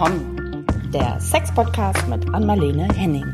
[0.00, 0.64] willkommen.
[0.94, 3.26] Der Sex-Podcast mit Anmalene Henning.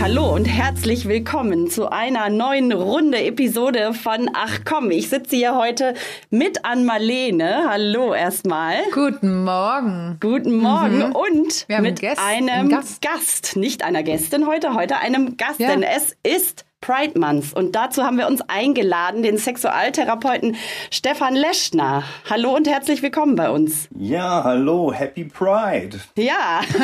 [0.00, 5.56] Hallo und herzlich willkommen zu einer neuen Runde Episode von Ach komm, ich sitze hier
[5.56, 5.92] heute
[6.30, 7.66] mit Anmalene.
[7.68, 8.76] Hallo erstmal.
[8.92, 10.16] Guten Morgen.
[10.20, 11.16] Guten Morgen mhm.
[11.16, 13.02] und mit Gäste, einem Gast.
[13.02, 13.56] Gast.
[13.56, 15.68] nicht einer Gästin heute, heute einem Gast, ja.
[15.68, 17.52] denn es ist Pride Month.
[17.54, 20.56] Und dazu haben wir uns eingeladen, den Sexualtherapeuten
[20.90, 22.04] Stefan Leschner.
[22.28, 23.88] Hallo und herzlich willkommen bei uns.
[23.96, 25.98] Ja, hallo, Happy Pride.
[26.16, 26.60] Ja.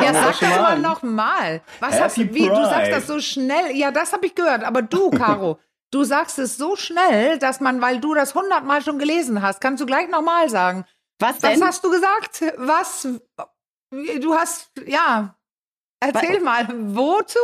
[0.00, 1.62] ja, sag das mal nochmal.
[1.80, 2.54] Was Happy hast du, wie, Pride.
[2.54, 3.74] du sagst das so schnell.
[3.74, 4.62] Ja, das habe ich gehört.
[4.62, 5.58] Aber du, Caro,
[5.90, 9.80] du sagst es so schnell, dass man, weil du das hundertmal schon gelesen hast, kannst
[9.80, 10.84] du gleich nochmal sagen.
[11.18, 11.60] Was denn?
[11.60, 12.44] Was hast du gesagt?
[12.58, 13.08] Was?
[14.20, 15.36] Du hast, ja,
[16.12, 17.38] Erzähl mal, wozu?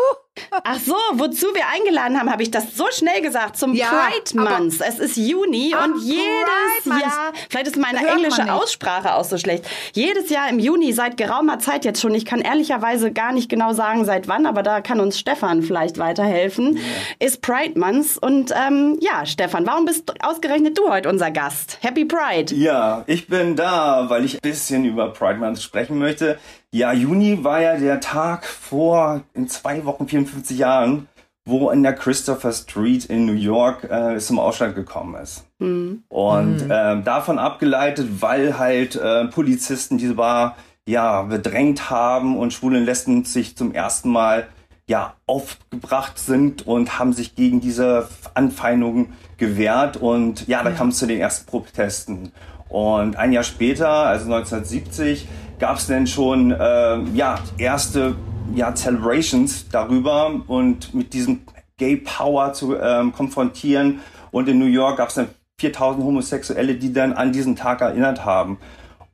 [0.51, 4.41] Ach so, wozu wir eingeladen haben, habe ich das so schnell gesagt, zum ja, Pride
[4.41, 4.81] Month.
[4.81, 10.31] Es ist Juni und jedes Jahr, vielleicht ist meine englische Aussprache auch so schlecht, jedes
[10.31, 14.05] Jahr im Juni, seit geraumer Zeit jetzt schon, ich kann ehrlicherweise gar nicht genau sagen,
[14.05, 16.83] seit wann, aber da kann uns Stefan vielleicht weiterhelfen, ja.
[17.19, 18.19] ist Pride Month.
[18.21, 21.79] Und ähm, ja, Stefan, warum bist ausgerechnet du heute unser Gast?
[21.83, 22.55] Happy Pride.
[22.55, 26.39] Ja, ich bin da, weil ich ein bisschen über Pride Month sprechen möchte.
[26.73, 31.09] Ja, Juni war ja der Tag vor in zwei Wochen 54 Jahren,
[31.45, 35.45] wo in der Christopher Street in New York äh, es zum Ausschlag gekommen ist.
[35.59, 36.05] Mhm.
[36.09, 36.71] Und mhm.
[36.71, 43.25] Äh, davon abgeleitet, weil halt äh, Polizisten diese Bar ja bedrängt haben und Schwulen Lesben
[43.25, 44.47] sich zum ersten Mal
[44.87, 50.77] ja aufgebracht sind und haben sich gegen diese Anfeindungen gewehrt und ja, da ja.
[50.77, 52.33] kam es zu den ersten Protesten.
[52.69, 55.27] Und ein Jahr später, also 1970,
[55.61, 58.17] gab es denn schon äh, ja, erste
[58.55, 61.43] ja, Celebrations darüber und mit diesem
[61.77, 64.01] Gay Power zu ähm, konfrontieren.
[64.33, 65.29] Und in New York gab es dann
[65.61, 68.59] 4000 Homosexuelle, die dann an diesen Tag erinnert haben.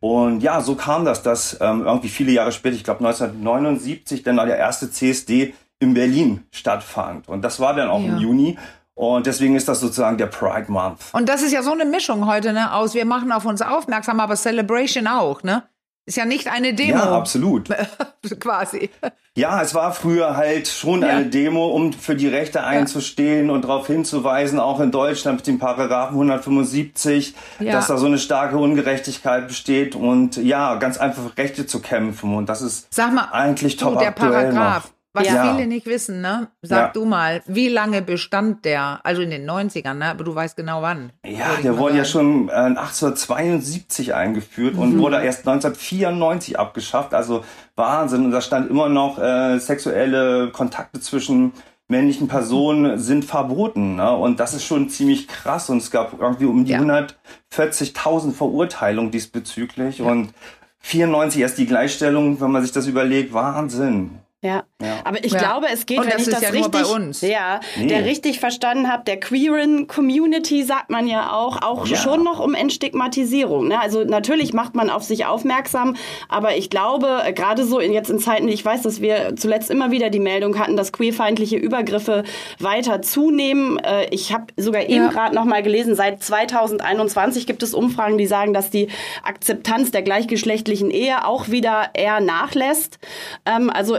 [0.00, 4.36] Und ja, so kam das, dass ähm, irgendwie viele Jahre später, ich glaube 1979, dann
[4.36, 7.28] der erste CSD in Berlin stattfand.
[7.28, 8.08] Und das war dann auch ja.
[8.08, 8.58] im Juni.
[8.94, 11.00] Und deswegen ist das sozusagen der Pride Month.
[11.12, 14.20] Und das ist ja so eine Mischung heute, ne, aus wir machen auf uns aufmerksam,
[14.20, 15.64] aber Celebration auch, ne?
[16.06, 16.98] Ist ja nicht eine Demo.
[16.98, 17.68] Ja, absolut.
[18.40, 18.90] Quasi.
[19.34, 21.08] Ja, es war früher halt schon ja.
[21.08, 23.52] eine Demo, um für die Rechte einzustehen ja.
[23.52, 27.72] und darauf hinzuweisen, auch in Deutschland mit dem Paragraphen 175, ja.
[27.72, 32.34] dass da so eine starke Ungerechtigkeit besteht und ja, ganz einfach Rechte zu kämpfen.
[32.36, 34.92] Und das ist Sag mal, eigentlich top du, der aktuell Paragraph.
[35.16, 35.54] Was ja.
[35.54, 36.48] viele nicht wissen, ne?
[36.62, 36.92] Sag ja.
[36.92, 39.00] du mal, wie lange bestand der?
[39.02, 40.06] Also in den 90ern, ne?
[40.10, 41.10] Aber du weißt genau wann.
[41.24, 44.80] Ja, der wurde ja schon äh, 1872 eingeführt mhm.
[44.80, 47.14] und wurde erst 1994 abgeschafft.
[47.14, 47.44] Also
[47.76, 48.26] Wahnsinn.
[48.26, 51.52] Und da stand immer noch, äh, sexuelle Kontakte zwischen
[51.88, 53.96] männlichen Personen sind verboten.
[53.96, 54.16] Ne?
[54.16, 55.70] Und das ist schon ziemlich krass.
[55.70, 56.80] Und es gab irgendwie um die ja.
[56.80, 60.02] 140.000 Verurteilungen diesbezüglich.
[60.02, 60.32] Und
[60.80, 63.32] 94 erst die Gleichstellung, wenn man sich das überlegt.
[63.32, 64.18] Wahnsinn.
[64.42, 64.64] Ja.
[64.82, 65.00] ja.
[65.04, 65.38] aber ich ja.
[65.38, 67.86] glaube, es geht, und wenn ich das ja richtig, ja, nee.
[67.86, 71.96] der richtig verstanden habe, der queeren Community sagt man ja auch, auch ja.
[71.96, 73.68] schon noch um Entstigmatisierung.
[73.68, 73.80] Ne?
[73.80, 75.96] Also natürlich macht man auf sich aufmerksam,
[76.28, 79.70] aber ich glaube, äh, gerade so in, jetzt in Zeiten, ich weiß, dass wir zuletzt
[79.70, 82.22] immer wieder die Meldung hatten, dass queerfeindliche Übergriffe
[82.60, 83.78] weiter zunehmen.
[83.78, 88.26] Äh, ich habe sogar eben gerade noch mal gelesen, seit 2021 gibt es Umfragen, die
[88.26, 88.88] sagen, dass die
[89.22, 92.98] Akzeptanz der gleichgeschlechtlichen Ehe auch wieder eher nachlässt.
[93.46, 93.96] Ähm, also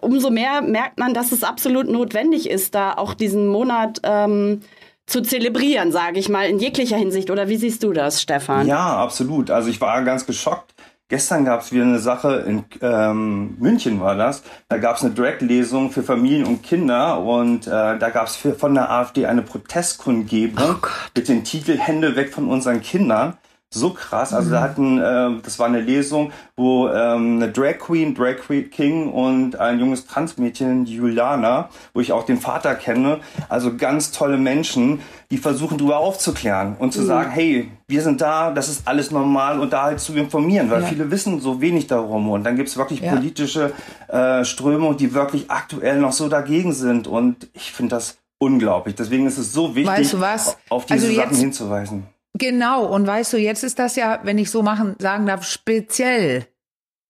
[0.00, 4.60] umso mehr merkt man, dass es absolut notwendig ist, da auch diesen Monat ähm,
[5.06, 7.30] zu zelebrieren, sage ich mal, in jeglicher Hinsicht.
[7.30, 8.66] Oder wie siehst du das, Stefan?
[8.66, 9.50] Ja, absolut.
[9.50, 10.74] Also ich war ganz geschockt.
[11.08, 14.44] Gestern gab es wieder eine Sache in ähm, München war das.
[14.68, 18.74] Da gab es eine Drag-Lesung für Familien und Kinder und äh, da gab es von
[18.74, 23.36] der AfD eine Protestkundgebung oh mit dem Titel Hände weg von unseren Kindern
[23.72, 24.34] so krass.
[24.34, 24.52] Also mhm.
[24.52, 28.36] da hatten, äh, das war eine Lesung, wo ähm, eine Drag Queen, Drag
[28.70, 34.38] King und ein junges Transmädchen, Juliana, wo ich auch den Vater kenne, also ganz tolle
[34.38, 35.00] Menschen,
[35.30, 37.06] die versuchen darüber aufzuklären und zu mhm.
[37.06, 40.82] sagen, hey, wir sind da, das ist alles normal und da halt zu informieren, weil
[40.82, 40.88] ja.
[40.88, 43.14] viele wissen so wenig darum und dann gibt es wirklich ja.
[43.14, 43.72] politische
[44.08, 48.96] äh, Strömungen, die wirklich aktuell noch so dagegen sind und ich finde das unglaublich.
[48.96, 52.06] Deswegen ist es so wichtig, weißt du auf diese also Sachen hinzuweisen.
[52.40, 56.46] Genau, und weißt du, jetzt ist das ja, wenn ich so machen, sagen darf, speziell.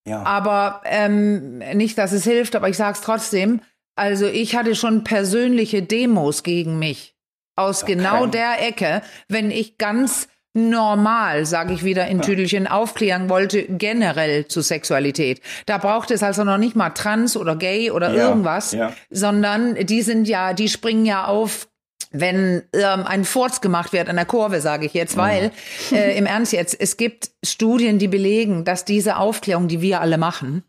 [0.05, 0.23] Ja.
[0.23, 3.61] Aber ähm, nicht, dass es hilft, aber ich sag's trotzdem.
[3.95, 7.15] Also ich hatte schon persönliche Demos gegen mich.
[7.55, 7.95] Aus okay.
[7.95, 12.23] genau der Ecke, wenn ich ganz normal, sage ich wieder in ja.
[12.25, 15.39] Tüdelchen, aufklären wollte, generell zu Sexualität.
[15.65, 18.27] Da braucht es also noch nicht mal trans oder gay oder ja.
[18.27, 18.91] irgendwas, ja.
[19.09, 21.69] sondern die sind ja, die springen ja auf
[22.11, 25.51] wenn ähm, ein Furz gemacht wird an der Kurve, sage ich jetzt, weil
[25.91, 30.17] äh, im Ernst jetzt, es gibt Studien, die belegen, dass diese Aufklärung, die wir alle
[30.17, 30.63] machen,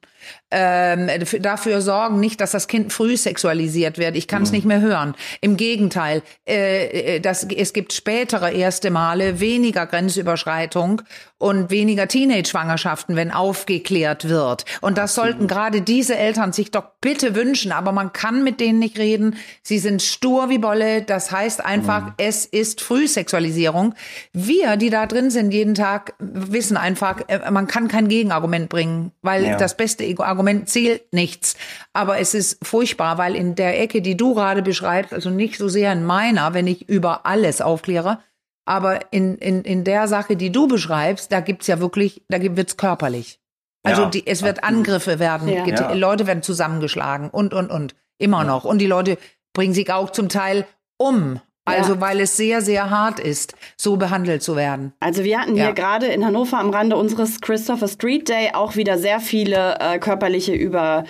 [0.52, 1.08] ähm,
[1.40, 4.16] dafür sorgen nicht, dass das Kind früh sexualisiert wird.
[4.16, 4.56] Ich kann es mhm.
[4.56, 5.14] nicht mehr hören.
[5.40, 11.02] Im Gegenteil, äh, äh, das, es gibt spätere erste Male weniger Grenzüberschreitung
[11.38, 14.64] und weniger Teenage-Schwangerschaften, wenn aufgeklärt wird.
[14.80, 15.30] Und das Absolut.
[15.30, 17.72] sollten gerade diese Eltern sich doch bitte wünschen.
[17.72, 19.36] Aber man kann mit denen nicht reden.
[19.62, 21.02] Sie sind stur wie Bolle.
[21.02, 22.12] Das heißt einfach, mhm.
[22.18, 23.94] es ist Frühsexualisierung.
[24.32, 29.12] Wir, die da drin sind jeden Tag, wissen einfach, äh, man kann kein Gegenargument bringen,
[29.22, 29.56] weil ja.
[29.56, 31.56] das beste Argument zählt nichts.
[31.92, 35.68] Aber es ist furchtbar, weil in der Ecke, die du gerade beschreibst, also nicht so
[35.68, 38.18] sehr in meiner, wenn ich über alles aufkläre,
[38.64, 42.76] aber in, in, in der Sache, die du beschreibst, da gibt's ja wirklich, da wird's
[42.76, 43.40] körperlich.
[43.82, 45.66] Also ja, die, es wird Angriffe werden, ja.
[45.66, 45.92] ja.
[45.92, 47.94] Leute werden zusammengeschlagen und, und, und.
[48.18, 48.64] Immer noch.
[48.64, 49.18] Und die Leute
[49.52, 50.64] bringen sich auch zum Teil
[50.96, 51.40] um.
[51.64, 52.00] Also, ja.
[52.00, 54.92] weil es sehr, sehr hart ist, so behandelt zu werden.
[54.98, 55.66] Also, wir hatten ja.
[55.66, 59.98] hier gerade in Hannover am Rande unseres Christopher Street Day auch wieder sehr viele äh,
[59.98, 61.04] körperliche Über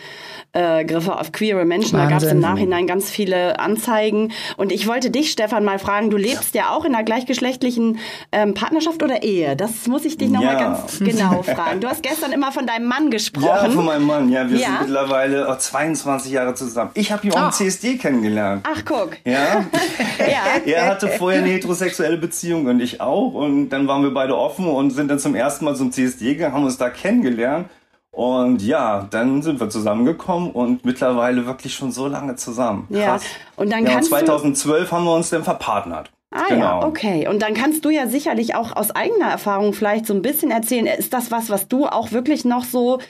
[0.52, 1.98] äh, Griffe auf queere Menschen.
[1.98, 2.08] Wahnsinn.
[2.08, 4.32] Da gab es im Nachhinein ganz viele Anzeigen.
[4.56, 7.98] Und ich wollte dich, Stefan, mal fragen, du lebst ja auch in einer gleichgeschlechtlichen
[8.32, 9.56] ähm, Partnerschaft oder Ehe?
[9.56, 10.60] Das muss ich dich nochmal ja.
[10.60, 11.80] ganz genau fragen.
[11.80, 13.46] Du hast gestern immer von deinem Mann gesprochen.
[13.46, 14.28] Ja, von meinem Mann.
[14.30, 14.66] Ja, wir ja.
[14.66, 16.90] sind mittlerweile oh, 22 Jahre zusammen.
[16.94, 17.46] Ich habe ihn auch oh.
[17.46, 18.66] im CSD kennengelernt.
[18.70, 19.16] Ach, guck.
[19.24, 19.64] Ja.
[20.18, 20.60] ja.
[20.66, 23.34] Er hatte vorher eine heterosexuelle Beziehung und ich auch.
[23.34, 26.54] Und dann waren wir beide offen und sind dann zum ersten Mal zum CSD gegangen,
[26.54, 27.68] haben uns da kennengelernt.
[28.14, 32.86] Und ja, dann sind wir zusammengekommen und mittlerweile wirklich schon so lange zusammen.
[32.92, 33.24] Krass.
[33.24, 36.10] Ja, und dann ja, kannst und 2012 haben wir uns dann verpartnert.
[36.30, 36.80] Ah genau.
[36.80, 37.28] ja, okay.
[37.28, 40.86] Und dann kannst du ja sicherlich auch aus eigener Erfahrung vielleicht so ein bisschen erzählen.
[40.86, 43.00] Ist das was, was du auch wirklich noch so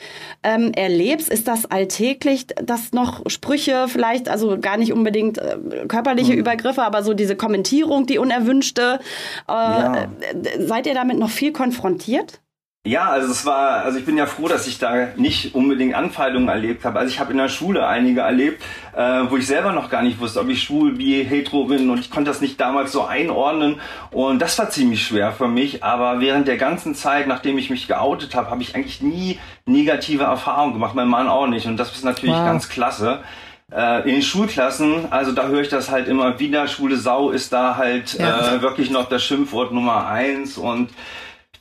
[0.43, 1.29] ähm, erlebst?
[1.29, 5.57] Ist das alltäglich, dass noch Sprüche vielleicht, also gar nicht unbedingt äh,
[5.87, 6.39] körperliche hm.
[6.39, 8.99] Übergriffe, aber so diese Kommentierung, die unerwünschte,
[9.49, 9.95] äh, ja.
[9.95, 12.41] Äh, seid ihr damit noch viel konfrontiert?
[12.85, 16.49] Ja, also es war, also ich bin ja froh, dass ich da nicht unbedingt Anfeindungen
[16.49, 16.99] erlebt habe.
[16.99, 18.61] Also ich habe in der Schule einige erlebt,
[18.97, 22.01] äh, wo ich selber noch gar nicht wusste, ob ich schwul, bi, hetero bin und
[22.01, 23.81] ich konnte das nicht damals so einordnen
[24.11, 25.85] und das war ziemlich schwer für mich.
[25.85, 30.25] Aber während der ganzen Zeit, nachdem ich mich geoutet habe, habe ich eigentlich nie negative
[30.25, 32.47] Erfahrungen gemacht, mein Mann auch nicht und das ist natürlich wow.
[32.47, 33.21] ganz klasse
[33.71, 37.53] äh, in den Schulklassen, also da höre ich das halt immer wieder, schwule Sau ist
[37.53, 38.57] da halt ja.
[38.57, 40.91] äh, wirklich noch das Schimpfwort Nummer eins und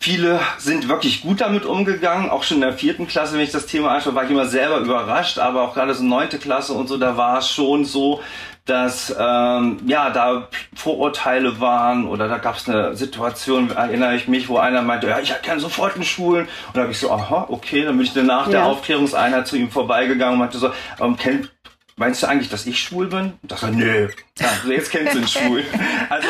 [0.03, 3.67] Viele sind wirklich gut damit umgegangen, auch schon in der vierten Klasse, wenn ich das
[3.67, 6.97] Thema anschaue, war ich immer selber überrascht, aber auch gerade so neunte Klasse und so,
[6.97, 8.19] da war es schon so,
[8.65, 14.49] dass ähm, ja da Vorurteile waren oder da gab es eine Situation, erinnere ich mich,
[14.49, 16.47] wo einer meinte, ja, ich erkenne sofort einen Schwulen.
[16.67, 18.53] Und da habe ich so, aha, okay, dann bin ich dann nach ja.
[18.53, 21.51] der Aufklärungseinheit zu ihm vorbeigegangen und meinte so, ähm, kennt,
[21.95, 23.33] meinst du eigentlich, dass ich schwul bin?
[23.41, 24.09] Und dachte, nö,
[24.39, 25.63] ja, jetzt kennst du ihn schwul.
[26.09, 26.27] Also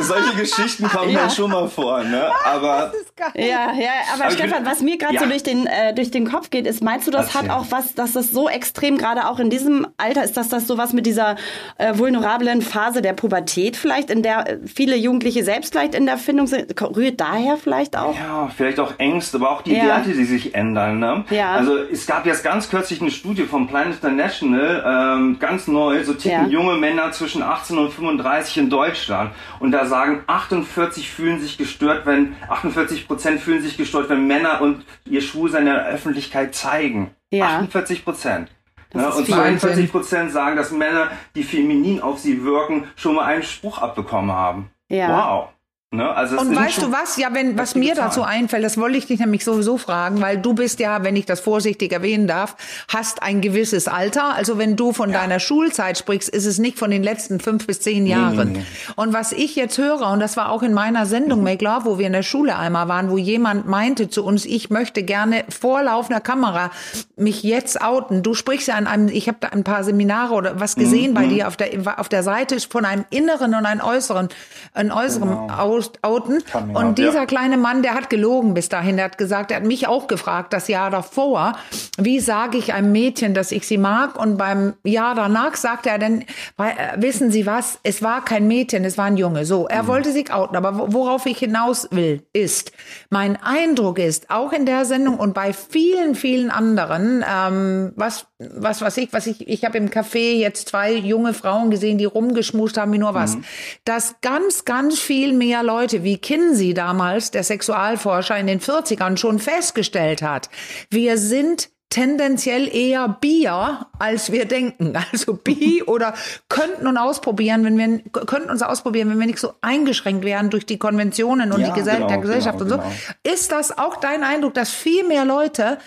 [0.00, 1.20] solche Geschichten kommen ja.
[1.20, 2.30] dann schon mal vor, ne?
[2.44, 2.92] Aber
[3.34, 5.20] ja, ja, aber, aber Stefan, was mir gerade ja.
[5.20, 7.48] so durch den äh, durch den Kopf geht, ist, meinst du, das Erzähl.
[7.48, 10.66] hat auch was, dass das so extrem gerade auch in diesem Alter ist, dass das
[10.66, 11.36] so was mit dieser
[11.78, 16.18] äh, vulnerablen Phase der Pubertät vielleicht, in der äh, viele Jugendliche selbst vielleicht in der
[16.18, 18.14] Findung sind, rührt daher vielleicht auch?
[18.14, 19.86] Ja, vielleicht auch Ängste, aber auch die ja.
[19.86, 20.98] Werte, die sich ändern.
[20.98, 21.24] Ne?
[21.30, 21.52] Ja.
[21.52, 26.14] Also es gab jetzt ganz kürzlich eine Studie vom Plan International, ähm, ganz neu, so
[26.14, 29.32] ticken junge Männer zwischen 18 und 35 in Deutschland.
[29.58, 34.60] Und da sagen 48 fühlen sich gestört, wenn 48 Prozent fühlen sich gestört, wenn Männer
[34.60, 37.10] und ihr Schwulsein in der Öffentlichkeit zeigen.
[37.30, 37.58] Ja.
[37.58, 38.50] 48 Prozent.
[38.92, 39.10] Ne?
[39.10, 43.78] Und 42 Prozent sagen, dass Männer, die feminin auf sie wirken, schon mal einen Spruch
[43.78, 44.70] abbekommen haben.
[44.88, 45.08] Ja.
[45.08, 45.48] Wow.
[45.92, 46.08] Ne?
[46.08, 47.16] Also und weißt du was?
[47.16, 50.54] Ja, wenn was mir dazu einfällt, das wollte ich dich nämlich sowieso fragen, weil du
[50.54, 52.54] bist ja, wenn ich das vorsichtig erwähnen darf,
[52.86, 54.32] hast ein gewisses Alter.
[54.36, 55.18] Also wenn du von ja.
[55.18, 58.52] deiner Schulzeit sprichst, ist es nicht von den letzten fünf bis zehn Jahren.
[58.52, 58.92] Nee, nee, nee.
[58.94, 61.98] Und was ich jetzt höre, und das war auch in meiner Sendung Make Love, wo
[61.98, 65.82] wir in der Schule einmal waren, wo jemand meinte zu uns, ich möchte gerne vor
[65.82, 66.70] laufender Kamera
[67.16, 68.22] mich jetzt outen.
[68.22, 71.14] Du sprichst ja an einem, ich habe da ein paar Seminare oder was gesehen mhm.
[71.14, 74.28] bei dir auf der auf der Seite von einem inneren und einem äußeren,
[74.72, 76.42] einem äußeren genau outen.
[76.54, 77.26] Und out, dieser ja.
[77.26, 78.96] kleine Mann, der hat gelogen bis dahin.
[78.96, 81.56] Der hat gesagt, er hat mich auch gefragt, das Jahr davor,
[81.98, 84.18] wie sage ich einem Mädchen, dass ich sie mag?
[84.18, 86.22] Und beim Jahr danach sagte er dann,
[86.58, 86.64] äh,
[86.96, 89.44] wissen Sie was, es war kein Mädchen, es war ein Junge.
[89.44, 89.86] So, er mhm.
[89.88, 90.56] wollte sich outen.
[90.56, 92.72] Aber worauf ich hinaus will, ist,
[93.10, 98.80] mein Eindruck ist, auch in der Sendung und bei vielen, vielen anderen, ähm, was, was,
[98.80, 102.78] was ich, was ich, ich habe im Café jetzt zwei junge Frauen gesehen, die rumgeschmust
[102.78, 103.44] haben, wie nur was, mhm.
[103.84, 109.38] dass ganz, ganz viel mehr Leute wie Kinsey damals, der Sexualforscher in den 40ern, schon
[109.38, 110.48] festgestellt hat.
[110.88, 114.94] Wir sind tendenziell eher Bier, als wir denken.
[115.12, 116.14] Also Bi oder
[116.48, 120.64] könnten uns ausprobieren, wenn wir könnten uns ausprobieren, wenn wir nicht so eingeschränkt wären durch
[120.64, 122.88] die Konventionen und ja, die Gesell genau, Gesellschaft genau, und so.
[122.88, 123.34] Genau.
[123.34, 125.78] Ist das auch dein Eindruck, dass viel mehr Leute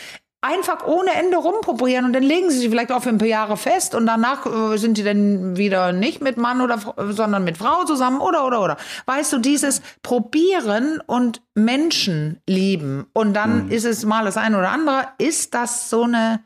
[0.44, 3.56] einfach ohne Ende rumprobieren und dann legen sie sich vielleicht auch für ein paar Jahre
[3.56, 6.80] fest und danach äh, sind die dann wieder nicht mit Mann oder
[7.12, 8.78] sondern mit Frau zusammen oder oder oder.
[9.06, 13.72] Weißt du, dieses Probieren und Menschen lieben und dann mhm.
[13.72, 16.44] ist es mal das eine oder andere, ist das so eine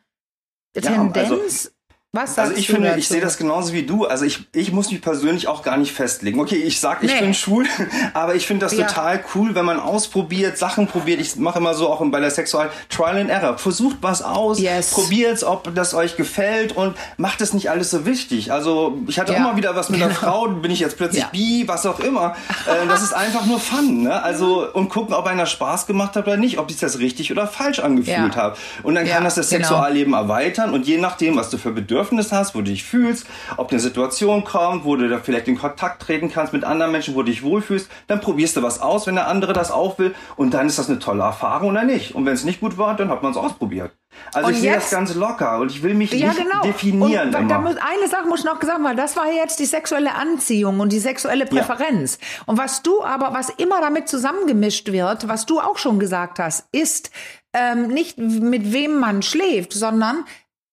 [0.74, 1.16] Tendenz?
[1.16, 1.77] Ja, also
[2.14, 3.00] was also ich finde, dazu?
[3.00, 4.06] ich sehe das genauso wie du.
[4.06, 6.40] Also ich, ich muss mich persönlich auch gar nicht festlegen.
[6.40, 7.20] Okay, ich sag, ich nee.
[7.20, 7.66] bin schwul,
[8.14, 8.88] aber ich finde das ja.
[8.88, 11.20] total cool, wenn man ausprobiert, Sachen probiert.
[11.20, 13.58] Ich mache immer so auch bei der Sexual Trial and Error.
[13.58, 14.92] Versucht was aus, yes.
[14.92, 18.54] probiert ob das euch gefällt und macht es nicht alles so wichtig.
[18.54, 19.40] Also ich hatte ja.
[19.40, 20.32] immer wieder was mit einer genau.
[20.32, 21.30] Frau, bin ich jetzt plötzlich ja.
[21.30, 22.36] bi, was auch immer.
[22.66, 24.24] Äh, das ist einfach nur Fun, ne?
[24.24, 27.48] Also und gucken, ob einer Spaß gemacht hat oder nicht, ob ich das richtig oder
[27.48, 28.42] falsch angefühlt ja.
[28.42, 28.58] habe.
[28.84, 29.68] Und dann kann das das genau.
[29.68, 33.26] Sexualleben erweitern und je nachdem, was du für Bedürfnisse Bedürfnis hast, wo du dich fühlst,
[33.58, 37.16] ob eine Situation kommt, wo du da vielleicht in Kontakt treten kannst mit anderen Menschen,
[37.16, 40.14] wo du dich wohlfühlst, dann probierst du was aus, wenn der andere das auch will
[40.36, 42.14] und dann ist das eine tolle Erfahrung oder nicht.
[42.14, 43.92] Und wenn es nicht gut war, dann hat man es ausprobiert.
[44.32, 46.62] Also und ich sehe das ganz locker und ich will mich ja, nicht genau.
[46.62, 47.34] definieren.
[47.34, 50.14] Und da muss, eine Sache muss ich noch gesagt werden, das war jetzt die sexuelle
[50.14, 52.20] Anziehung und die sexuelle Präferenz.
[52.22, 52.44] Ja.
[52.46, 56.68] Und was du aber, was immer damit zusammengemischt wird, was du auch schon gesagt hast,
[56.72, 57.12] ist
[57.54, 60.26] ähm, nicht mit wem man schläft, sondern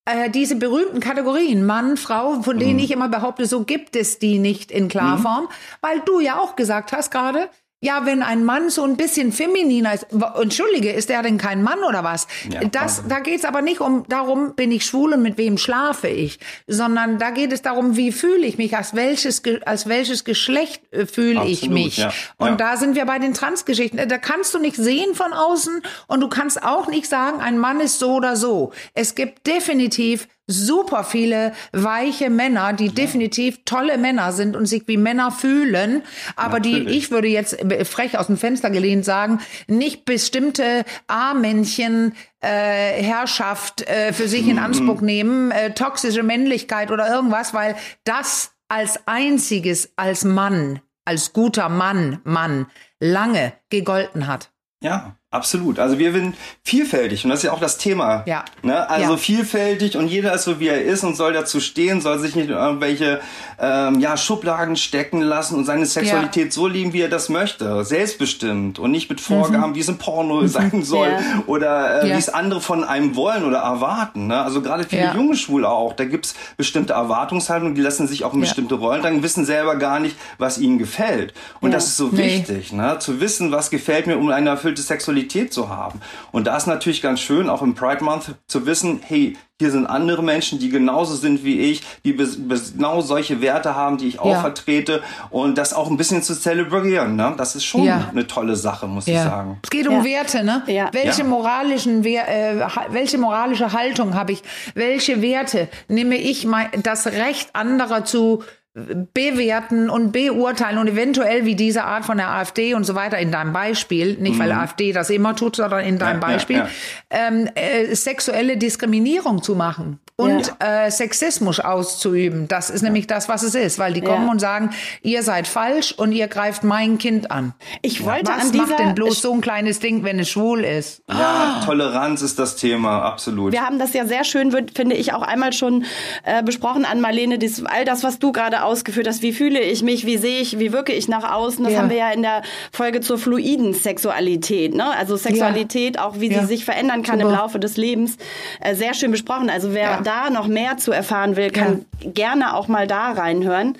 [0.04, 2.84] äh, diese berühmten Kategorien, Mann, Frau, von denen mhm.
[2.84, 5.49] ich immer behaupte, so gibt es die nicht in Klarform, mhm.
[5.80, 7.49] weil du ja auch gesagt hast gerade,
[7.84, 10.06] ja, wenn ein Mann so ein bisschen femininer ist,
[10.40, 12.26] entschuldige, ist er denn kein Mann oder was?
[12.50, 16.08] Ja, das, da geht's aber nicht um darum, bin ich schwul und mit wem schlafe
[16.08, 20.80] ich, sondern da geht es darum, wie fühle ich mich, als welches, als welches Geschlecht
[20.92, 21.98] äh, fühle ich mich.
[21.98, 22.56] Ja, und ja.
[22.56, 24.08] da sind wir bei den Transgeschichten.
[24.08, 27.80] Da kannst du nicht sehen von außen und du kannst auch nicht sagen, ein Mann
[27.80, 28.72] ist so oder so.
[28.94, 32.92] Es gibt definitiv super viele weiche Männer, die ja.
[32.92, 36.02] definitiv tolle Männer sind und sich wie Männer fühlen,
[36.36, 36.86] aber Natürlich.
[36.86, 43.88] die, ich würde jetzt frech aus dem Fenster gelehnt sagen, nicht bestimmte A-Männchen äh, Herrschaft
[43.88, 44.64] äh, für sich in mhm.
[44.64, 51.68] Anspruch nehmen, äh, toxische Männlichkeit oder irgendwas, weil das als einziges als Mann, als guter
[51.68, 52.66] Mann, Mann
[53.00, 54.50] lange gegolten hat.
[54.82, 55.80] Ja, Absolut.
[55.80, 58.22] Also wir sind vielfältig und das ist ja auch das Thema.
[58.26, 58.44] Ja.
[58.62, 58.88] Ne?
[58.88, 59.16] Also ja.
[59.16, 62.48] vielfältig und jeder ist so wie er ist und soll dazu stehen, soll sich nicht
[62.48, 63.20] in irgendwelche
[63.58, 66.52] ähm, ja, Schubladen stecken lassen und seine Sexualität ja.
[66.52, 67.84] so lieben, wie er das möchte.
[67.84, 69.74] Selbstbestimmt und nicht mit Vorgaben, mhm.
[69.74, 70.46] wie es im Porno mhm.
[70.46, 71.42] sein soll ja.
[71.48, 74.28] oder äh, wie es andere von einem wollen oder erwarten.
[74.28, 74.40] Ne?
[74.40, 78.40] Also gerade viele junge Schwule auch, da gibt's bestimmte Erwartungshaltungen, die lassen sich auch in
[78.40, 81.34] bestimmte Rollen, dann wissen selber gar nicht, was ihnen gefällt.
[81.60, 82.36] Und das ist so nee.
[82.36, 83.00] wichtig, ne?
[83.00, 86.00] zu wissen, was gefällt mir, um eine erfüllte Sexualität Flexibilität zu haben.
[86.32, 89.86] Und da ist natürlich ganz schön, auch im Pride Month zu wissen, hey, hier sind
[89.86, 94.32] andere Menschen, die genauso sind wie ich, die genau solche Werte haben, die ich auch
[94.32, 94.40] ja.
[94.40, 95.00] vertrete
[95.30, 97.14] und das auch ein bisschen zu zelebrieren.
[97.14, 97.34] Ne?
[97.36, 98.08] Das ist schon ja.
[98.10, 99.14] eine tolle Sache, muss ja.
[99.14, 99.60] ich sagen.
[99.62, 100.62] Es geht um Werte, ne?
[100.92, 104.42] Welche moralischen, äh, welche moralische Haltung habe ich?
[104.74, 108.42] Welche Werte nehme ich mein, das Recht anderer zu
[108.74, 113.30] bewerten und beurteilen und eventuell wie diese Art von der AfD und so weiter in
[113.30, 114.58] deinem Beispiel, nicht weil mhm.
[114.58, 116.68] AfD das immer tut, sondern in deinem ja, Beispiel, ja,
[117.12, 117.28] ja.
[117.28, 122.46] Ähm, äh, sexuelle Diskriminierung zu machen und äh, Sexismus auszuüben.
[122.46, 124.70] Das ist nämlich das, was es ist, weil die kommen und sagen,
[125.02, 127.52] ihr seid falsch und ihr greift mein Kind an.
[127.82, 130.62] Ich wollte was an dieser, macht denn bloß so ein kleines Ding, wenn es schwul
[130.64, 131.02] ist?
[131.08, 133.52] Ja, Toleranz ist das Thema, absolut.
[133.52, 135.84] Wir haben das ja sehr schön, finde ich, auch einmal schon
[136.22, 139.23] äh, besprochen an Marlene, dies, all das, was du gerade ausgeführt hast.
[139.23, 140.06] Wie fühle ich mich?
[140.06, 140.59] Wie sehe ich?
[140.59, 141.64] Wie wirke ich nach außen?
[141.64, 141.80] Das ja.
[141.80, 142.42] haben wir ja in der
[142.73, 144.75] Folge zur fluiden Sexualität.
[144.75, 144.85] Ne?
[144.97, 146.06] Also Sexualität, ja.
[146.06, 146.40] auch wie ja.
[146.40, 147.30] sie sich verändern kann Super.
[147.30, 148.16] im Laufe des Lebens.
[148.61, 149.50] Äh, sehr schön besprochen.
[149.50, 153.78] Also wer da noch mehr zu erfahren will, kann gerne auch mal da reinhören.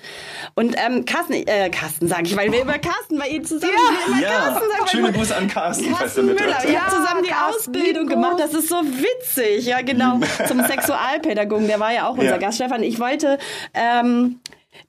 [0.55, 3.73] Und ähm, Carsten, äh, Carsten sage ich, weil wir über Carsten bei Ihnen zusammen
[4.21, 4.29] ja.
[4.29, 5.93] Carsten sagen, Schöne Grüße an Carsten.
[5.93, 6.39] Carsten Müller.
[6.65, 8.35] Wir haben zusammen die Ausbildung gemacht.
[8.39, 9.65] Das ist so witzig.
[9.65, 10.19] Ja, genau.
[10.47, 11.67] Zum Sexualpädagogen.
[11.67, 12.57] Der war ja auch unser Gast.
[12.57, 13.37] Stefan, ich wollte
[13.73, 14.39] ähm,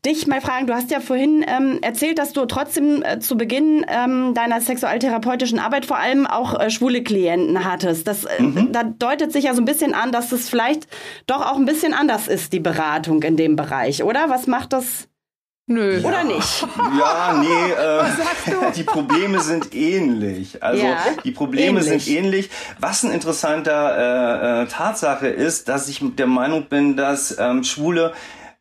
[0.04, 3.84] dich mal fragen, du hast ja vorhin ähm, erzählt, dass du trotzdem äh, zu Beginn
[3.88, 8.06] ähm, deiner sexualtherapeutischen Arbeit vor allem auch äh, schwule Klienten hattest.
[8.06, 8.72] Das, äh, mhm.
[8.72, 10.86] Da deutet sich ja so ein bisschen an, dass es vielleicht
[11.26, 14.28] doch auch ein bisschen anders ist, die Beratung in dem Bereich, oder?
[14.28, 15.08] Was macht das?
[15.68, 15.98] Nö.
[15.98, 16.08] Ja.
[16.08, 16.66] Oder nicht?
[16.98, 20.62] Ja, nee, äh, die Probleme sind ähnlich.
[20.62, 22.04] Also ja, die Probleme ähnlich.
[22.04, 22.50] sind ähnlich.
[22.78, 28.12] Was ein interessanter äh, äh, Tatsache ist, dass ich der Meinung bin, dass ähm, Schwule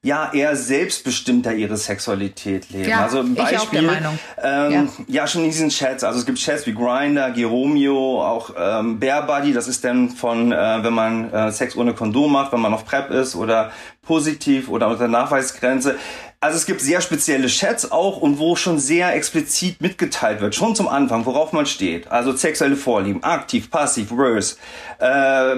[0.05, 2.88] ja eher selbstbestimmter ihre Sexualität leben.
[2.88, 4.19] Ja, also ein Beispiel, ich auch der Meinung.
[4.41, 4.71] Ähm,
[5.07, 5.21] ja.
[5.21, 5.27] ja.
[5.27, 6.03] schon in diesen Chats.
[6.03, 9.51] Also es gibt Chats wie Grinder, Geromeo, auch ähm, Bear Buddy.
[9.51, 12.85] Das ist dann von, äh, wenn man äh, Sex ohne Kondom macht, wenn man auf
[12.85, 13.71] PrEP ist oder
[14.03, 15.95] positiv oder unter Nachweisgrenze.
[16.39, 20.75] Also es gibt sehr spezielle Chats auch und wo schon sehr explizit mitgeteilt wird, schon
[20.75, 22.12] zum Anfang, worauf man steht.
[22.12, 24.57] Also sexuelle Vorlieben, aktiv, passiv, worse.
[25.00, 25.55] Äh,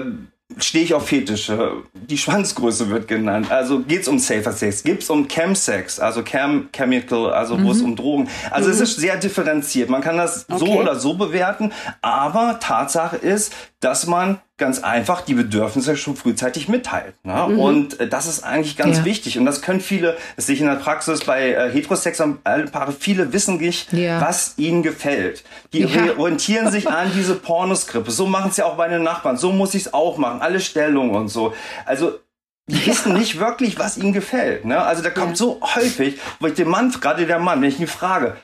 [0.60, 1.82] stehe ich auf Fetische.
[1.92, 3.50] Die Schwanzgröße wird genannt.
[3.50, 7.64] Also geht's um Safer Sex, geht's um Chemsex, also Chem Chemical, also mhm.
[7.64, 7.84] wo es mhm.
[7.84, 8.28] um Drogen.
[8.50, 8.74] Also mhm.
[8.74, 9.90] es ist sehr differenziert.
[9.90, 10.58] Man kann das okay.
[10.58, 11.72] so oder so bewerten,
[12.02, 17.14] aber Tatsache ist, dass man ganz einfach die Bedürfnisse schon frühzeitig mitteilt.
[17.24, 17.46] Ne?
[17.48, 17.58] Mhm.
[17.58, 19.04] Und äh, das ist eigentlich ganz ja.
[19.04, 19.38] wichtig.
[19.38, 23.32] Und das können viele, das sehe ich in der Praxis bei äh, heterosexuellen Paare, viele
[23.32, 24.20] wissen nicht, ja.
[24.20, 25.44] was ihnen gefällt.
[25.72, 26.16] Die ja.
[26.18, 28.10] orientieren sich an diese Pornoskrippe.
[28.10, 29.36] So machen es ja auch meine Nachbarn.
[29.36, 30.42] So muss ich es auch machen.
[30.42, 31.54] Alle Stellungen und so.
[31.86, 32.18] Also
[32.66, 34.64] die wissen nicht wirklich, was ihnen gefällt.
[34.64, 34.78] Ne?
[34.78, 37.86] Also da kommt so häufig, wo ich den Mann, gerade der Mann, wenn ich ihn
[37.86, 38.36] frage,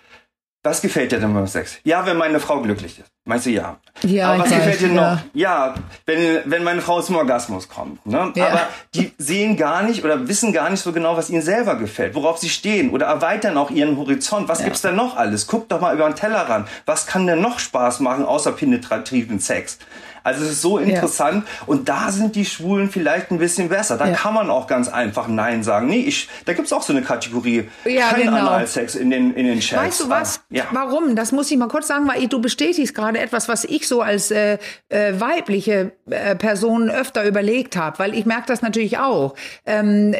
[0.65, 1.79] was gefällt dir denn beim Sex?
[1.85, 3.11] Ja, wenn meine Frau glücklich ist.
[3.27, 3.77] Meinst du ja?
[4.03, 4.33] Ja.
[4.33, 5.19] Aber was gefällt dir noch?
[5.35, 5.75] Ja,
[6.07, 8.05] wenn, wenn meine Frau zum Orgasmus kommt.
[8.07, 8.33] Ne?
[8.35, 8.49] Ja.
[8.49, 12.15] Aber die sehen gar nicht oder wissen gar nicht so genau, was ihnen selber gefällt,
[12.15, 14.49] worauf sie stehen oder erweitern auch ihren Horizont.
[14.49, 14.65] Was ja.
[14.65, 15.47] gibt's denn noch alles?
[15.47, 16.67] Guck doch mal über den Teller ran.
[16.87, 19.79] Was kann denn noch Spaß machen außer penetrativen Sex?
[20.25, 21.65] Also es ist so interessant ja.
[21.67, 23.99] und da sind die Schwulen vielleicht ein bisschen besser.
[23.99, 24.15] Da ja.
[24.15, 25.87] kann man auch ganz einfach Nein sagen.
[25.87, 27.69] Nee, ich, da gibt's auch so eine Kategorie.
[27.85, 28.39] Ja, Kein genau.
[28.39, 29.83] Analsex in den, in den Chats.
[29.83, 30.41] Weißt du was?
[30.49, 30.65] Ja.
[30.73, 31.15] Warum?
[31.15, 34.31] Das muss ich mal kurz sagen, weil du bestätigst gerade etwas, was ich so als
[34.31, 39.35] äh, äh, weibliche äh, Person öfter überlegt habe, weil ich merke das natürlich auch.
[39.67, 40.15] Ähm,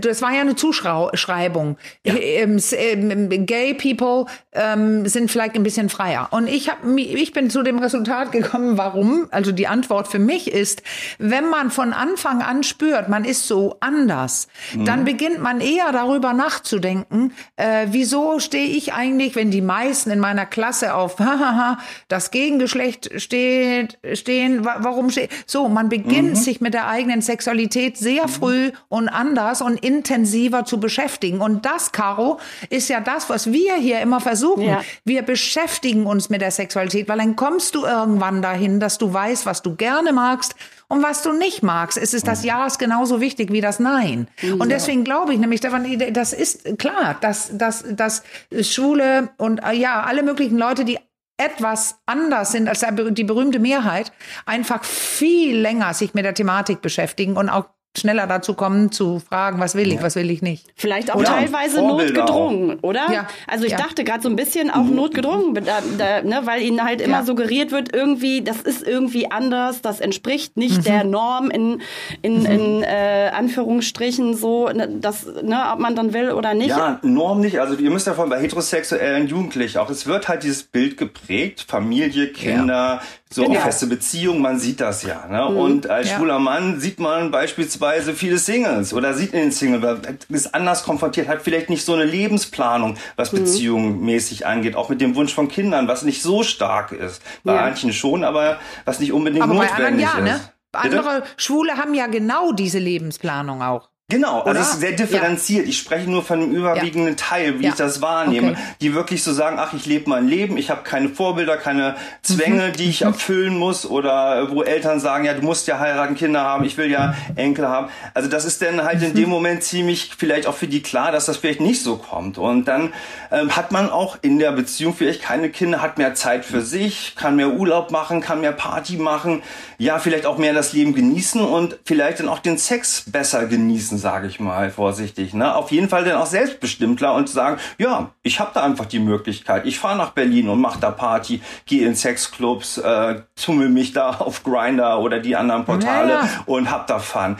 [0.00, 1.78] das war ja eine Zuschreibung.
[2.04, 2.14] Ja.
[2.14, 6.28] Ähm, ähm, gay People ähm, sind vielleicht ein bisschen freier.
[6.30, 9.29] Und ich, hab, ich bin zu dem Resultat gekommen, warum?
[9.32, 10.82] Also die Antwort für mich ist,
[11.18, 14.84] wenn man von Anfang an spürt, man ist so anders, mhm.
[14.84, 20.20] dann beginnt man eher darüber nachzudenken, äh, wieso stehe ich eigentlich, wenn die meisten in
[20.20, 26.36] meiner Klasse auf hahaha, das Gegengeschlecht steht, stehen, warum steht, so, man beginnt mhm.
[26.36, 28.28] sich mit der eigenen Sexualität sehr mhm.
[28.28, 31.40] früh und anders und intensiver zu beschäftigen.
[31.40, 34.62] Und das, Caro, ist ja das, was wir hier immer versuchen.
[34.62, 34.82] Ja.
[35.04, 39.19] Wir beschäftigen uns mit der Sexualität, weil dann kommst du irgendwann dahin, dass du weißt,
[39.46, 40.54] was du gerne magst
[40.88, 41.96] und was du nicht magst.
[41.98, 42.48] Es ist das mhm.
[42.48, 44.28] Ja ist genauso wichtig wie das Nein.
[44.58, 48.22] Und deswegen glaube ich nämlich, das ist klar, dass, dass, dass
[48.60, 50.98] Schwule und äh, ja, alle möglichen Leute, die
[51.36, 54.12] etwas anders sind als die berühmte Mehrheit,
[54.44, 57.66] einfach viel länger sich mit der Thematik beschäftigen und auch
[57.98, 60.02] schneller dazu kommen zu fragen, was will ich, ja.
[60.02, 60.66] was will ich nicht.
[60.76, 62.88] Vielleicht auch oder teilweise notgedrungen, auch.
[62.88, 63.12] oder?
[63.12, 63.26] Ja.
[63.48, 63.78] Also ich ja.
[63.78, 64.94] dachte gerade so ein bisschen auch mhm.
[64.94, 69.82] notgedrungen, da, da, ne, weil ihnen halt immer suggeriert wird, irgendwie, das ist irgendwie anders,
[69.82, 70.84] das entspricht nicht mhm.
[70.84, 71.82] der Norm in,
[72.22, 72.46] in, mhm.
[72.46, 76.68] in äh, Anführungsstrichen so, ne, das, ne, ob man dann will oder nicht.
[76.68, 77.60] Ja, Norm nicht.
[77.60, 82.28] Also ihr müsst davon bei heterosexuellen Jugendlichen auch, es wird halt dieses Bild geprägt, Familie,
[82.28, 83.00] Kinder,
[83.32, 83.60] so genau.
[83.60, 85.26] feste Beziehungen, man sieht das ja.
[85.28, 85.50] Ne?
[85.50, 85.56] Mhm.
[85.56, 90.52] Und als schwuler Mann sieht man beispielsweise viele Singles oder sieht in den Single, ist
[90.52, 93.38] anders konfrontiert, hat vielleicht nicht so eine Lebensplanung, was mhm.
[93.38, 97.22] Beziehungen mäßig angeht, auch mit dem Wunsch von Kindern, was nicht so stark ist.
[97.44, 97.60] Bei ja.
[97.60, 100.42] manchen schon, aber was nicht unbedingt aber notwendig bei anderen, ja, ist.
[100.42, 100.50] Ne?
[100.72, 103.89] Andere Schwule haben ja genau diese Lebensplanung auch.
[104.10, 105.64] Genau, also es ist sehr differenziert.
[105.64, 105.70] Ja.
[105.70, 107.16] Ich spreche nur von dem überwiegenden ja.
[107.16, 107.70] Teil, wie ja.
[107.70, 108.50] ich das wahrnehme.
[108.50, 108.60] Okay.
[108.80, 112.68] Die wirklich so sagen, ach, ich lebe mein Leben, ich habe keine Vorbilder, keine Zwänge,
[112.68, 112.72] mhm.
[112.72, 113.08] die ich mhm.
[113.08, 116.90] erfüllen muss oder wo Eltern sagen, ja, du musst ja heiraten, Kinder haben, ich will
[116.90, 117.88] ja Enkel haben.
[118.12, 119.30] Also das ist dann halt in dem mhm.
[119.30, 122.36] Moment ziemlich vielleicht auch für die klar, dass das vielleicht nicht so kommt.
[122.36, 122.92] Und dann
[123.30, 127.14] ähm, hat man auch in der Beziehung vielleicht keine Kinder, hat mehr Zeit für sich,
[127.14, 129.42] kann mehr Urlaub machen, kann mehr Party machen,
[129.78, 133.99] ja, vielleicht auch mehr das Leben genießen und vielleicht dann auch den Sex besser genießen
[134.00, 135.34] sage ich mal vorsichtig.
[135.34, 135.54] Ne?
[135.54, 139.66] Auf jeden Fall dann auch selbstbestimmter und sagen, ja, ich habe da einfach die Möglichkeit.
[139.66, 144.10] Ich fahre nach Berlin und mache da Party, gehe in Sexclubs, äh, tummel mich da
[144.10, 147.36] auf Grinder oder die anderen Portale ja, und hab da Fun.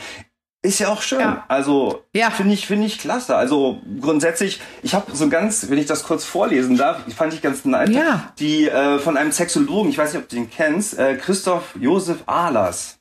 [0.63, 1.19] Ist ja auch schön.
[1.19, 1.43] Ja.
[1.47, 2.29] Also ja.
[2.29, 3.35] finde ich finde ich klasse.
[3.35, 7.65] Also grundsätzlich, ich habe so ganz, wenn ich das kurz vorlesen darf, fand ich ganz
[7.65, 8.31] nett, ja.
[8.37, 12.19] die äh, von einem Sexologen, ich weiß nicht, ob du den kennst, äh, Christoph Josef
[12.27, 13.00] Ahlers.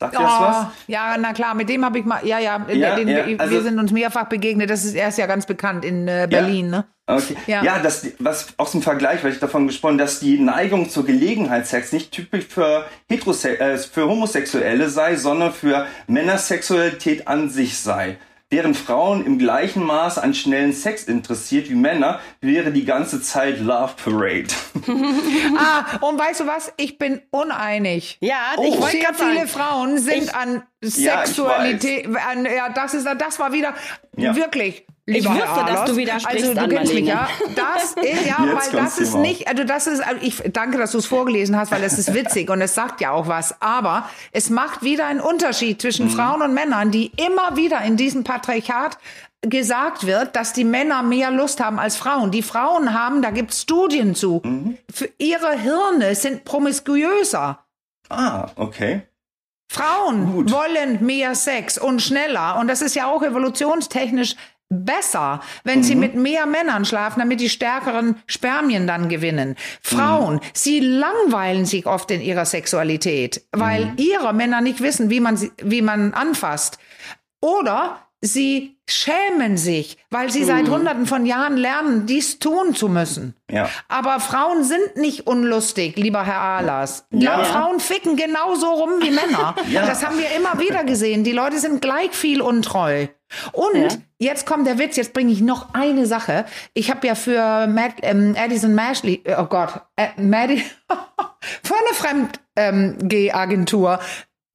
[0.00, 0.66] Sagt oh, das was?
[0.86, 3.62] Ja, na klar, mit dem habe ich mal, ja, ja, ja, den, ja also, wir
[3.62, 4.70] sind uns mehrfach begegnet.
[4.70, 6.78] Das ist, er ist ja ganz bekannt in äh, Berlin, ja.
[6.78, 6.84] ne?
[7.08, 7.36] Okay.
[7.48, 11.04] Ja, ja das, was aus dem Vergleich, weil ich davon gesprochen, dass die Neigung zur
[11.04, 18.18] Gelegenheitssex nicht typisch für, Heterose äh, für Homosexuelle sei, sondern für Männersexualität an sich sei.
[18.50, 23.60] Während Frauen im gleichen Maß an schnellen Sex interessiert wie Männer, wäre die ganze Zeit
[23.60, 24.48] Love Parade.
[25.58, 26.72] ah, und weißt du was?
[26.78, 28.16] Ich bin uneinig.
[28.20, 28.64] Ja, oh.
[28.64, 33.06] ich wollte Sehr viele sagen, Frauen sind ich, an Sexualität, ja, an, ja, das ist,
[33.18, 33.74] das war wieder
[34.16, 34.34] ja.
[34.34, 37.28] wirklich ich wusste, dass du widersprichst, also, du kennst mich, ja.
[37.54, 37.94] Das,
[38.26, 41.56] ja, weil das ist nicht, also das ist, also ich danke, dass du es vorgelesen
[41.56, 43.60] hast, weil es ist witzig und es sagt ja auch was.
[43.62, 46.10] Aber es macht wieder einen Unterschied zwischen mhm.
[46.10, 48.98] Frauen und Männern, die immer wieder in diesem Patriarchat
[49.40, 52.30] gesagt wird, dass die Männer mehr Lust haben als Frauen.
[52.30, 54.76] Die Frauen haben, da gibt es Studien zu, mhm.
[54.92, 57.64] für ihre Hirne sind promiskuöser.
[58.10, 59.02] Ah, okay.
[59.70, 60.52] Frauen Gut.
[60.52, 62.58] wollen mehr Sex und schneller.
[62.58, 64.34] Und das ist ja auch evolutionstechnisch
[64.70, 65.82] besser, wenn mhm.
[65.82, 69.56] sie mit mehr Männern schlafen, damit die stärkeren Spermien dann gewinnen.
[69.80, 70.40] Frauen, mhm.
[70.52, 73.92] sie langweilen sich oft in ihrer Sexualität, weil mhm.
[73.96, 76.78] ihre Männer nicht wissen, wie man sie, wie man anfasst.
[77.40, 80.72] Oder sie schämen sich, weil sie seit mhm.
[80.72, 83.34] hunderten von Jahren lernen, dies tun zu müssen.
[83.50, 83.68] Ja.
[83.88, 87.06] Aber Frauen sind nicht unlustig, lieber Herr Ahlers.
[87.10, 87.44] Ja.
[87.44, 89.54] Frauen ficken genauso rum wie Männer.
[89.70, 89.86] ja.
[89.86, 91.22] Das haben wir immer wieder gesehen.
[91.22, 93.08] Die Leute sind gleich viel untreu.
[93.52, 93.88] Und ja.
[94.18, 96.46] jetzt kommt der Witz, jetzt bringe ich noch eine Sache.
[96.72, 100.62] Ich habe ja für Mad, ähm, Addison Mashley, oh Gott, äh, Maddie,
[101.62, 102.22] für eine
[102.56, 103.98] Fremdgeh-Agentur ähm,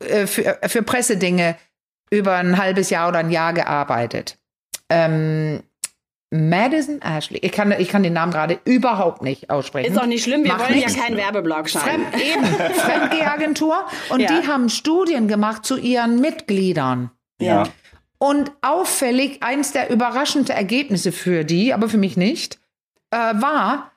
[0.03, 1.55] äh, für, für Pressedinge
[2.13, 4.37] über ein halbes Jahr oder ein Jahr gearbeitet.
[4.89, 5.63] Ähm,
[6.29, 7.39] Madison Ashley.
[7.39, 9.91] Ich kann, ich kann den Namen gerade überhaupt nicht aussprechen.
[9.91, 10.95] Ist auch nicht schlimm, wir Mach wollen nichts.
[10.95, 12.05] ja keinen Werbeblock schreiben.
[12.11, 12.45] Fremd, eben,
[12.75, 13.75] Fremdgehagentur.
[14.09, 14.27] Und ja.
[14.27, 17.09] die haben Studien gemacht zu ihren Mitgliedern.
[17.39, 17.63] Ja.
[18.19, 22.59] Und auffällig, eins der überraschenden Ergebnisse für die, aber für mich nicht,
[23.11, 23.91] äh, war,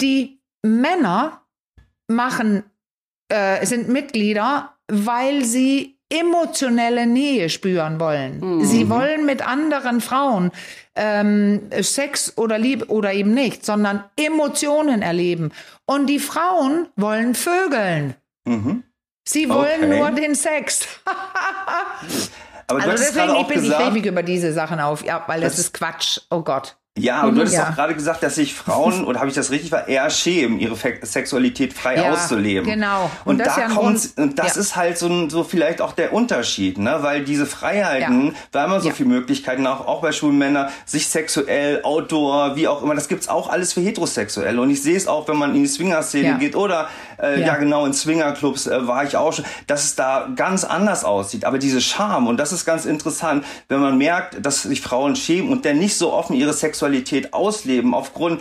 [0.00, 1.42] die Männer
[2.06, 2.62] machen,
[3.28, 8.40] äh, sind Mitglieder, weil sie emotionelle Nähe spüren wollen.
[8.40, 8.64] Mhm.
[8.64, 10.52] Sie wollen mit anderen Frauen
[10.94, 15.52] ähm, Sex oder Liebe oder eben nicht, sondern Emotionen erleben.
[15.84, 18.14] Und die Frauen wollen Vögeln.
[18.44, 18.84] Mhm.
[19.24, 19.98] Sie wollen okay.
[19.98, 20.86] nur den Sex.
[22.68, 25.56] Aber also deswegen, ich bin, gesagt, ich mich über diese Sachen auf, ja, weil das,
[25.56, 26.20] das ist Quatsch.
[26.30, 26.76] Oh Gott.
[26.98, 27.68] Ja, und du hast ja.
[27.68, 30.76] auch gerade gesagt, dass sich Frauen, oder habe ich das richtig war, eher schämen, ihre
[31.02, 32.64] Sexualität frei ja, auszuleben.
[32.64, 33.10] Genau.
[33.24, 34.60] Und, und da ja kommt, und das ja.
[34.62, 36.98] ist halt so, so vielleicht auch der Unterschied, ne?
[37.00, 41.80] Weil diese Freiheiten, weil man so viele Möglichkeiten auch, auch bei schwulen Männern, sich sexuell,
[41.82, 44.58] Outdoor, wie auch immer, das gibt's auch alles für Heterosexuelle.
[44.58, 46.88] Und ich sehe es auch, wenn man in die Swinger-Szene geht oder
[47.22, 47.56] äh, ja.
[47.56, 51.44] genau in Swingerclubs äh, war ich auch schon, dass es da ganz anders aussieht.
[51.44, 55.50] Aber diese Scham, und das ist ganz interessant, wenn man merkt, dass sich Frauen schämen
[55.50, 58.40] und dann nicht so offen ihre Sexualität ausleben aufgrund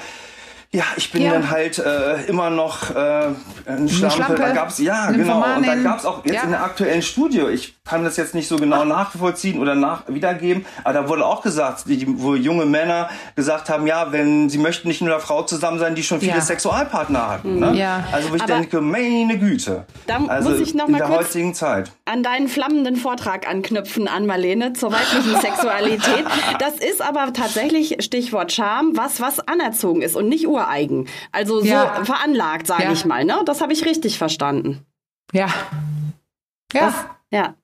[0.72, 1.32] ja, ich bin ja.
[1.32, 3.28] dann halt äh, immer noch äh,
[3.66, 4.16] ein Schlampe.
[4.16, 4.36] Schlampe.
[4.36, 6.44] Da gab's ja genau und dann gab's auch jetzt ja.
[6.44, 7.44] in der aktuellen Studie.
[7.54, 8.86] Ich kann das jetzt nicht so genau Ach.
[8.86, 13.88] nachvollziehen oder nach wiedergeben, aber da wurde auch gesagt, die, wo junge Männer gesagt haben,
[13.88, 16.42] ja, wenn sie möchten nicht mit einer Frau zusammen sein, die schon viele ja.
[16.42, 17.60] Sexualpartner hatten.
[17.60, 17.74] Ne?
[17.76, 18.04] Ja.
[18.12, 19.86] Also wo ich aber denke, meine Güte.
[20.08, 24.08] Da also muss ich noch mal in der heutigen Zeit an deinen flammenden Vortrag anknüpfen,
[24.08, 26.26] an Marlene zur weiblichen Sexualität.
[26.60, 31.08] Das ist aber tatsächlich Stichwort Charme, was was anerzogen ist und nicht ureigen.
[31.32, 32.04] Also so ja.
[32.04, 32.92] veranlagt, sage ja.
[32.92, 33.26] ich mal.
[33.26, 33.42] Ne?
[33.46, 34.86] Das habe ich richtig verstanden.
[35.34, 35.48] Ja.
[36.74, 36.88] Ja.
[36.88, 36.94] Das,
[37.32, 37.56] ja.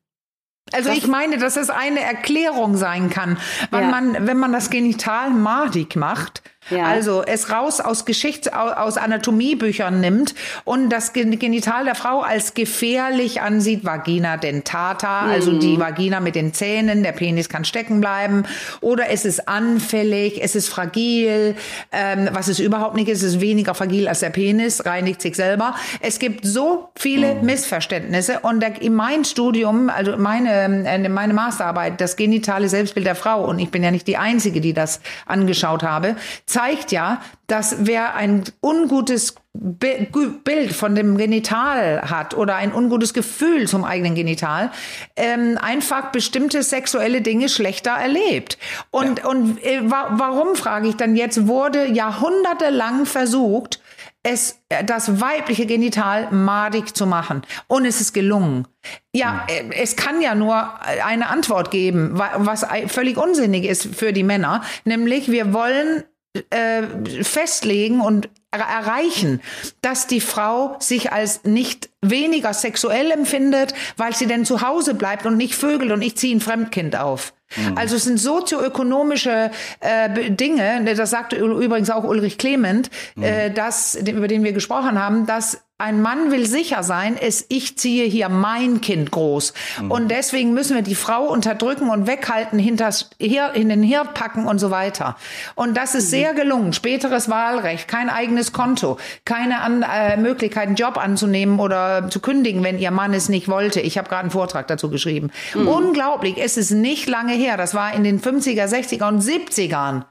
[0.73, 3.37] Also das ich meine, dass es eine Erklärung sein kann,
[3.71, 3.89] wenn ja.
[3.89, 6.85] man, wenn man das Genital madig macht, ja.
[6.85, 13.41] Also es raus aus Geschichts aus Anatomiebüchern nimmt und das Genital der Frau als gefährlich
[13.41, 15.31] ansieht, Vagina dentata, mhm.
[15.31, 18.43] also die Vagina mit den Zähnen, der Penis kann stecken bleiben
[18.79, 21.55] oder es ist anfällig, es ist fragil,
[21.91, 25.35] ähm, was es überhaupt nicht ist, es ist weniger fragil als der Penis, reinigt sich
[25.35, 25.75] selber.
[25.99, 27.45] Es gibt so viele mhm.
[27.45, 33.15] Missverständnisse und der, in mein Studium, also meine, äh, meine Masterarbeit, das genitale Selbstbild der
[33.15, 36.60] Frau und ich bin ja nicht die Einzige, die das angeschaut habe, zeigt
[36.91, 43.83] ja, dass wer ein ungutes Bild von dem Genital hat oder ein ungutes Gefühl zum
[43.83, 44.71] eigenen Genital,
[45.17, 48.57] ähm, einfach bestimmte sexuelle Dinge schlechter erlebt.
[48.91, 49.27] Und, ja.
[49.27, 53.81] und äh, wa warum, frage ich dann jetzt, wurde jahrhundertelang versucht,
[54.23, 57.41] es, äh, das weibliche Genital madig zu machen.
[57.67, 58.67] Und es ist gelungen.
[59.13, 59.71] Ja, hm.
[59.71, 64.63] äh, es kann ja nur eine Antwort geben, was völlig unsinnig ist für die Männer,
[64.85, 66.03] nämlich wir wollen
[66.49, 66.83] äh,
[67.23, 69.41] festlegen und erreichen,
[69.81, 75.25] dass die Frau sich als nicht weniger sexuell empfindet, weil sie denn zu Hause bleibt
[75.25, 77.33] und nicht vögelt und ich ziehe ein Fremdkind auf.
[77.55, 77.77] Mhm.
[77.77, 83.23] Also es sind sozioökonomische äh, Dinge, das sagte übrigens auch Ulrich Clement, mhm.
[83.23, 87.75] äh, dass, über den wir gesprochen haben, dass Ein Mann will sicher sein, ist, ich
[87.75, 89.53] ziehe hier mein Kind groß.
[89.81, 89.89] Mhm.
[89.89, 94.45] Und deswegen müssen wir die Frau unterdrücken und weghalten, hinters, hier, in den Herd packen
[94.45, 95.15] und so weiter.
[95.55, 96.09] Und das ist mhm.
[96.09, 96.73] sehr gelungen.
[96.73, 102.63] Späteres Wahlrecht, kein eigenes Konto, keine An äh, Möglichkeit, einen Job anzunehmen oder zu kündigen,
[102.63, 103.81] wenn ihr Mann es nicht wollte.
[103.81, 105.31] Ich habe gerade einen Vortrag dazu geschrieben.
[105.55, 105.67] Mhm.
[105.67, 106.37] Unglaublich.
[106.37, 107.57] Es ist nicht lange her.
[107.57, 110.03] Das war in den 50er, 60er und 70ern.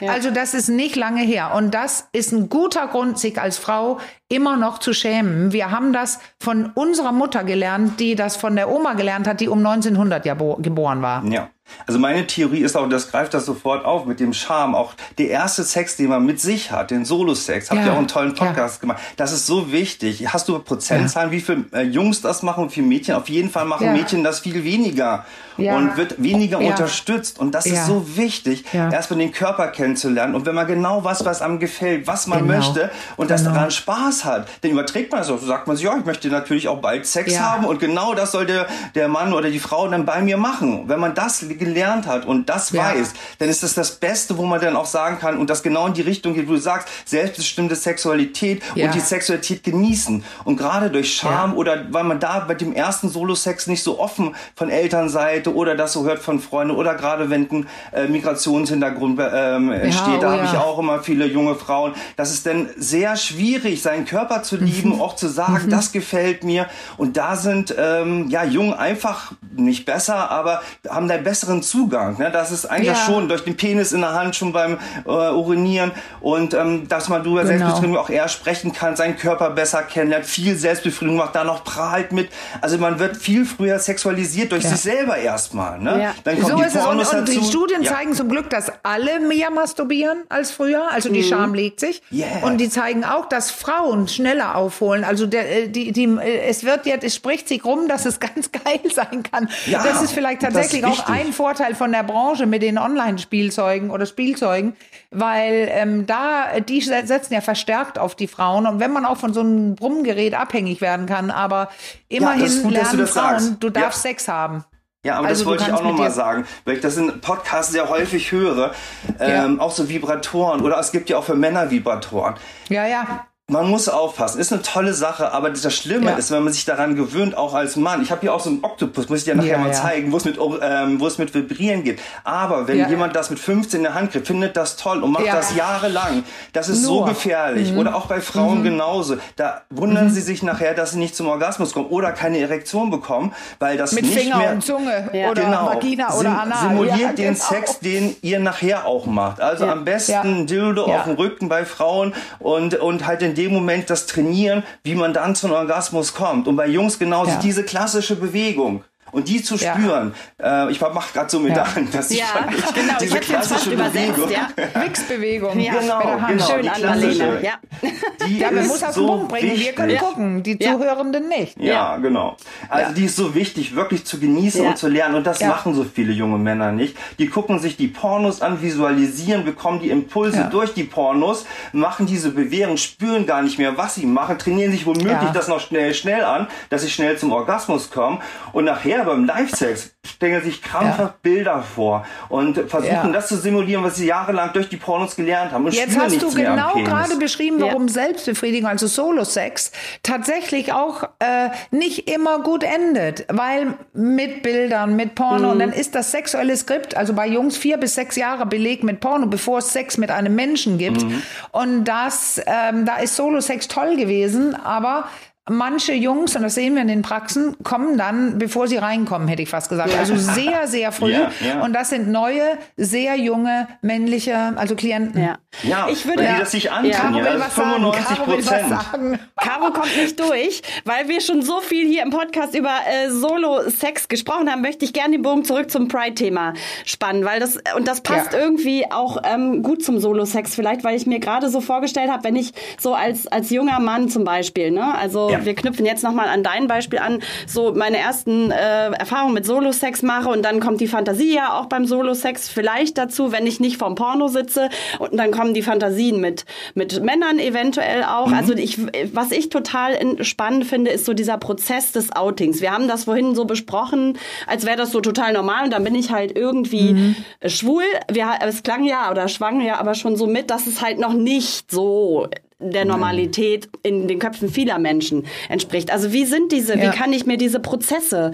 [0.00, 0.12] Ja.
[0.12, 1.52] Also das ist nicht lange her.
[1.54, 3.98] Und das ist ein guter Grund, sich als Frau
[4.28, 5.52] immer noch zu schämen.
[5.52, 9.48] Wir haben das von unserer Mutter gelernt, die das von der Oma gelernt hat, die
[9.48, 11.24] um 1900 ja geboren war.
[11.24, 11.50] Ja.
[11.86, 14.74] Also meine Theorie ist auch, das greift das sofort auf mit dem Charme.
[14.74, 18.08] Auch der erste Sex, den man mit sich hat, den Solo-Sex, habt ihr auch einen
[18.08, 18.80] tollen Podcast ja.
[18.80, 19.00] gemacht.
[19.16, 20.32] Das ist so wichtig.
[20.32, 21.36] Hast du Prozentzahlen, ja.
[21.36, 23.14] wie viele äh, Jungs das machen und wie viele Mädchen?
[23.14, 25.24] Auf jeden Fall machen Mädchen das viel weniger
[25.56, 27.38] und wird weniger unterstützt.
[27.38, 30.34] Und das ist so wichtig, erstmal den Körper kennenzulernen.
[30.34, 32.58] Und wenn man genau weiß, was einem gefällt, was man genau.
[32.58, 33.28] möchte und genau.
[33.28, 35.38] das daran Spaß hat, dann überträgt man das auch.
[35.38, 38.32] So sagt man sich, ja, ich möchte natürlich auch bald Sex haben und genau das
[38.32, 40.84] soll der, der Mann oder die Frau dann bei mir machen.
[40.86, 42.84] Wenn man das gelernt hat und das ja.
[42.84, 45.86] weiß, dann ist das das Beste, wo man dann auch sagen kann und das genau
[45.86, 48.86] in die Richtung geht, wo du sagst, selbstbestimmte Sexualität ja.
[48.86, 50.24] und die Sexualität genießen.
[50.44, 51.56] Und gerade durch Scham ja.
[51.56, 55.92] oder weil man da bei dem ersten Solo-Sex nicht so offen von Elternseite oder das
[55.92, 60.44] so hört von Freunden oder gerade wenn ein äh, Migrationshintergrund ähm, entsteht, oh, da habe
[60.44, 61.94] ich auch immer viele junge Frauen.
[62.16, 65.00] Das ist dann sehr schwierig, seinen Körper zu lieben, mhm.
[65.00, 65.70] auch zu sagen, mhm.
[65.70, 66.66] das gefällt mir.
[66.96, 71.16] Und da sind ähm, ja jung einfach nicht besser, aber haben da
[71.48, 72.18] besseren Zugang.
[72.18, 72.30] Ne?
[72.30, 73.06] Das ist eigentlich ja.
[73.06, 77.24] schon durch den Penis in der Hand schon beim äh, Urinieren und ähm, dass man
[77.24, 77.46] über genau.
[77.46, 82.12] Selbstbefriedigung auch eher sprechen kann, seinen Körper besser kennenlernt, viel Selbstbefriedigung macht, da noch prahlt
[82.12, 82.30] mit.
[82.60, 84.70] Also man wird viel früher sexualisiert durch ja.
[84.70, 85.78] sich selber erstmal.
[85.78, 86.02] Ne?
[86.02, 86.14] Ja.
[86.24, 87.12] Dann kommt so die ist Pornos es.
[87.12, 90.90] Und, und die Studien zeigen zum Glück, dass alle mehr masturbieren als früher.
[90.90, 91.28] Also die mhm.
[91.28, 92.02] Scham legt sich.
[92.12, 92.26] Yeah.
[92.42, 95.04] Und die zeigen auch, dass Frauen schneller aufholen.
[95.04, 98.20] Also der, äh, die, die, äh, es wird jetzt, es spricht sich rum, dass es
[98.28, 99.48] ganz geil sein kann.
[99.66, 104.06] Ja, das ist vielleicht tatsächlich auch ein Vorteil von der Branche mit den Online-Spielzeugen oder
[104.06, 104.76] Spielzeugen,
[105.12, 108.66] weil ähm, da, die setzen ja verstärkt auf die Frauen.
[108.66, 111.68] Und wenn man auch von so einem Brummgerät abhängig werden kann, aber
[112.08, 113.54] immerhin ja, gut, lernen du Frauen, sagst.
[113.60, 114.10] du darfst ja.
[114.10, 114.64] Sex haben.
[115.04, 117.88] Ja, aber also das wollte ich auch nochmal sagen, weil ich das in Podcasts sehr
[117.88, 118.72] häufig höre.
[119.20, 119.62] Ähm, ja.
[119.62, 122.34] Auch so Vibratoren oder es gibt ja auch für Männer Vibratoren.
[122.68, 124.38] Ja, ja man muss aufpassen.
[124.40, 126.16] Ist eine tolle Sache, aber das Schlimme ja.
[126.16, 128.02] ist, wenn man sich daran gewöhnt, auch als Mann.
[128.02, 129.72] Ich habe hier auch so einen Oktopus, muss ich dir nachher ja, mal ja.
[129.72, 131.98] zeigen, wo es mit ähm, wo es mit Vibrieren geht.
[132.24, 135.26] Aber wenn jemand das mit 15 in der Hand kriegt, findet das toll und macht
[135.26, 136.24] das jahrelang.
[136.52, 136.90] Das ist Nur.
[136.90, 137.72] so gefährlich.
[137.72, 137.78] Mhm.
[137.78, 138.64] Oder auch bei Frauen mhm.
[138.64, 139.16] genauso.
[139.36, 140.10] Da wundern mhm.
[140.10, 143.92] sie sich nachher, dass sie nicht zum Orgasmus kommen oder keine Erektion bekommen, weil das
[143.92, 146.68] mit nicht Finger mehr und Zunge oder genau, Vagina oder Sim Anal.
[146.68, 147.46] Simuliert den genau.
[147.46, 149.40] Sex, den ihr nachher auch macht.
[149.40, 153.88] Also am besten Dildo auf dem Rücken bei Frauen und und halt in dem Moment
[153.88, 156.46] das trainieren, wie man dann zum Orgasmus kommt.
[156.48, 157.38] Und bei Jungs genauso ja.
[157.38, 158.84] diese klassische Bewegung.
[159.12, 160.66] Und die zu spüren, ja.
[160.66, 161.62] äh, ich mache gerade so mit ja.
[161.62, 162.26] an, dass ich ja,
[162.74, 164.30] genau, diese ich klassische Bewegung.
[164.30, 164.48] Ja.
[164.80, 165.58] Mixbewegung.
[165.58, 165.74] Ja.
[165.74, 167.40] Genau, genau, Schön die klassische.
[167.42, 167.52] Ja,
[168.26, 169.56] die ja man muss auf den so Punkt bringen.
[169.58, 171.60] Wir können gucken, die Zuhörenden nicht.
[171.60, 172.36] Ja, genau.
[172.68, 175.14] Also die ist so wichtig, wirklich zu genießen und zu lernen.
[175.16, 176.96] Und das machen so viele junge Männer nicht.
[177.18, 182.30] Die gucken sich die Pornos an, visualisieren, bekommen die Impulse durch die Pornos, machen diese
[182.30, 186.24] Bewegung, spüren gar nicht mehr, was sie machen, trainieren sich womöglich das noch schnell, schnell
[186.24, 188.18] an, dass sie schnell zum Orgasmus kommen.
[188.52, 191.14] Und nachher ja, beim Live-Sex stellen sich krampfhaft ja.
[191.22, 193.08] Bilder vor und versuchen ja.
[193.08, 195.64] das zu simulieren, was sie jahrelang durch die Pornos gelernt haben.
[195.64, 197.92] Und Jetzt hast du genau gerade beschrieben, warum ja.
[197.92, 205.46] Selbstbefriedigung, also Solo-Sex, tatsächlich auch äh, nicht immer gut endet, weil mit Bildern, mit Porno,
[205.46, 205.52] mhm.
[205.52, 209.00] und dann ist das sexuelle Skript, also bei Jungs vier bis sechs Jahre belegt mit
[209.00, 211.04] Porno, bevor es Sex mit einem Menschen gibt.
[211.04, 211.22] Mhm.
[211.52, 215.04] Und das, ähm, da ist Solo-Sex toll gewesen, aber
[215.48, 219.42] manche Jungs, und das sehen wir in den Praxen, kommen dann, bevor sie reinkommen, hätte
[219.42, 219.96] ich fast gesagt.
[219.98, 221.12] Also sehr, sehr früh.
[221.12, 221.62] Ja, ja.
[221.62, 225.22] Und das sind neue, sehr junge, männliche, also Klienten.
[225.22, 227.24] Ja, ja ich würde, weil die das sich antrainieren.
[227.24, 229.18] Ja, will was 95 Prozent.
[229.36, 234.08] Caro kommt nicht durch, weil wir schon so viel hier im Podcast über äh, Solo-Sex
[234.08, 238.02] gesprochen haben, möchte ich gerne den Bogen zurück zum Pride-Thema spannen, weil das, und das
[238.02, 242.24] passt irgendwie auch ähm, gut zum Solo-Sex vielleicht, weil ich mir gerade so vorgestellt habe,
[242.24, 246.28] wenn ich so als, als junger Mann zum Beispiel, ne, also wir knüpfen jetzt nochmal
[246.28, 250.80] an dein Beispiel an, so meine ersten äh, Erfahrungen mit Solo-Sex mache und dann kommt
[250.80, 255.16] die Fantasie ja auch beim Solo-Sex vielleicht dazu, wenn ich nicht vorm Porno sitze und
[255.16, 258.28] dann kommen die Fantasien mit, mit Männern eventuell auch.
[258.28, 258.34] Mhm.
[258.34, 258.78] Also ich,
[259.12, 262.60] was ich total spannend finde, ist so dieser Prozess des Outings.
[262.60, 265.94] Wir haben das vorhin so besprochen, als wäre das so total normal und dann bin
[265.94, 267.16] ich halt irgendwie mhm.
[267.46, 267.84] schwul.
[268.10, 271.12] Wir, es klang ja oder schwang ja aber schon so mit, dass es halt noch
[271.12, 272.84] nicht so der.
[272.84, 275.92] Normalität in den Köpfen vieler Menschen entspricht.
[275.92, 276.82] Also wie sind diese, ja.
[276.82, 278.32] wie kann ich mir diese Prozesse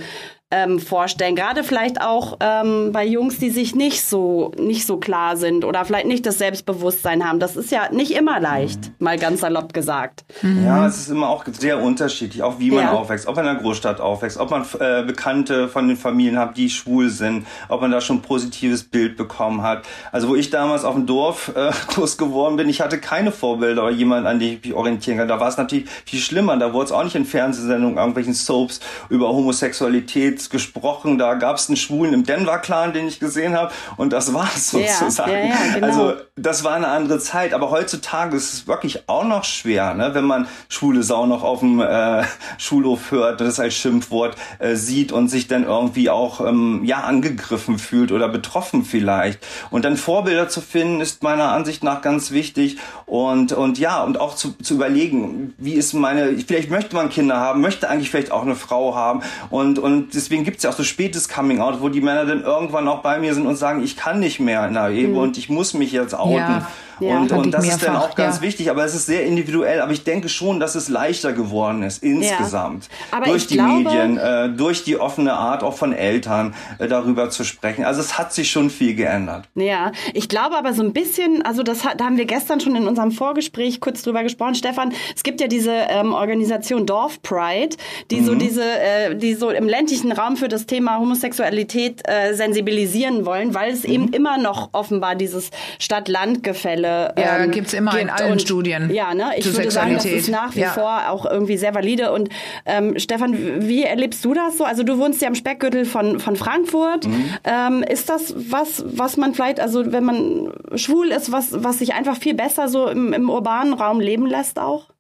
[0.51, 1.35] ähm, vorstellen.
[1.35, 5.85] Gerade vielleicht auch ähm, bei Jungs, die sich nicht so nicht so klar sind oder
[5.85, 7.41] vielleicht nicht das Selbstbewusstsein haben.
[7.41, 8.95] Das ist ja nicht immer leicht, mhm.
[8.99, 10.25] mal ganz salopp gesagt.
[10.43, 10.65] Mhm.
[10.65, 12.93] Ja, es ist immer auch sehr unterschiedlich, auch wie man ja.
[12.93, 16.57] aufwächst, ob man in einer Großstadt aufwächst, ob man äh, Bekannte von den Familien hat,
[16.57, 19.85] die schwul sind, ob man da schon ein positives Bild bekommen hat.
[20.13, 23.83] Also wo ich damals auf dem Dorf äh, groß geworden bin, ich hatte keine Vorbilder
[23.83, 25.29] oder jemanden, an den ich mich orientieren kann.
[25.29, 26.57] Da war es natürlich viel schlimmer.
[26.59, 31.19] Da wurde es auch nicht in Fernsehsendungen, irgendwelchen Soaps über Homosexualität gesprochen.
[31.19, 33.73] Da gab es einen Schwulen im Denver-Clan, den ich gesehen habe.
[33.97, 35.33] Und das war es sozusagen.
[35.33, 35.87] Ja, ja, ja, genau.
[35.87, 37.55] Also das war eine andere Zeit.
[37.55, 40.15] Aber heutzutage ist es wirklich auch noch schwer, ne?
[40.15, 42.25] wenn man schwule Sau noch auf dem äh,
[42.59, 47.79] Schulhof hört, das als Schimpfwort äh, sieht und sich dann irgendwie auch ähm, ja angegriffen
[47.79, 49.45] fühlt oder betroffen vielleicht.
[49.71, 52.79] Und dann Vorbilder zu finden, ist meiner Ansicht nach ganz wichtig.
[53.07, 57.37] Und, und ja, und auch zu, zu überlegen, wie ist meine, vielleicht möchte man Kinder
[57.37, 59.23] haben, möchte eigentlich vielleicht auch eine Frau haben.
[59.51, 62.43] Und, und deswegen gibt es ja auch so spätes Coming Out, wo die Männer dann
[62.43, 65.19] irgendwann auch bei mir sind und sagen, ich kann nicht mehr in der Ehe mhm.
[65.19, 66.37] und ich muss mich jetzt outen.
[66.37, 66.69] Ja.
[67.01, 68.43] Ja, und, und das ist dann auch ganz ja.
[68.43, 69.81] wichtig, aber es ist sehr individuell.
[69.81, 72.89] Aber ich denke schon, dass es leichter geworden ist insgesamt.
[73.13, 73.21] Ja.
[73.21, 77.45] durch die glaube, Medien, äh, durch die offene Art auch von Eltern äh, darüber zu
[77.45, 77.85] sprechen.
[77.85, 79.49] Also es hat sich schon viel geändert.
[79.55, 82.77] Ja, ich glaube aber so ein bisschen, also das hat, da haben wir gestern schon
[82.77, 84.93] in unserem Vorgespräch kurz drüber gesprochen, Stefan.
[85.15, 87.77] Es gibt ja diese ähm, Organisation Dorf Pride,
[88.11, 88.27] die mhm.
[88.27, 93.55] so diese, äh, die so im ländlichen Raum für das Thema Homosexualität äh, sensibilisieren wollen,
[93.55, 93.93] weil es mhm.
[93.93, 98.91] eben immer noch offenbar dieses Stadt-Land-Gefälle Fälle ja, ähm, gibt's immer in allen und, Studien.
[98.93, 99.33] Ja, ne?
[99.37, 100.71] ich würde sagen, das ist nach wie ja.
[100.71, 102.13] vor auch irgendwie sehr valide.
[102.13, 102.29] Und
[102.67, 104.65] ähm, Stefan, wie erlebst du das so?
[104.65, 107.07] Also du wohnst ja am Speckgürtel von, von Frankfurt.
[107.07, 107.25] Mhm.
[107.45, 111.95] Ähm, ist das was, was man vielleicht, also wenn man schwul ist, was, was sich
[111.95, 114.94] einfach viel besser so im, im urbanen Raum leben lässt auch?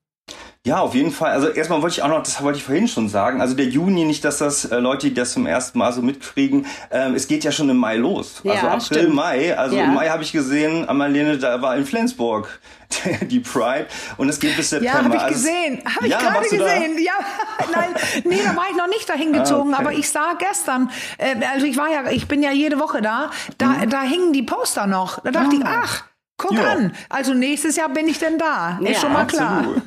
[0.66, 1.32] Ja, auf jeden Fall.
[1.32, 4.06] Also erstmal wollte ich auch noch, das wollte ich vorhin schon sagen, also der Juni,
[4.06, 7.44] nicht, dass das äh, Leute, die das zum ersten Mal so mitkriegen, ähm, es geht
[7.44, 8.40] ja schon im Mai los.
[8.44, 9.14] Ja, also April, stimmt.
[9.14, 9.58] Mai.
[9.58, 9.84] Also ja.
[9.84, 12.60] im Mai habe ich gesehen, Marlene, da war in Flensburg
[13.28, 15.00] die Pride und es geht bis September.
[15.00, 15.82] Ja, habe ich also, gesehen.
[15.84, 16.98] Habe ich ja, gerade gesehen.
[16.98, 17.12] Ja,
[17.74, 17.90] nein,
[18.24, 19.86] nee, da war ich noch nicht dahin gezogen, ah, okay.
[19.86, 23.30] aber ich sah gestern, äh, also ich war ja, ich bin ja jede Woche da,
[23.58, 23.90] da, mhm.
[23.90, 25.20] da hingen die Poster noch.
[25.20, 25.58] Da dachte ah.
[25.58, 26.04] ich, ach,
[26.36, 26.72] Guck ja.
[26.72, 28.80] an, also nächstes Jahr bin ich denn da.
[28.82, 29.66] Ist ja, schon mal klar.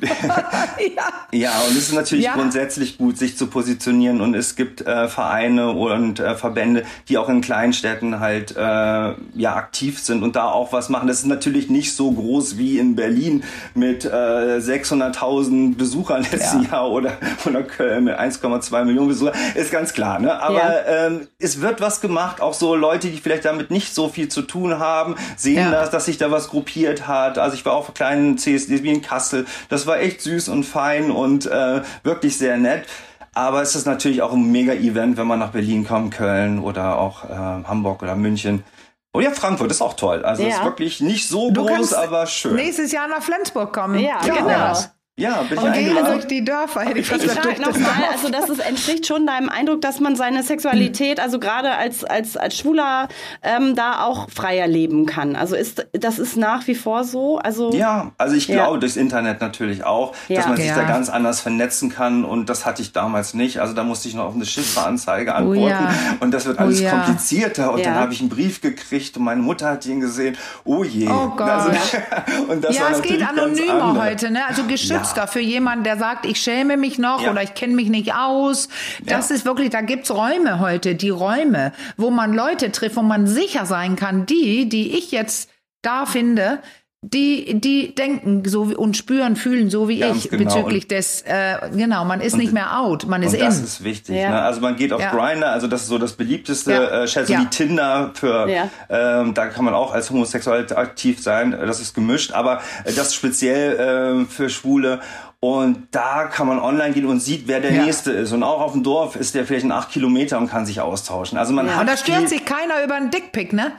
[0.96, 1.02] ja.
[1.30, 2.32] ja, und es ist natürlich ja.
[2.32, 4.22] grundsätzlich gut, sich zu positionieren.
[4.22, 8.60] Und es gibt äh, Vereine und äh, Verbände, die auch in kleinen Städten halt äh,
[8.60, 11.06] ja aktiv sind und da auch was machen.
[11.06, 16.90] Das ist natürlich nicht so groß wie in Berlin mit äh, 600.000 Besuchern letztes Jahr
[16.90, 17.12] oder,
[17.44, 19.34] oder Köln mit 1,2 Millionen Besuchern.
[19.54, 20.40] Ist ganz klar, ne?
[20.40, 22.40] Aber ähm, es wird was gemacht.
[22.40, 26.06] Auch so Leute, die vielleicht damit nicht so viel zu tun haben, sehen das, dass
[26.06, 27.36] sich da was was gruppiert hat.
[27.38, 29.46] Also ich war auch auf kleinen CSDs wie in Kassel.
[29.68, 32.86] Das war echt süß und fein und äh, wirklich sehr nett.
[33.34, 37.24] Aber es ist natürlich auch ein Mega-Event, wenn man nach Berlin kommt, Köln oder auch
[37.24, 38.64] äh, Hamburg oder München.
[39.12, 40.24] Oh ja, Frankfurt ist auch toll.
[40.24, 40.48] Also ja.
[40.48, 42.54] ist wirklich nicht so du groß, aber schön.
[42.54, 43.98] Nächstes Jahr nach Flensburg kommen.
[43.98, 44.34] Ja, ja.
[44.34, 44.74] genau.
[45.18, 46.82] Ja, bin ich und gehen durch die Dörfer.
[46.82, 50.44] Hätte ich ich frage nochmal, also das ist, entspricht schon deinem Eindruck, dass man seine
[50.44, 53.08] Sexualität, also gerade als, als, als Schwuler,
[53.42, 55.34] ähm, da auch freier leben kann.
[55.34, 57.38] Also ist, das ist nach wie vor so?
[57.38, 58.80] Also, ja, also ich glaube ja.
[58.80, 60.36] durchs Internet natürlich auch, ja.
[60.36, 60.76] dass man sich ja.
[60.76, 63.58] da ganz anders vernetzen kann und das hatte ich damals nicht.
[63.58, 65.90] Also da musste ich noch auf eine Schiffsanzeige oh antworten oh ja.
[66.20, 69.42] und das wird alles oh komplizierter und dann habe ich einen Brief gekriegt und meine
[69.42, 70.36] Mutter hat ihn gesehen.
[70.62, 71.08] Oh je.
[71.08, 71.48] Oh Gott.
[71.48, 71.70] Also,
[72.48, 74.46] und das ja, es geht anonymer heute, ne?
[74.46, 77.30] Also geschützt Muster für jemanden, der sagt, ich schäme mich noch ja.
[77.30, 78.68] oder ich kenne mich nicht aus.
[79.04, 79.36] Das ja.
[79.36, 83.64] ist wirklich, da gibt's Räume heute, die Räume, wo man Leute trifft, wo man sicher
[83.64, 86.58] sein kann, die, die ich jetzt da finde,
[87.02, 90.44] die, die denken so und spüren, fühlen so wie Ganz ich genau.
[90.44, 93.44] bezüglich und des, äh, genau, man ist nicht mehr out, man ist und in.
[93.44, 94.16] Das ist wichtig.
[94.16, 94.30] Ja.
[94.30, 94.42] Ne?
[94.42, 95.12] Also man geht auf ja.
[95.12, 97.02] Grindr, also das ist so das beliebteste, ja.
[97.02, 97.40] äh, Schätze ja.
[97.40, 98.68] wie Tinder für, ja.
[98.90, 104.24] ähm, da kann man auch als homosexuell aktiv sein, das ist gemischt, aber das speziell
[104.24, 105.00] äh, für Schwule
[105.40, 107.84] und da kann man online gehen und sieht, wer der ja.
[107.84, 108.32] Nächste ist.
[108.32, 111.38] Und auch auf dem Dorf ist der vielleicht in acht Kilometer und kann sich austauschen.
[111.38, 111.74] Also man ja.
[111.74, 113.70] hat und da stört sich keiner über einen Dickpick, ne?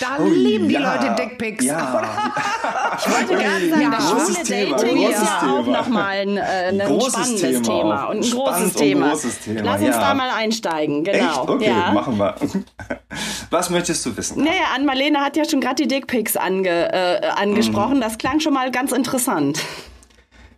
[0.00, 0.94] Da oh, lieben die ja.
[0.94, 1.64] Leute Dickpics.
[1.64, 2.02] Ja.
[2.98, 3.90] ich wollte gerne sagen, ja.
[3.90, 8.30] das schwule Dating ist ja auch nochmal ein, äh, ein spannendes Thema, Thema und ein
[8.30, 9.10] großes Thema.
[9.10, 9.60] Großes Thema.
[9.62, 10.00] Lass uns ja.
[10.00, 11.04] da mal einsteigen.
[11.04, 11.42] Genau.
[11.42, 11.48] Echt?
[11.48, 12.34] Okay, machen wir.
[13.50, 14.42] Was möchtest du wissen?
[14.42, 17.98] Naja, Ann-Marlene hat ja schon gerade die Dickpics ange, äh, angesprochen.
[17.98, 18.00] Mhm.
[18.00, 19.60] Das klang schon mal ganz interessant.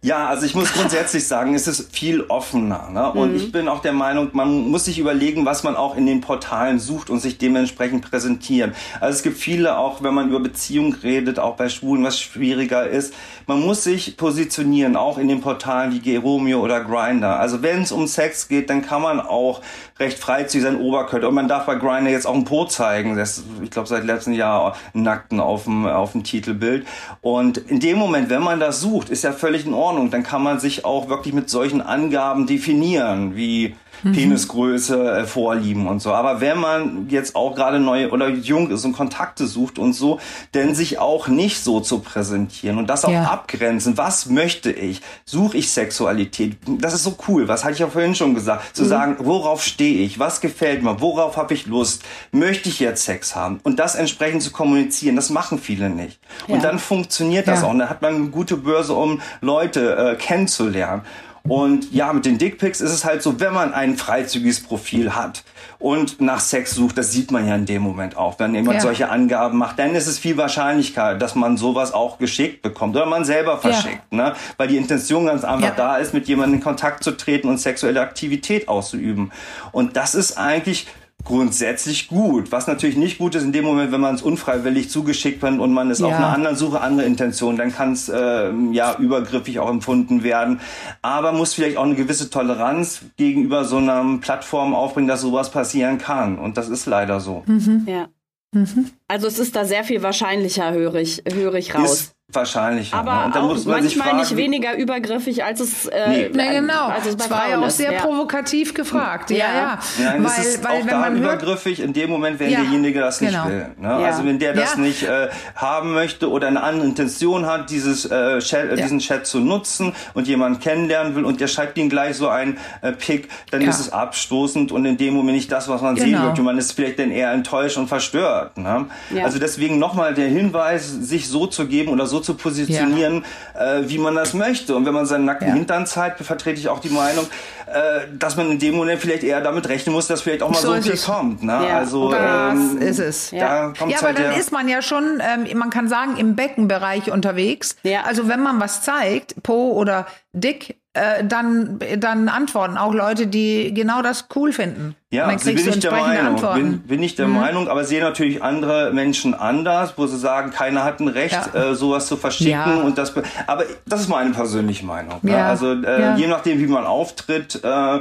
[0.02, 2.88] Ja, also ich muss grundsätzlich sagen, es ist viel offener.
[2.90, 3.12] Ne?
[3.12, 3.36] Und mhm.
[3.36, 6.78] ich bin auch der Meinung, man muss sich überlegen, was man auch in den Portalen
[6.78, 8.72] sucht und sich dementsprechend präsentieren.
[8.98, 12.88] Also es gibt viele, auch wenn man über Beziehung redet, auch bei Schwulen, was schwieriger
[12.88, 13.12] ist.
[13.46, 17.38] Man muss sich positionieren, auch in den Portalen wie Geromeo oder Grinder.
[17.38, 19.60] Also wenn es um Sex geht, dann kann man auch
[19.98, 21.28] recht freizügig sein Oberkörper.
[21.28, 23.16] Und man darf bei Grinder jetzt auch ein Po zeigen.
[23.16, 26.86] Das, ich glaube, seit letztem Jahr nackten auf dem, auf dem Titelbild.
[27.20, 30.10] Und in dem Moment, wenn man das sucht, ist ja völlig in Ordnung.
[30.10, 34.12] Dann kann man sich auch wirklich mit solchen Angaben definieren, wie mhm.
[34.12, 36.12] Penisgröße, äh, Vorlieben und so.
[36.12, 40.20] Aber wenn man jetzt auch gerade neu oder jung ist und Kontakte sucht und so,
[40.54, 43.24] denn sich auch nicht so zu präsentieren und das auch ja.
[43.24, 43.96] abgrenzen.
[43.96, 45.00] Was möchte ich?
[45.24, 46.56] Suche ich Sexualität?
[46.66, 47.48] Das ist so cool.
[47.48, 48.76] Was hatte ich ja vorhin schon gesagt?
[48.76, 48.88] Zu mhm.
[48.88, 50.18] sagen, worauf stehe ich?
[50.18, 51.00] Was gefällt mir?
[51.00, 52.02] Worauf habe ich Lust?
[52.32, 53.60] Möchte ich jetzt Sex haben?
[53.62, 56.20] Und das entsprechend zu kommunizieren, das machen viele nicht.
[56.46, 56.54] Ja.
[56.54, 57.66] Und dann funktioniert das ja.
[57.66, 57.70] auch.
[57.70, 61.02] Und dann hat man eine gute Börse, um Leute äh, kennenzulernen.
[61.48, 65.42] Und ja, mit den Dickpics ist es halt so, wenn man ein freizügiges Profil hat
[65.78, 68.80] und nach Sex sucht, das sieht man ja in dem Moment auch, wenn jemand ja.
[68.80, 73.06] solche Angaben macht, dann ist es viel wahrscheinlicher, dass man sowas auch geschickt bekommt oder
[73.06, 74.16] man selber verschickt, ja.
[74.16, 74.34] ne?
[74.58, 75.74] weil die Intention ganz einfach ja.
[75.74, 79.32] da ist, mit jemandem in Kontakt zu treten und sexuelle Aktivität auszuüben.
[79.72, 80.86] Und das ist eigentlich
[81.24, 82.52] grundsätzlich gut.
[82.52, 85.72] Was natürlich nicht gut ist in dem Moment, wenn man es unfreiwillig zugeschickt wird und
[85.72, 86.06] man ist ja.
[86.06, 90.60] auf einer anderen Suche, andere Intention, dann kann es äh, ja übergriffig auch empfunden werden.
[91.02, 95.98] Aber muss vielleicht auch eine gewisse Toleranz gegenüber so einer Plattform aufbringen, dass sowas passieren
[95.98, 96.38] kann.
[96.38, 97.42] Und das ist leider so.
[97.46, 97.86] Mhm.
[97.86, 98.08] Ja.
[98.52, 98.90] Mhm.
[99.06, 101.92] Also es ist da sehr viel wahrscheinlicher, höre ich, höre ich raus.
[101.92, 102.94] Ist Wahrscheinlich.
[102.94, 103.24] Aber ja.
[103.26, 105.86] und dann muss man manchmal fragen, nicht weniger übergriffig, als es.
[105.86, 106.30] Äh, nee.
[106.32, 106.86] nee genau.
[106.86, 108.00] Als es bei das war ja auch sehr ja.
[108.00, 109.30] provokativ gefragt.
[109.30, 109.44] Ja, ja.
[109.54, 109.78] ja.
[109.98, 113.32] Nein, weil, es ist weil, auch da übergriffig in dem Moment, wenn derjenige das nicht
[113.32, 113.48] genau.
[113.48, 113.66] will.
[113.78, 113.88] Ne?
[113.88, 118.38] Also wenn der das nicht äh, haben möchte oder eine andere Intention hat, dieses äh,
[118.38, 122.28] Chat, diesen Chat zu nutzen und jemanden kennenlernen will und der schreibt ihm gleich so
[122.28, 125.96] ein äh, Pick, dann ist es abstoßend und in dem Moment nicht das, was man
[125.96, 126.06] genau.
[126.06, 126.42] sehen möchte.
[126.42, 128.56] Man ist vielleicht dann eher enttäuscht und verstört.
[128.56, 128.86] Ne?
[129.22, 133.78] Also deswegen nochmal der Hinweis, sich so zu geben oder so zu positionieren, ja.
[133.78, 134.74] äh, wie man das möchte.
[134.74, 135.54] Und wenn man seinen nackten ja.
[135.54, 137.26] Hintern zeigt, vertrete ich auch die Meinung,
[137.66, 140.58] äh, dass man in dem Moment vielleicht eher damit rechnen muss, dass vielleicht auch mal
[140.60, 141.42] so, so viel kommt.
[141.42, 141.52] Ne?
[141.52, 141.78] Ja.
[141.78, 143.30] Also das ähm, ist es.
[143.30, 147.10] Da ja, aber halt dann ist man ja schon, ähm, man kann sagen, im Beckenbereich
[147.10, 147.76] unterwegs.
[147.82, 148.02] Ja.
[148.02, 153.72] Also wenn man was zeigt, Po oder Dick, äh, dann, dann antworten auch Leute, die
[153.72, 154.96] genau das cool finden.
[155.12, 157.34] Ja, dann bin ich der Meinung, bin, bin ich der mhm.
[157.34, 161.70] Meinung, aber sehen natürlich andere Menschen anders, wo sie sagen, keiner hat ein Recht, ja.
[161.70, 162.80] äh, sowas zu verschicken ja.
[162.82, 163.12] und das.
[163.46, 165.18] Aber das ist meine persönliche Meinung.
[165.22, 165.32] Ne?
[165.32, 165.48] Ja.
[165.48, 167.60] Also äh, je nachdem, wie man auftritt.
[167.62, 168.00] Äh,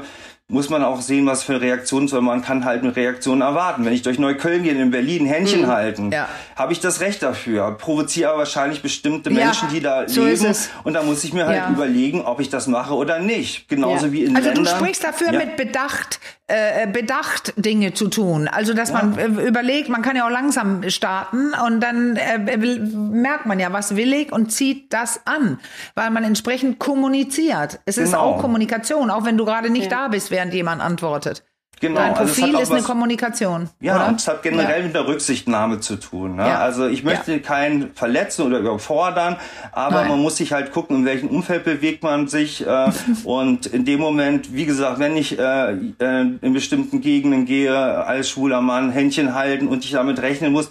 [0.51, 2.21] muss man auch sehen, was für Reaktionen soll.
[2.21, 3.85] Man kann halt eine Reaktion erwarten.
[3.85, 5.67] Wenn ich durch Neukölln gehe, in Berlin Händchen mhm.
[5.67, 6.27] halten, ja.
[6.55, 7.77] habe ich das Recht dafür.
[7.77, 10.55] Provoziere aber wahrscheinlich bestimmte Menschen, ja, die da so leben.
[10.83, 11.69] Und da muss ich mir halt ja.
[11.69, 13.69] überlegen, ob ich das mache oder nicht.
[13.69, 14.65] Genauso wie in also Ländern.
[14.65, 16.19] Also du sprichst dafür mit Bedacht,
[16.49, 18.47] äh, bedacht Dinge zu tun.
[18.47, 23.45] Also dass man äh, überlegt, man kann ja auch langsam starten und dann äh, merkt
[23.45, 25.59] man ja, was will ich und zieht das an,
[25.95, 27.79] weil man entsprechend kommuniziert.
[27.85, 28.07] Es genau.
[28.07, 31.43] ist auch Kommunikation, auch wenn du gerade nicht da bist, während jemand antwortet.
[31.79, 31.99] Genau.
[31.99, 33.69] Dein also Profil also ist eine Kommunikation.
[33.79, 34.15] Ja, oder?
[34.15, 34.85] es hat generell ja.
[34.85, 36.35] mit der Rücksichtnahme zu tun.
[36.35, 36.47] Ne?
[36.47, 36.59] Ja.
[36.59, 37.39] Also ich möchte ja.
[37.39, 39.37] keinen verletzen oder überfordern,
[39.71, 40.09] aber Nein.
[40.09, 42.65] man muss sich halt gucken, in welchem Umfeld bewegt man sich.
[42.65, 42.91] Äh,
[43.23, 48.29] und in dem Moment, wie gesagt, wenn ich äh, äh, in bestimmten Gegenden gehe, als
[48.29, 50.69] schwuler Mann Händchen halten und ich damit rechnen muss,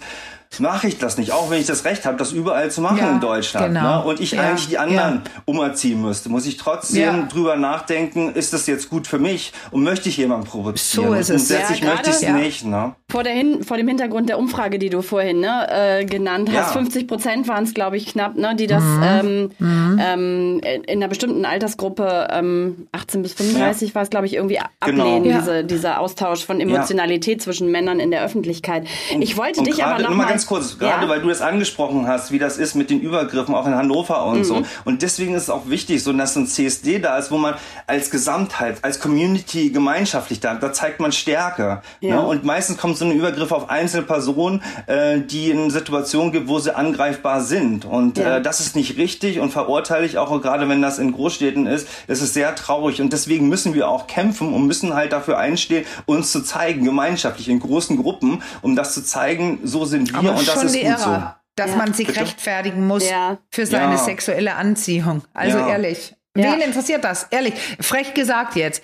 [0.57, 3.11] mache ich das nicht, auch wenn ich das Recht habe, das überall zu machen ja,
[3.11, 3.67] in Deutschland.
[3.67, 3.99] Genau.
[3.99, 4.05] Ne?
[4.05, 5.41] Und ich ja, eigentlich die anderen ja.
[5.45, 10.09] umerziehen müsste, muss ich trotzdem drüber nachdenken, ist das jetzt gut für mich und möchte
[10.09, 11.07] ich jemanden provozieren?
[11.07, 11.49] So ist es.
[11.49, 12.65] Grundsätzlich möchte ich es nicht.
[12.65, 12.95] Ne?
[13.09, 16.73] Vor, der Hin vor dem Hintergrund der Umfrage, die du vorhin ne, äh, genannt hast,
[16.73, 18.99] 50 Prozent waren es, glaube ich, knapp, ne, die das mhm.
[19.01, 20.01] Ähm, mhm.
[20.01, 25.03] Ähm, in einer bestimmten Altersgruppe, ähm, 18 bis 35 war es, glaube ich, irgendwie genau.
[25.03, 25.39] ablehnen, genau.
[25.39, 28.85] diese, dieser Austausch von Emotionalität zwischen Männern in der Öffentlichkeit.
[29.19, 31.09] Ich wollte und dich aber noch mal ganz kurz, gerade ja.
[31.09, 34.39] weil du das angesprochen hast, wie das ist mit den Übergriffen auch in Hannover und
[34.39, 34.43] mhm.
[34.43, 34.63] so.
[34.85, 37.55] Und deswegen ist es auch wichtig, so dass so ein CSD da ist, wo man
[37.87, 41.81] als Gesamtheit, als Community gemeinschaftlich da, da zeigt man Stärke.
[41.99, 42.15] Ja.
[42.15, 42.21] Ne?
[42.25, 46.59] Und meistens kommt so ein Übergriff auf einzelne Personen, äh, die in Situationen gibt, wo
[46.59, 47.83] sie angreifbar sind.
[47.83, 48.37] Und ja.
[48.37, 51.87] äh, das ist nicht richtig und verurteile ich auch, gerade wenn das in Großstädten ist,
[52.07, 53.01] ist es sehr traurig.
[53.01, 57.49] Und deswegen müssen wir auch kämpfen und müssen halt dafür einstehen, uns zu zeigen, gemeinschaftlich
[57.49, 60.97] in großen Gruppen, um das zu zeigen, so sind wir und das ist gut Ära,
[60.97, 61.39] so.
[61.55, 61.77] Dass ja.
[61.77, 62.21] man sich Bitte?
[62.21, 63.37] rechtfertigen muss ja.
[63.51, 63.97] für seine ja.
[63.97, 65.23] sexuelle Anziehung.
[65.33, 66.15] Also ehrlich.
[66.35, 67.27] Wen interessiert das?
[67.31, 68.81] Ehrlich, frech gesagt jetzt.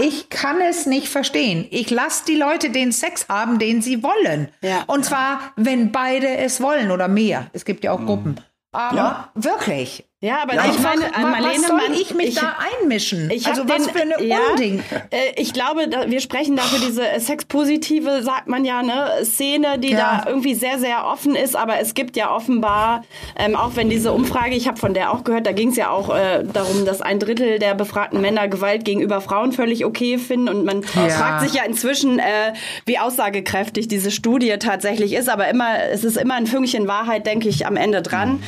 [0.00, 1.66] Ich kann es nicht verstehen.
[1.70, 4.48] Ich lasse die Leute den Sex haben, den sie wollen.
[4.60, 4.84] Ja.
[4.88, 7.46] Und zwar, wenn beide es wollen oder mehr.
[7.52, 8.06] Es gibt ja auch mhm.
[8.06, 8.40] Gruppen.
[8.72, 10.66] Aber wirklich, Ja, aber ja.
[10.70, 13.28] ich meine, was, Marlene, was soll ich mich ich, da einmischen?
[13.32, 14.80] Ich also was den, für eine ja, Unding.
[15.10, 19.90] Äh, ich glaube, da, wir sprechen dafür diese sexpositive, sagt man ja, ne, Szene, die
[19.90, 20.22] ja.
[20.22, 21.56] da irgendwie sehr, sehr offen ist.
[21.56, 23.02] Aber es gibt ja offenbar,
[23.36, 25.90] ähm, auch wenn diese Umfrage, ich habe von der auch gehört, da ging es ja
[25.90, 30.48] auch äh, darum, dass ein Drittel der befragten Männer Gewalt gegenüber Frauen völlig okay finden.
[30.48, 32.52] Und man fragt sich ja inzwischen, äh,
[32.86, 35.28] wie aussagekräftig diese Studie tatsächlich ist.
[35.28, 38.40] Aber immer, es ist immer ein Fünkchen Wahrheit, denke ich, am Ende dran.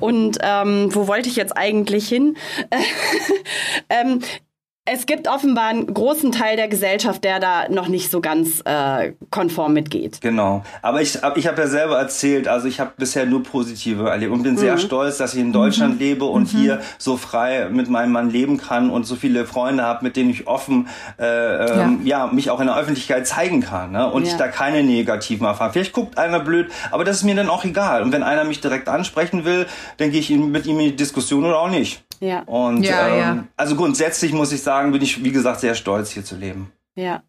[0.00, 2.36] Und ähm, wo wollen wollte ich jetzt eigentlich hin?
[3.90, 4.20] ähm,
[4.92, 9.12] es gibt offenbar einen großen Teil der Gesellschaft, der da noch nicht so ganz äh,
[9.30, 10.20] konform mitgeht.
[10.20, 10.62] Genau.
[10.82, 14.42] Aber ich, ich habe ja selber erzählt, also ich habe bisher nur positive erlebt und
[14.42, 14.58] bin mhm.
[14.58, 16.00] sehr stolz, dass ich in Deutschland mhm.
[16.00, 16.58] lebe und mhm.
[16.58, 20.30] hier so frei mit meinem Mann leben kann und so viele Freunde habe, mit denen
[20.30, 22.26] ich offen äh, ähm, ja.
[22.26, 22.32] ja.
[22.32, 24.10] mich auch in der Öffentlichkeit zeigen kann ne?
[24.10, 24.32] und ja.
[24.32, 25.72] ich da keine negativen Erfahrungen.
[25.72, 28.02] Vielleicht guckt einer blöd, aber das ist mir dann auch egal.
[28.02, 29.66] Und wenn einer mich direkt ansprechen will,
[29.98, 32.02] dann gehe ich mit ihm in die Diskussion oder auch nicht.
[32.20, 32.42] Ja.
[32.42, 33.44] Und ja, ähm, ja.
[33.56, 36.72] also grundsätzlich muss ich sagen, bin ich, wie gesagt, sehr stolz, hier zu leben.
[36.98, 37.22] Ja.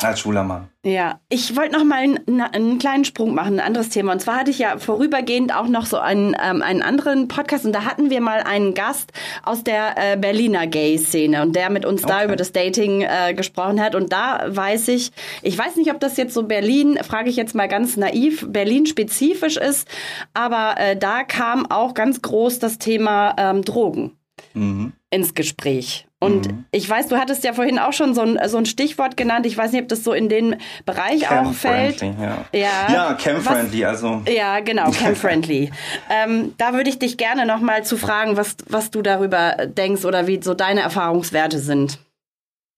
[0.00, 0.68] Als schwuler Mann.
[0.84, 4.12] Ja, ich wollte noch mal einen, einen, kleinen Sprung machen, ein anderes Thema.
[4.12, 7.72] Und zwar hatte ich ja vorübergehend auch noch so einen, ähm, einen anderen Podcast und
[7.72, 9.12] da hatten wir mal einen Gast
[9.44, 12.12] aus der äh, Berliner Gay-Szene und der mit uns okay.
[12.12, 13.94] da über das Dating äh, gesprochen hat.
[13.94, 15.12] Und da weiß ich,
[15.42, 19.58] ich weiß nicht, ob das jetzt so Berlin, frage ich jetzt mal ganz naiv, Berlin-spezifisch
[19.58, 19.86] ist,
[20.32, 24.16] aber äh, da kam auch ganz groß das Thema ähm, Drogen
[24.54, 24.92] mhm.
[25.10, 26.06] ins Gespräch.
[26.22, 26.64] Und mhm.
[26.70, 29.44] ich weiß, du hattest ja vorhin auch schon so ein, so ein Stichwort genannt.
[29.44, 32.00] Ich weiß nicht, ob das so in den Bereich auch fällt.
[32.00, 34.22] Ja, ja, ja Cam-friendly, also.
[34.28, 35.72] Ja, genau, Cam-friendly.
[36.10, 40.04] ähm, da würde ich dich gerne noch mal zu fragen, was, was du darüber denkst
[40.04, 41.98] oder wie so deine Erfahrungswerte sind.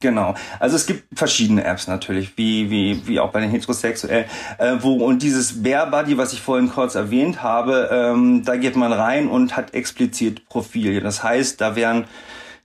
[0.01, 0.35] Genau.
[0.61, 4.27] Also es gibt verschiedene Apps natürlich, wie, wie, wie auch bei den Heterosexuellen,
[4.59, 8.77] äh, wo, und dieses Bear Buddy, was ich vorhin kurz erwähnt habe, ähm, da geht
[8.77, 11.01] man rein und hat explizit Profil.
[11.01, 12.05] Das heißt, da werden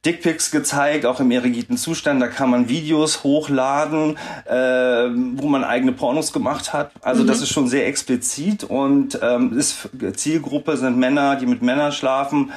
[0.06, 2.22] Dickpics gezeigt, auch im erigiten Zustand.
[2.22, 6.92] Da kann man Videos hochladen, äh, wo man eigene Pornos gemacht hat.
[7.02, 7.28] Also mhm.
[7.28, 12.52] das ist schon sehr explizit und ähm, ist Zielgruppe sind Männer, die mit Männern schlafen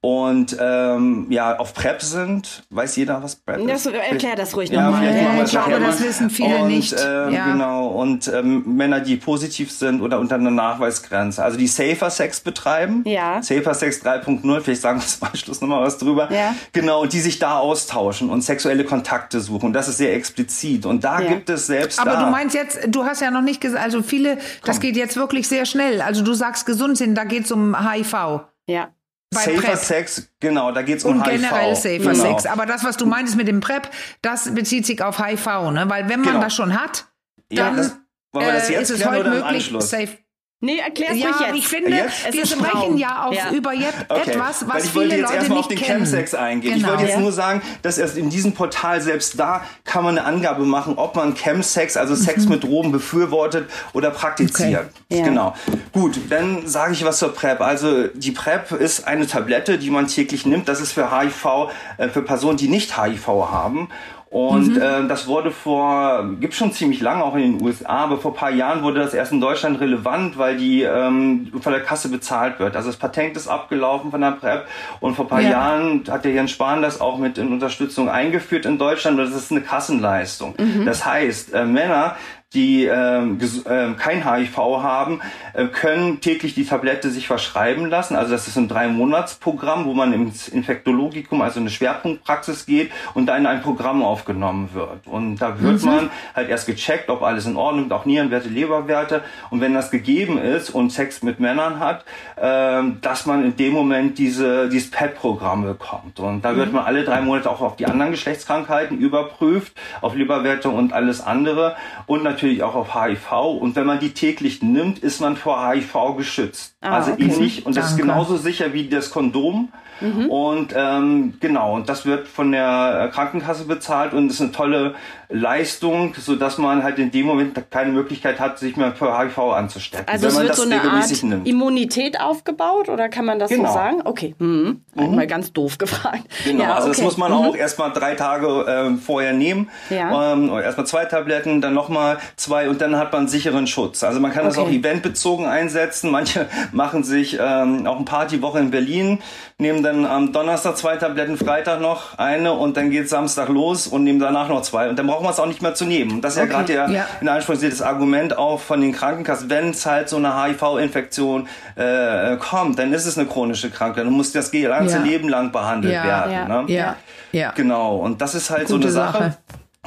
[0.00, 2.62] und ähm, ja auf Prep sind.
[2.70, 3.92] Weiß jeder, was Prep das, ist?
[3.92, 5.04] Erklär das ruhig ja, nochmal.
[5.04, 6.92] Ja, ich glaube, das wissen viele und, nicht.
[6.92, 7.52] Ähm, ja.
[7.52, 11.42] Genau, und ähm, Männer, die positiv sind oder unter einer Nachweisgrenze.
[11.42, 13.02] Also die Safer Sex betreiben.
[13.06, 13.42] Ja.
[13.42, 16.32] Safer Sex 3.0, vielleicht sagen wir zum Anschluss nochmal was drüber.
[16.32, 16.54] Ja.
[16.72, 19.66] Genau, und die sich da austauschen und sexuelle Kontakte suchen.
[19.66, 20.86] Und das ist sehr explizit.
[20.86, 21.28] Und da ja.
[21.28, 24.02] gibt es selbst Aber da, du meinst jetzt, du hast ja noch nicht gesagt, also
[24.02, 24.42] viele, Komm.
[24.64, 26.00] das geht jetzt wirklich sehr schnell.
[26.02, 28.42] Also du sagst gesund sind, da geht es um HIV.
[28.68, 28.90] Ja.
[29.34, 29.76] Safer Prep.
[29.76, 31.42] Sex, genau, da geht's um Und HIV.
[31.42, 32.14] generell Safer genau.
[32.14, 32.46] Sex.
[32.46, 33.90] Aber das, was du meinst mit dem PrEP,
[34.22, 35.84] das bezieht sich auf HIV, ne?
[35.88, 36.40] Weil wenn man genau.
[36.40, 37.06] das schon hat,
[37.50, 37.90] dann ja,
[38.32, 40.18] das, äh, ist es heute möglich, safe
[40.60, 41.56] Nee, erklär's ja, ruhig jetzt.
[41.56, 42.32] ich finde, jetzt?
[42.32, 43.52] wir sprechen ja auch ja.
[43.52, 44.30] über jetzt okay.
[44.32, 45.98] etwas, was ich viele jetzt Leute nicht auf den kennen.
[45.98, 46.74] Chemsex eingehen.
[46.74, 46.86] Genau.
[46.86, 47.20] Ich wollte jetzt ja.
[47.20, 51.14] nur sagen, dass erst in diesem Portal selbst da kann man eine Angabe machen, ob
[51.14, 52.50] man Chemsex, also Sex mhm.
[52.50, 54.90] mit Drogen befürwortet oder praktiziert.
[55.08, 55.22] Okay.
[55.22, 55.54] Genau.
[55.92, 57.60] Gut, dann sage ich was zur PrEP.
[57.60, 60.68] Also die PrEP ist eine Tablette, die man täglich nimmt.
[60.68, 63.90] Das ist für HIV, äh, für Personen, die nicht HIV haben.
[64.30, 64.82] Und mhm.
[64.82, 68.50] äh, das wurde vor, gibt schon ziemlich lange auch in den USA, aber vor paar
[68.50, 72.76] Jahren wurde das erst in Deutschland relevant, weil die ähm, von der Kasse bezahlt wird.
[72.76, 74.66] Also das Patent ist abgelaufen von der PrEP
[75.00, 75.50] und vor paar ja.
[75.50, 79.50] Jahren hat der Jens Spahn das auch mit in Unterstützung eingeführt in Deutschland das ist
[79.50, 80.54] eine Kassenleistung.
[80.58, 80.84] Mhm.
[80.84, 82.16] Das heißt, äh, Männer,
[82.54, 85.20] die ähm, äh, kein HIV haben,
[85.52, 88.16] äh, können täglich die Tablette sich verschreiben lassen.
[88.16, 93.36] Also das ist ein Drei-Monats-Programm, wo man ins Infektologikum, also eine Schwerpunktpraxis geht und da
[93.36, 95.06] in ein Programm aufgenommen wird.
[95.06, 95.88] Und da wird mhm.
[95.88, 99.22] man halt erst gecheckt, ob alles in Ordnung ist, auch Nierenwerte, Leberwerte.
[99.50, 103.74] Und wenn das gegeben ist und Sex mit Männern hat, äh, dass man in dem
[103.74, 106.18] Moment diese, dieses PET-Programm bekommt.
[106.18, 106.76] Und da wird mhm.
[106.76, 111.76] man alle drei Monate auch auf die anderen Geschlechtskrankheiten überprüft, auf Leberwerte und alles andere.
[112.06, 113.32] Und natürlich auch auf HIV.
[113.60, 116.76] Und wenn man die täglich nimmt, ist man vor HIV geschützt.
[116.80, 117.24] Ah, also okay.
[117.24, 117.66] ähnlich.
[117.66, 118.02] Und das Danke.
[118.02, 119.72] ist genauso sicher wie das Kondom.
[120.00, 120.30] Mhm.
[120.30, 124.94] Und ähm, genau, und das wird von der Krankenkasse bezahlt und ist eine tolle
[125.30, 129.38] Leistung, so dass man halt in dem Moment keine Möglichkeit hat, sich mehr für HIV
[129.38, 130.08] anzustecken.
[130.08, 131.46] Also es wird so eine Art nimmt.
[131.46, 133.68] Immunität aufgebaut oder kann man das genau.
[133.68, 134.00] so sagen?
[134.04, 134.80] Okay, mhm.
[134.94, 135.14] mhm.
[135.14, 136.22] mal ganz doof gefragt.
[136.44, 136.96] Genau, ja, also okay.
[136.96, 137.38] das muss man mhm.
[137.38, 139.68] auch erstmal drei Tage äh, vorher nehmen.
[139.90, 140.32] Ja.
[140.32, 144.02] Ähm, erstmal zwei Tabletten, dann nochmal zwei und dann hat man sicheren Schutz.
[144.02, 144.56] Also man kann okay.
[144.56, 146.10] das auch eventbezogen einsetzen.
[146.10, 149.18] Manche machen sich ähm, auch eine Partywoche in Berlin,
[149.58, 154.04] nehmen dann am Donnerstag zwei Tabletten, Freitag noch eine und dann geht Samstag los und
[154.04, 154.88] nehmen danach noch zwei.
[154.88, 156.20] Und dann braucht man es auch nicht mehr zu nehmen.
[156.20, 156.48] Das ist okay.
[156.48, 157.06] ja gerade der ja.
[157.20, 162.36] in Anspruch das Argument auch von den Krankenkassen, wenn es halt so eine HIV-Infektion äh,
[162.36, 164.04] kommt, dann ist es eine chronische Krankheit.
[164.04, 165.02] Dann muss das ganze ja.
[165.02, 166.32] Leben lang behandelt ja, werden.
[166.32, 166.62] Ja.
[166.62, 166.72] Ne?
[166.72, 166.96] ja,
[167.32, 167.52] ja.
[167.52, 167.96] Genau.
[167.96, 169.18] Und das ist halt Gute so eine Sache.
[169.18, 169.38] Sache.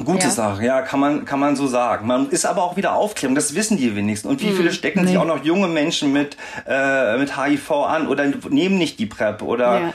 [0.04, 0.30] Gute ja.
[0.30, 2.06] Sache, ja, kann man, kann man so sagen.
[2.06, 4.26] Man ist aber auch wieder Aufklärung, das wissen die wenigsten.
[4.26, 4.56] Und wie hm.
[4.56, 5.08] viele stecken nee.
[5.08, 9.42] sich auch noch junge Menschen mit, äh, mit HIV an oder nehmen nicht die PrEP
[9.42, 9.92] oder ja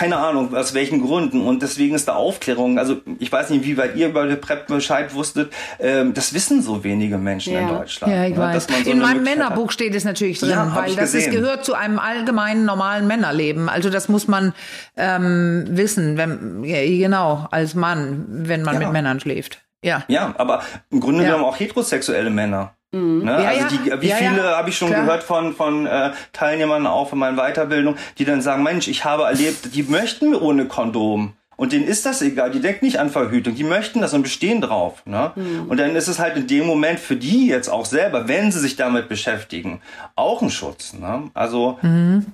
[0.00, 1.42] keine Ahnung aus welchen Gründen.
[1.42, 4.66] Und deswegen ist da Aufklärung, also ich weiß nicht, wie weit ihr über die PrEP
[4.66, 7.60] Bescheid wusstet, ähm, das wissen so wenige Menschen ja.
[7.60, 8.14] in Deutschland.
[8.14, 8.38] Ja, ich ne?
[8.38, 8.66] weiß.
[8.82, 9.74] So in meinem Männerbuch hat.
[9.74, 13.68] steht es natürlich drin, ja, weil das ist, gehört zu einem allgemeinen normalen Männerleben.
[13.68, 14.54] Also das muss man
[14.96, 18.80] ähm, wissen, wenn, ja, genau, als Mann, wenn man ja.
[18.80, 19.60] mit Männern schläft.
[19.84, 20.04] Ja.
[20.08, 22.74] Ja, aber im Grunde genommen auch heterosexuelle Männer.
[22.92, 23.24] Mhm.
[23.24, 23.42] Ne?
[23.42, 24.56] Ja, also die, wie ja, viele ja.
[24.56, 25.02] habe ich schon Klar.
[25.02, 29.24] gehört von von äh, Teilnehmern auch von meiner Weiterbildung, die dann sagen, Mensch, ich habe
[29.24, 31.34] erlebt, die möchten ohne Kondom.
[31.60, 34.62] Und denen ist das egal, die denken nicht an Verhütung, die möchten das und bestehen
[34.62, 35.02] drauf.
[35.04, 35.32] Ne?
[35.36, 35.66] Mhm.
[35.68, 38.60] Und dann ist es halt in dem Moment für die jetzt auch selber, wenn sie
[38.60, 39.82] sich damit beschäftigen,
[40.16, 40.94] auch ein Schutz.
[40.94, 41.24] Ne?
[41.34, 42.24] Also mhm.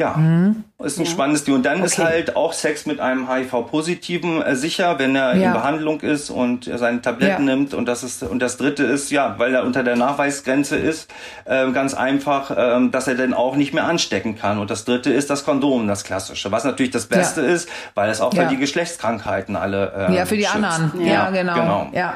[0.00, 0.64] Ja, mhm.
[0.82, 1.10] ist ein ja.
[1.10, 1.54] spannendes Ding.
[1.54, 1.86] Und dann okay.
[1.86, 5.46] ist halt auch Sex mit einem HIV-Positiven äh, sicher, wenn er ja.
[5.46, 7.54] in Behandlung ist und er seine Tabletten ja.
[7.54, 7.74] nimmt.
[7.74, 11.12] Und das ist und das Dritte ist ja, weil er unter der Nachweisgrenze ist,
[11.44, 14.58] äh, ganz einfach, äh, dass er dann auch nicht mehr anstecken kann.
[14.58, 18.20] Und das Dritte ist das Kondom, das klassische, was natürlich das Beste ist, weil es
[18.20, 20.56] auch für die Geschlechtskrankheiten alle äh, ja für die schützt.
[20.56, 21.90] anderen, ja, genau, genau.
[21.92, 22.14] ja.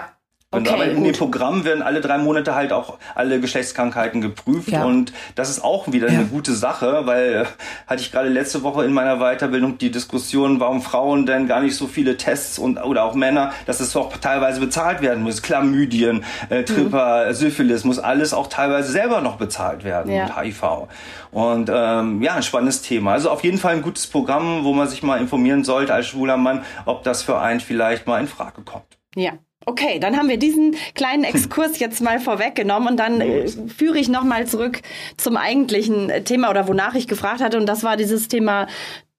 [0.51, 1.07] Okay, aber in gut.
[1.07, 4.83] dem Programm werden alle drei Monate halt auch alle Geschlechtskrankheiten geprüft ja.
[4.87, 6.21] und das ist auch wieder ja.
[6.21, 7.45] eine gute Sache, weil äh,
[7.87, 11.77] hatte ich gerade letzte Woche in meiner Weiterbildung die Diskussion, warum Frauen denn gar nicht
[11.77, 15.43] so viele Tests und oder auch Männer, dass es auch teilweise bezahlt werden muss.
[15.43, 17.35] Chlamydien, äh, Tripper, mhm.
[17.35, 20.25] Syphilis muss alles auch teilweise selber noch bezahlt werden ja.
[20.25, 20.89] mit HIV.
[21.31, 23.13] Und ähm, ja, ein spannendes Thema.
[23.13, 26.39] Also auf jeden Fall ein gutes Programm, wo man sich mal informieren sollte als schwuler
[26.39, 28.99] Mann, ob das für einen vielleicht mal in Frage kommt.
[29.15, 29.33] Ja,
[29.69, 34.09] Okay, dann haben wir diesen kleinen Exkurs jetzt mal vorweggenommen und dann äh, führe ich
[34.09, 34.81] nochmal zurück
[35.19, 38.67] zum eigentlichen äh, Thema oder wonach ich gefragt hatte und das war dieses Thema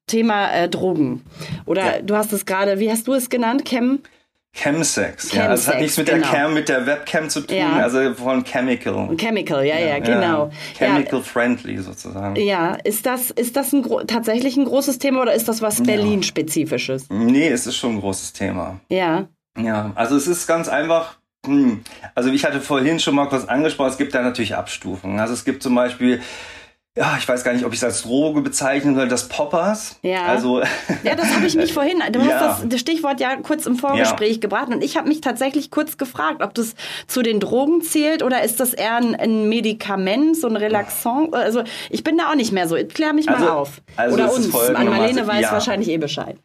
[0.08, 1.22] Thema äh, Drogen.
[1.66, 2.02] Oder ja.
[2.02, 4.00] du hast es gerade, wie hast du es genannt, Chem?
[4.52, 5.46] Chemsex, ja.
[5.46, 6.26] Also es hat nichts mit genau.
[6.28, 7.74] der Cam, mit der Webcam zu tun, ja.
[7.76, 9.16] also von Chemical.
[9.16, 10.50] Chemical, ja, ja, ja genau.
[10.76, 12.34] Chemical friendly sozusagen.
[12.34, 17.06] Ja, ist das, ist das ein, tatsächlich ein großes Thema oder ist das was Berlin-spezifisches?
[17.10, 18.80] Nee, es ist schon ein großes Thema.
[18.88, 19.28] Ja.
[19.58, 21.16] Ja, also es ist ganz einfach.
[21.46, 21.82] Hm,
[22.14, 25.20] also ich hatte vorhin schon mal kurz angesprochen, es gibt da natürlich Abstufungen.
[25.20, 26.20] Also es gibt zum Beispiel
[26.96, 30.00] ja, ich weiß gar nicht, ob ich es als Droge bezeichnen soll, das Poppers.
[30.02, 30.24] Ja.
[30.24, 30.60] Also,
[31.04, 32.26] ja, das habe ich mich vorhin, du ja.
[32.26, 34.40] hast das, das, Stichwort ja kurz im Vorgespräch ja.
[34.40, 36.74] gebracht und ich habe mich tatsächlich kurz gefragt, ob das
[37.06, 41.32] zu den Drogen zählt oder ist das eher ein, ein Medikament, so ein Relaxant?
[41.32, 42.74] Also ich bin da auch nicht mehr so.
[42.74, 43.80] Klär mich also, mal auf.
[43.94, 44.52] Also oder uns.
[44.52, 45.52] Anne-Marlene weiß ja.
[45.52, 46.38] wahrscheinlich eh Bescheid.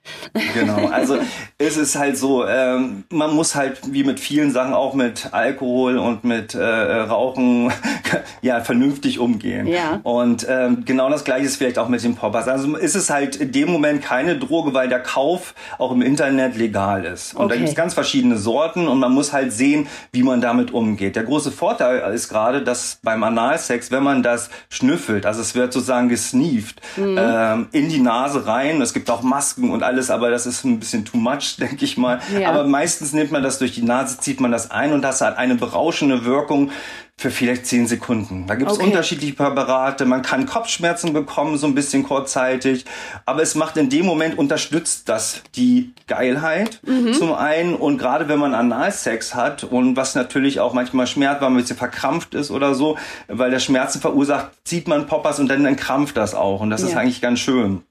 [0.53, 1.17] Genau, also
[1.57, 5.97] es ist halt so, ähm, man muss halt wie mit vielen Sachen auch mit Alkohol
[5.97, 7.73] und mit äh, Rauchen
[8.43, 9.65] ja vernünftig umgehen.
[9.65, 10.01] Ja.
[10.03, 12.49] Und und ähm, genau das gleiche ist vielleicht auch mit den Poppers.
[12.49, 16.57] Also ist es halt in dem Moment keine Droge, weil der Kauf auch im Internet
[16.57, 17.35] legal ist.
[17.35, 17.53] Und okay.
[17.53, 21.15] da gibt es ganz verschiedene Sorten und man muss halt sehen, wie man damit umgeht.
[21.15, 25.71] Der große Vorteil ist gerade, dass beim Analsex, wenn man das schnüffelt, also es wird
[25.71, 27.17] sozusagen gesneeft, mhm.
[27.17, 28.81] ähm, in die Nase rein.
[28.81, 31.97] Es gibt auch Masken und alles, aber das ist ein bisschen too much, denke ich
[31.97, 32.19] mal.
[32.37, 32.49] Ja.
[32.49, 35.37] Aber meistens nimmt man das durch die Nase, zieht man das ein und das hat
[35.37, 36.71] eine berauschende Wirkung,
[37.17, 38.45] für vielleicht zehn Sekunden.
[38.45, 38.87] Da gibt es okay.
[38.87, 40.05] unterschiedliche Präparate.
[40.05, 42.85] Man kann Kopfschmerzen bekommen, so ein bisschen kurzzeitig.
[43.25, 47.13] Aber es macht in dem Moment, unterstützt das die Geilheit mhm.
[47.13, 47.75] zum einen.
[47.75, 51.61] Und gerade wenn man Analsex hat und was natürlich auch manchmal schmerzt, weil man ein
[51.61, 52.97] bisschen verkrampft ist oder so,
[53.27, 56.59] weil der Schmerzen verursacht, zieht man Poppers und dann entkrampft das auch.
[56.59, 56.89] Und das ja.
[56.89, 57.83] ist eigentlich ganz schön.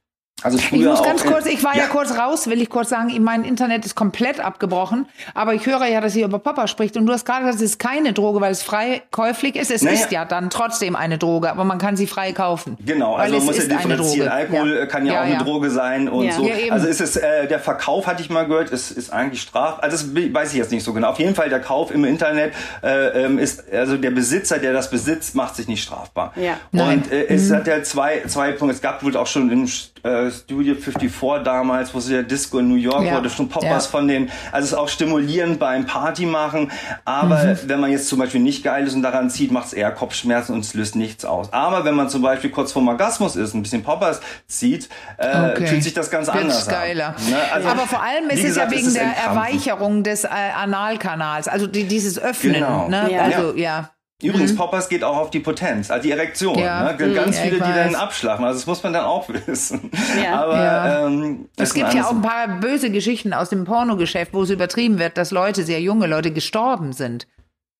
[0.42, 1.84] Also ich muss ganz kurz, ich war ja.
[1.84, 1.86] ja.
[1.88, 6.00] kurz raus, will ich kurz sagen, mein Internet ist komplett abgebrochen, aber ich höre ja,
[6.00, 8.52] dass ihr über Papa spricht und du hast gerade gesagt, es ist keine Droge, weil
[8.52, 9.70] es frei käuflich ist.
[9.70, 9.94] Es naja.
[9.94, 12.76] ist ja dann trotzdem eine Droge, aber man kann sie frei kaufen.
[12.84, 14.28] Genau, also man muss ja differenzieren.
[14.28, 14.86] Alkohol ja.
[14.86, 16.50] kann ja, ja, auch eine Droge sein und so.
[16.68, 19.78] also ist es, äh, der Verkauf, hatte ich mal gehört, ist, ist eigentlich straf.
[19.80, 21.08] Also das weiß ich jetzt nicht so genau.
[21.08, 24.90] Auf jeden Fall der Kauf im Internet äh, ähm, ist, also der Besitzer, der das
[24.90, 26.34] besitzt, macht sich nicht strafbar.
[26.36, 26.58] Ja.
[26.72, 27.54] Und äh, es mhm.
[27.54, 28.74] hat ja zwei, zwei Punkte.
[28.74, 29.68] Es gab wohl auch schon im
[30.02, 33.16] äh, äh, Studio 54 damals, wo sie ja Disco in New York ja.
[33.16, 33.90] wurde, schon Poppers ja.
[33.90, 36.70] von den, also es ist auch stimulierend beim Party machen,
[37.04, 37.58] aber mhm.
[37.66, 40.54] wenn man jetzt zum Beispiel nicht geil ist und daran zieht, macht es eher Kopfschmerzen
[40.54, 41.52] und es löst nichts aus.
[41.52, 45.66] Aber wenn man zum Beispiel kurz vor Orgasmus ist, ein bisschen Poppers zieht, äh, okay.
[45.66, 47.08] fühlt sich das ganz Wird's anders geiler.
[47.08, 47.30] an.
[47.30, 47.36] Ne?
[47.52, 51.84] Also, aber vor allem ist es ja wegen der Erweicherung des äh, Analkanals, also die,
[51.84, 52.54] dieses Öffnen.
[52.54, 52.88] Genau.
[52.88, 53.10] Ne?
[53.12, 53.22] Ja.
[53.22, 53.90] Also ja.
[54.24, 54.56] Übrigens, mhm.
[54.56, 56.58] Poppers geht auch auf die Potenz, also die Erektion.
[56.58, 56.92] Ja.
[56.92, 57.14] Ne?
[57.14, 57.42] Ganz mhm.
[57.42, 58.44] viele, die dann abschlafen.
[58.44, 59.90] Also das muss man dann auch wissen.
[60.22, 60.42] Ja.
[60.42, 61.06] Aber ja.
[61.06, 64.98] Ähm, es gibt ja auch ein paar böse Geschichten aus dem Pornogeschäft, wo es übertrieben
[64.98, 67.26] wird, dass Leute, sehr junge Leute, gestorben sind.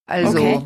[0.06, 0.60] Also okay.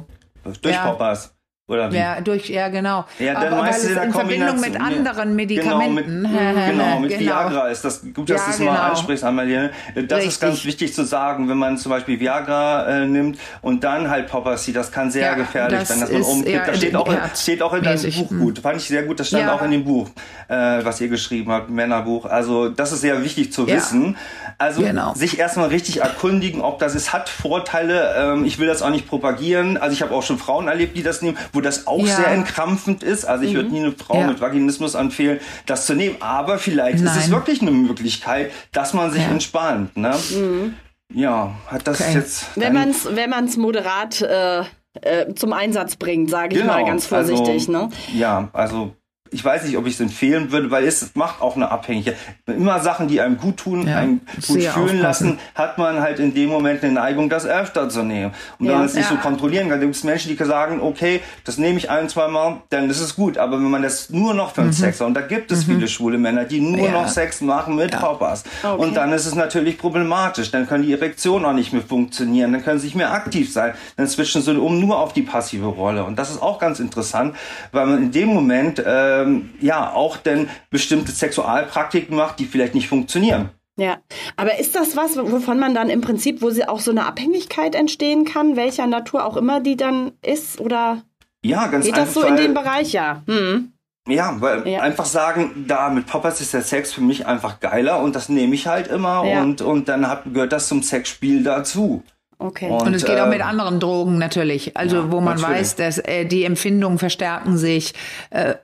[0.63, 0.83] durch.
[0.83, 1.38] Poppers.
[1.69, 1.97] Oder wie?
[1.97, 3.05] Ja, durch, ja, genau.
[3.19, 6.25] Ja, dann Aber meistens in, in Verbindung mit anderen Medikamenten.
[6.25, 7.21] Genau, mit, genau, mit genau.
[7.21, 8.73] Viagra ist das gut, dass ja, du es genau.
[8.73, 9.71] mal ansprichst, Amalie.
[9.95, 10.27] Das Richtig.
[10.29, 14.29] ist ganz wichtig zu sagen, wenn man zum Beispiel Viagra äh, nimmt und dann halt
[14.29, 16.69] Poppers das kann sehr ja, gefährlich sein, dass man umkippt.
[16.69, 18.41] Das steht auch, in, steht auch in deinem Buch hm.
[18.41, 18.59] gut.
[18.61, 19.21] Fand ich sehr gut.
[19.21, 19.55] Das stand ja.
[19.55, 20.09] auch in dem Buch,
[20.49, 22.25] äh, was ihr geschrieben habt, Männerbuch.
[22.25, 24.17] Also, das ist sehr wichtig zu wissen.
[24.59, 25.15] Also, genau.
[25.15, 28.15] sich erstmal richtig erkundigen, ob das ist, hat Vorteile.
[28.17, 29.77] Ähm, ich will das auch nicht propagieren.
[29.77, 32.17] Also, ich habe auch schon Frauen erlebt, die das nehmen, wo das auch ja.
[32.17, 33.25] sehr entkrampfend ist.
[33.25, 33.57] Also ich mhm.
[33.57, 34.27] würde nie eine Frau ja.
[34.27, 36.17] mit Vaginismus empfehlen, das zu nehmen.
[36.21, 37.17] Aber vielleicht Nein.
[37.17, 39.29] ist es wirklich eine Möglichkeit, dass man sich ja.
[39.29, 39.97] entspannt.
[39.97, 40.15] Ne?
[40.35, 40.75] Mhm.
[41.13, 42.15] Ja, hat das okay.
[42.15, 42.47] jetzt.
[42.57, 44.61] Wenn man es wenn man's moderat äh,
[45.01, 46.75] äh, zum Einsatz bringt, sage ich genau.
[46.75, 47.69] mal ganz vorsichtig.
[47.69, 47.91] Also, ne?
[48.15, 48.95] Ja, also
[49.31, 52.17] ich weiß nicht, ob ich es empfehlen würde, weil es macht auch eine Abhängigkeit.
[52.47, 56.35] Immer Sachen, die einem gut tun, ja, einem gut fühlen lassen, hat man halt in
[56.35, 58.33] dem Moment eine Neigung, das öfter zu nehmen.
[58.59, 59.17] Und ja, wenn man es nicht ja.
[59.17, 62.63] so kontrollieren kann, gibt es Menschen, die sagen, okay, das nehme ich ein, zwei Mal,
[62.71, 63.39] dann ist es gut.
[63.39, 64.73] Aber wenn man das nur noch für den mhm.
[64.73, 65.75] Sex hat, und da gibt es mhm.
[65.75, 68.01] viele schwule Männer, die nur noch Sex machen mit ja.
[68.01, 68.45] Poppers.
[68.63, 68.81] Okay.
[68.81, 70.51] Und dann ist es natürlich problematisch.
[70.51, 73.75] Dann können die Erektionen auch nicht mehr funktionieren, dann können sie nicht mehr aktiv sein.
[73.97, 76.05] Dann switchen sie um nur auf die passive Rolle.
[76.05, 77.37] Und das ist auch ganz interessant,
[77.73, 82.75] weil man in dem Moment äh, ähm, ja auch denn bestimmte Sexualpraktiken macht, die vielleicht
[82.75, 83.51] nicht funktionieren.
[83.79, 83.99] Ja,
[84.37, 87.77] aber ist das was, wovon man dann im Prinzip, wo sie auch so eine Abhängigkeit
[87.77, 91.03] entstehen kann, welcher Natur auch immer die dann ist, oder?
[91.45, 93.23] Ja, ganz Geht das so in den Bereich, ja?
[93.27, 93.73] Hm.
[94.09, 94.81] Ja, weil ja.
[94.81, 98.55] einfach sagen, da mit Poppers ist der Sex für mich einfach geiler und das nehme
[98.55, 99.43] ich halt immer ja.
[99.43, 102.03] und, und dann hat, gehört das zum Sexspiel dazu.
[102.39, 102.71] Okay.
[102.71, 104.77] Und, und es geht äh, auch mit anderen Drogen natürlich.
[104.77, 105.61] Also ja, wo man natürlich.
[105.61, 107.95] weiß, dass äh, die Empfindungen verstärken sich.
[108.31, 108.55] Äh,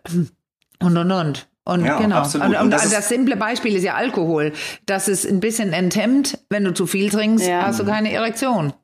[0.81, 1.49] und und und.
[1.67, 2.17] Und ja, genau.
[2.17, 2.49] Absolut.
[2.49, 4.53] Und, und, und das, das, simple Beispiel ist ja Alkohol.
[4.85, 6.39] Das ist ein bisschen enthemmt.
[6.51, 7.63] Wenn du zu viel trinkst, ja.
[7.63, 8.75] hast du keine Erektion.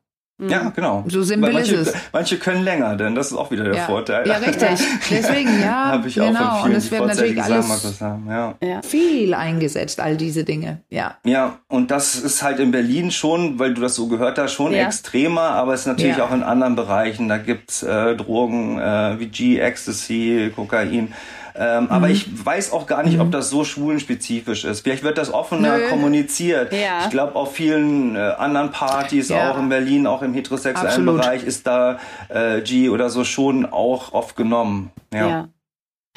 [0.48, 0.72] Ja, mhm.
[0.74, 1.04] genau.
[1.06, 1.94] So simpel manche, ist es.
[2.12, 3.84] Manche können länger, denn das ist auch wieder der ja.
[3.84, 4.26] Vorteil.
[4.26, 4.68] Ja, richtig.
[5.10, 5.86] Deswegen, ja.
[5.86, 6.40] Habe ich genau.
[6.40, 8.26] auch von vielen, Und es wird natürlich alles haben.
[8.28, 8.54] Ja.
[8.62, 8.82] ja.
[8.82, 10.80] viel eingesetzt, all diese Dinge.
[10.88, 11.16] Ja.
[11.24, 14.72] Ja, und das ist halt in Berlin schon, weil du das so gehört hast, schon
[14.72, 14.86] ja.
[14.86, 16.24] extremer, aber es ist natürlich ja.
[16.24, 17.28] auch in anderen Bereichen.
[17.28, 21.12] Da gibt's äh, Drogen äh, wie G, Ecstasy, Kokain.
[21.54, 21.90] Ähm, mhm.
[21.90, 23.22] Aber ich weiß auch gar nicht, mhm.
[23.22, 24.80] ob das so schwulenspezifisch ist.
[24.80, 25.88] Vielleicht wird das offener Nö.
[25.88, 26.72] kommuniziert.
[26.72, 27.04] Ja.
[27.04, 29.50] Ich glaube, auf vielen äh, anderen Partys, ja.
[29.50, 31.22] auch in Berlin, auch im heterosexuellen Absolut.
[31.22, 31.98] Bereich, ist da
[32.28, 34.90] äh, G oder so schon auch oft genommen.
[35.12, 35.28] ja.
[35.28, 35.48] ja.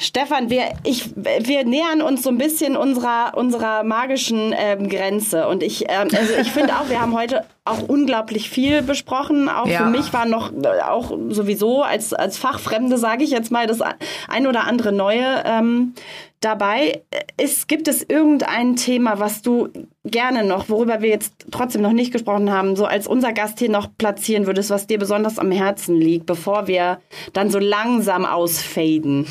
[0.00, 5.46] Stefan, wir, ich, wir nähern uns so ein bisschen unserer, unserer magischen ähm, Grenze.
[5.46, 9.48] Und ich, ähm, also ich finde auch, wir haben heute auch unglaublich viel besprochen.
[9.48, 9.78] Auch ja.
[9.78, 13.80] für mich war noch, äh, auch sowieso als, als Fachfremde, sage ich jetzt mal, das
[14.28, 15.94] ein oder andere Neue ähm,
[16.40, 17.02] dabei.
[17.40, 19.70] Ist, gibt es irgendein Thema, was du
[20.04, 23.70] gerne noch, worüber wir jetzt trotzdem noch nicht gesprochen haben, so als unser Gast hier
[23.70, 27.00] noch platzieren würdest, was dir besonders am Herzen liegt, bevor wir
[27.32, 29.26] dann so langsam ausfaden?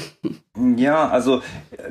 [0.76, 1.42] Ja, also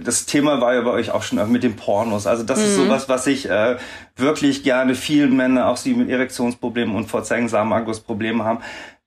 [0.01, 2.27] das Thema war ja bei euch auch schon mit den Pornos.
[2.27, 2.65] Also das mhm.
[2.65, 3.77] ist sowas, was ich äh,
[4.17, 8.61] wirklich gerne vielen Männern, auch sie mit Erektionsproblemen und Vorzeigen Samenangusproblemen haben,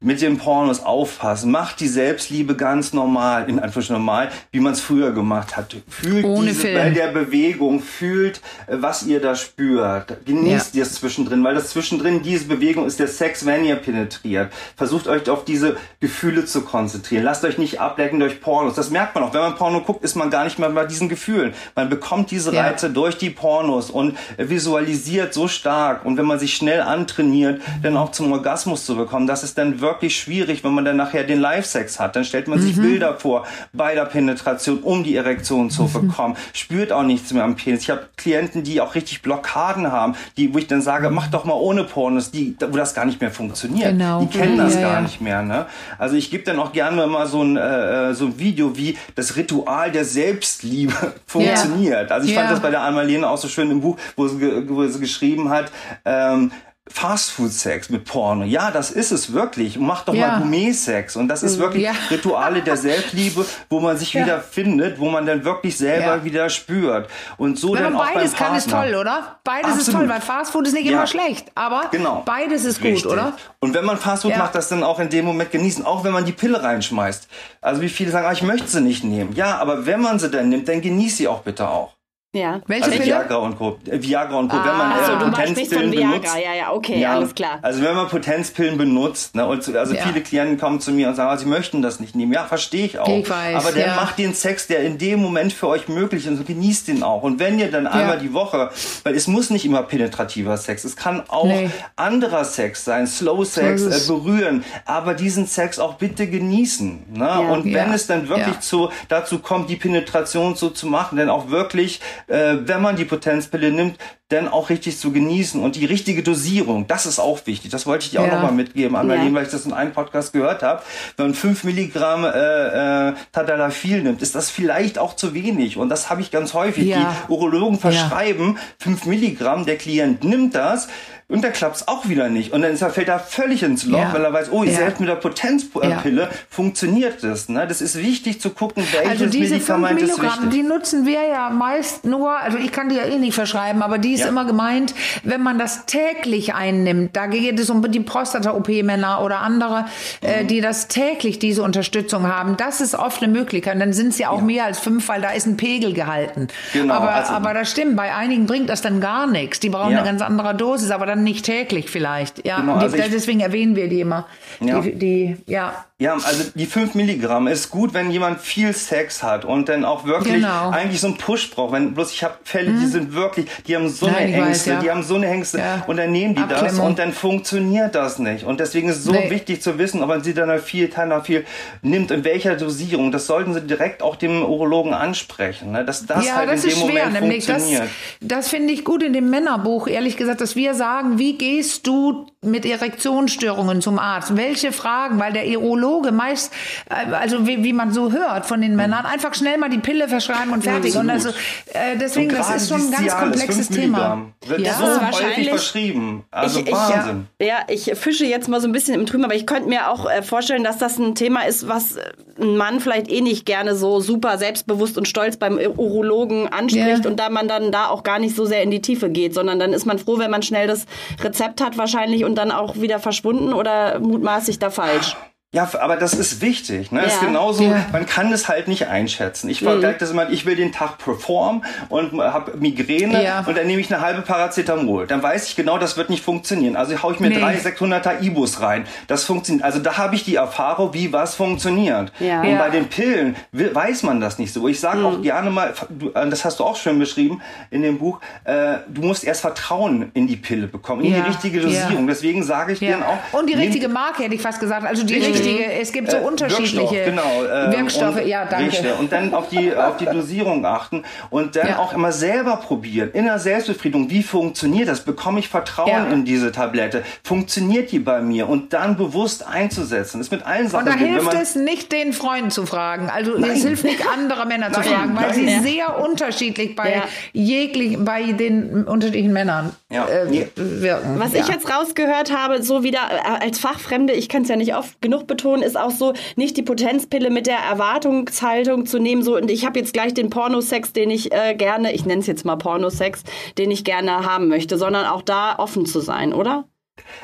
[0.06, 1.49] mit den Pornos aufpassen.
[1.49, 5.76] Macht die Selbstliebe ganz normal, in Anführungsstrichen normal, wie man es früher gemacht hat.
[5.89, 6.76] Fühlt Ohne diese, Film.
[6.78, 10.26] bei der Bewegung, fühlt, äh, was ihr da spürt.
[10.26, 10.80] Genießt ja.
[10.80, 14.53] ihr es zwischendrin, weil das zwischendrin, diese Bewegung ist der Sex, wenn ihr penetriert.
[14.76, 17.24] Versucht euch auf diese Gefühle zu konzentrieren.
[17.24, 18.76] Lasst euch nicht ablecken durch Pornos.
[18.76, 19.34] Das merkt man auch.
[19.34, 21.56] Wenn man Porno guckt, ist man gar nicht mehr bei diesen Gefühlen.
[21.76, 22.93] Man bekommt diese Reize ja.
[22.93, 26.06] durch die Pornos und visualisiert so stark.
[26.06, 29.82] Und wenn man sich schnell antrainiert, dann auch zum Orgasmus zu bekommen, das ist dann
[29.82, 32.16] wirklich schwierig, wenn man dann nachher den Live-Sex hat.
[32.16, 32.82] Dann stellt man sich mhm.
[32.82, 36.08] Bilder vor bei der Penetration, um die Erektion zu mhm.
[36.08, 36.38] bekommen.
[36.54, 37.82] Spürt auch nichts mehr am Penis.
[37.82, 41.46] Ich habe Klienten, die auch richtig Blockaden haben, die, wo ich dann sage, mach doch
[41.46, 43.91] mal ohne Pornos, die, wo das gar nicht mehr funktioniert.
[43.91, 44.22] Genau.
[44.22, 45.02] Die kennen das ja, gar ja.
[45.02, 45.41] nicht mehr.
[45.41, 45.66] Ne?
[45.98, 49.36] Also ich gebe dann auch gerne mal so ein, äh, so ein Video, wie das
[49.36, 50.93] Ritual der Selbstliebe
[51.26, 52.10] funktioniert.
[52.10, 52.16] Ja.
[52.16, 54.86] Also ich fand das bei der Anmalene auch so schön im Buch, wo sie, wo
[54.86, 55.72] sie geschrieben hat,
[56.06, 56.52] ähm,
[56.88, 58.46] Fastfood-Sex mit Porno.
[58.46, 59.80] Ja, das ist es wirklich.
[59.80, 60.28] Mach doch ja.
[60.28, 61.16] mal Gourmet-Sex.
[61.16, 61.62] Und das ist mhm.
[61.62, 61.94] wirklich ja.
[62.12, 64.24] Rituale der Selbstliebe, wo man sich ja.
[64.24, 67.10] wieder findet, wo man dann wirklich selber wieder spürt.
[67.38, 69.40] Und so Wenn dann auch beides beim kann, ist toll, oder?
[69.44, 69.88] Beides Absolut.
[69.88, 71.52] ist toll, weil Fastfood ist nicht immer schlecht.
[71.56, 72.22] Aber genau.
[72.24, 73.04] beides ist Richtig.
[73.04, 73.34] gut, oder?
[73.60, 75.84] Und wenn man Fastfood macht, das dann auch in dem Moment genießen.
[75.84, 77.28] Auch wenn man die Pille reinschmeißt.
[77.62, 79.34] Also wie viele sagen, ah, ich möchte sie nicht nehmen.
[79.34, 81.95] Ja, aber wenn man sie dann nimmt, dann genieß sie auch bitte auch.
[82.36, 82.62] Ja.
[82.68, 83.80] Welche also Viagra und Co.
[83.90, 84.58] Äh, Viagra und Co.
[84.58, 86.36] Ah, wenn man äh, so, Potenzpillen benutzt.
[86.36, 87.60] Ja, ja, okay, ja, alles klar.
[87.62, 90.04] Also wenn man Potenzpillen benutzt, ne, und also ja.
[90.04, 92.34] viele Klienten kommen zu mir und sagen, ah, sie möchten das nicht nehmen.
[92.34, 93.08] Ja, verstehe ich auch.
[93.08, 93.96] Ich weiß, Aber der ja.
[93.96, 97.24] macht den Sex, der in dem Moment für euch möglich ist und genießt den auch.
[97.24, 98.70] Und wenn ihr dann einmal die Woche,
[99.04, 101.70] weil es muss nicht immer penetrativer Sex, es kann auch nee.
[101.96, 107.06] anderer Sex sein, Slow Sex, äh, berühren, aber diesen Sex auch bitte genießen.
[107.14, 107.40] Ne?
[107.40, 111.50] Und wenn es dann wirklich zu, dazu kommt, die Penetration so zu machen, dann auch
[111.50, 113.98] wirklich, äh, wenn man die Potenzpille nimmt,
[114.30, 117.70] dann auch richtig zu genießen und die richtige Dosierung, das ist auch wichtig.
[117.70, 118.36] Das wollte ich dir auch ja.
[118.36, 119.36] nochmal mitgeben, Annalene, ja.
[119.36, 120.82] weil ich das in einem Podcast gehört habe.
[121.16, 125.78] Wenn man 5 Milligramm äh, äh, Tadalafil nimmt, ist das vielleicht auch zu wenig.
[125.78, 126.88] Und das habe ich ganz häufig.
[126.88, 127.16] Ja.
[127.28, 130.88] Die Urologen verschreiben 5 Milligramm, der Klient nimmt das,
[131.28, 132.54] und da klappt's auch wieder nicht.
[132.54, 134.14] Und dann ist er, fällt er völlig ins Loch, ja.
[134.14, 134.74] weil er weiß, oh, ja.
[134.74, 136.30] selbst mit der Potenzpille ja.
[136.50, 137.50] funktioniert das.
[137.50, 137.66] Ne?
[137.68, 140.50] Das ist wichtig zu gucken, welches also diese Medikament 5 Milligramm.
[140.52, 143.98] Die nutzen wir ja meist nur, also ich kann die ja eh nicht verschreiben, aber
[143.98, 149.24] die ist immer gemeint, wenn man das täglich einnimmt, da geht es um die Prostata-OP-Männer
[149.24, 149.86] oder andere,
[150.22, 150.44] äh, mhm.
[150.44, 152.56] äh, die das täglich diese Unterstützung haben.
[152.56, 153.82] Das ist oft eine Möglichkeit.
[153.82, 156.50] dann sind es ja auch mehr als fünf, weil da ist ein Pegel gehalten.
[156.72, 159.60] Genau, aber, also, aber das stimmt, bei einigen bringt das dann gar nichts.
[159.60, 162.45] Die brauchen eine ganz andere Dosis, aber dann nicht täglich vielleicht.
[162.45, 164.28] Ja, genau, also die, deswegen erwähnen wir die immer.
[164.59, 164.82] Ja.
[164.82, 165.86] Die, die, ja.
[165.97, 170.03] Ja, also die 5 Milligramm ist gut, wenn jemand viel Sex hat und dann auch
[170.03, 170.70] wirklich genau.
[170.70, 171.72] eigentlich so einen Push braucht.
[171.72, 172.82] Wenn bloß ich habe Fälle, hm.
[172.82, 174.80] die sind wirklich, die haben so Nein, eine Ängste, weiß, ja.
[174.82, 175.86] die haben so eine Ängste ja.
[175.88, 176.66] und dann nehmen die Abklemmung.
[176.66, 178.43] das und dann funktioniert das nicht.
[178.43, 179.30] Und deswegen ist es so nee.
[179.30, 181.45] wichtig zu wissen, ob man sie dann viel, Tanner viel
[181.82, 183.13] nimmt, in welcher Dosierung.
[183.13, 185.86] Das sollten sie direkt auch dem Urologen ansprechen, ne?
[185.86, 187.84] dass das ja, halt das in dem schwer, Moment funktioniert.
[188.20, 191.88] Das, das finde ich gut in dem Männerbuch, ehrlich gesagt, dass wir sagen, wie gehst
[191.88, 194.36] du mit Erektionsstörungen zum Arzt?
[194.36, 195.20] Welche Fragen?
[195.20, 196.53] Weil der Urologe meist,
[196.89, 198.78] äh, also wie, wie man so hört von den mhm.
[198.78, 200.95] Männern, einfach schnell mal die Pille verschreiben und fertig.
[200.95, 204.26] Und also, äh, deswegen, und das ist schon ein ganz komplexes Thema.
[204.45, 206.24] Wird ja, so häufig verschrieben.
[206.32, 207.28] Also ich, Wahnsinn.
[207.38, 209.89] Ich, ja, ich fische jetzt mal so ein bisschen im Trüben, aber ich könnte mir
[209.89, 211.97] auch äh, vorstellen, dass das ein Thema ist, was
[212.39, 217.10] ein Mann vielleicht eh nicht gerne so super selbstbewusst und stolz beim Urologen anspricht ja.
[217.10, 219.60] und da man dann da auch gar nicht so sehr in die Tiefe geht, sondern
[219.60, 220.86] dann ist man froh, wenn man schnell das
[221.22, 225.16] Rezept hat wahrscheinlich und dann auch wieder verschwunden oder mutmaßlich da falsch?
[225.56, 226.91] Ja, aber das ist wichtig.
[226.91, 226.99] Ne?
[226.99, 227.06] Ja.
[227.06, 227.86] ist genauso, ja.
[227.93, 229.47] man kann es halt nicht einschätzen.
[229.47, 229.99] Ich vergleiche mhm.
[229.99, 233.39] das immer, ich will den Tag performen und habe Migräne ja.
[233.45, 235.08] und dann nehme ich eine halbe Paracetamol.
[235.08, 236.76] Dann weiß ich genau, das wird nicht funktionieren.
[236.76, 237.39] Also haue ich mir nee.
[237.39, 238.86] drei 600er Ibus rein.
[239.08, 239.64] Das funktioniert.
[239.64, 242.12] Also da habe ich die Erfahrung, wie was funktioniert.
[242.20, 242.41] Ja.
[242.41, 244.68] Und bei den Pillen weiß man das nicht so.
[244.68, 245.06] Ich sage mhm.
[245.06, 245.74] auch gerne mal,
[246.16, 247.41] äh, das hast du auch schön beschrieben
[247.72, 251.62] in dem Buch, äh, du musst erst Vertrauen in die Pille bekommen, in die richtige
[251.62, 252.08] Dosierung.
[252.08, 252.97] Deswegen sage ich ja.
[252.97, 253.39] auch.
[253.39, 254.86] Und die richtige Marke hätte ich fast gesagt.
[254.86, 258.26] Also die richtige richtige, es gibt so äh, unterschiedliche Wirkstoff, genau, äh, Wirkstoffe.
[258.26, 258.72] Ja, danke.
[258.72, 259.00] Richtig.
[259.00, 261.80] Und dann auf die, auf die Dosierung achten und dann ja.
[261.80, 263.12] auch immer selber probieren.
[263.14, 265.02] In der Selbstbefriedigung, wie funktioniert das?
[265.02, 266.06] Bekomme ich Vertrauen ja.
[266.06, 267.04] in diese Tablette?
[267.24, 268.50] Funktioniert die bei mir?
[268.50, 270.20] Und dann bewusst einzusetzen.
[270.20, 270.88] Das ist mit allen Sachen.
[270.88, 273.10] Und da hilft es nicht, den Freunden zu fragen.
[273.10, 273.52] Also nein.
[273.52, 275.62] es hilft nicht, andere Männer zu fragen, weil nein.
[275.64, 281.20] sie sehr unterschiedlich bei jeglichen, bei den unterschiedlichen Männern äh, wirken.
[281.20, 284.76] Was ich jetzt rausgehört habe, so wieder äh, als Fachfremde, ich kann es ja nicht
[284.76, 289.36] oft genug betonen, ist auch so, nicht die Potenzpille mit der Erwartungshaltung zu nehmen, so
[289.36, 292.46] und ich habe jetzt gleich den Pornosex, den ich äh, gerne, ich nenne es jetzt
[292.46, 293.24] mal Pornosex,
[293.58, 296.66] den ich gerne haben möchte, sondern auch da offen zu sein, oder?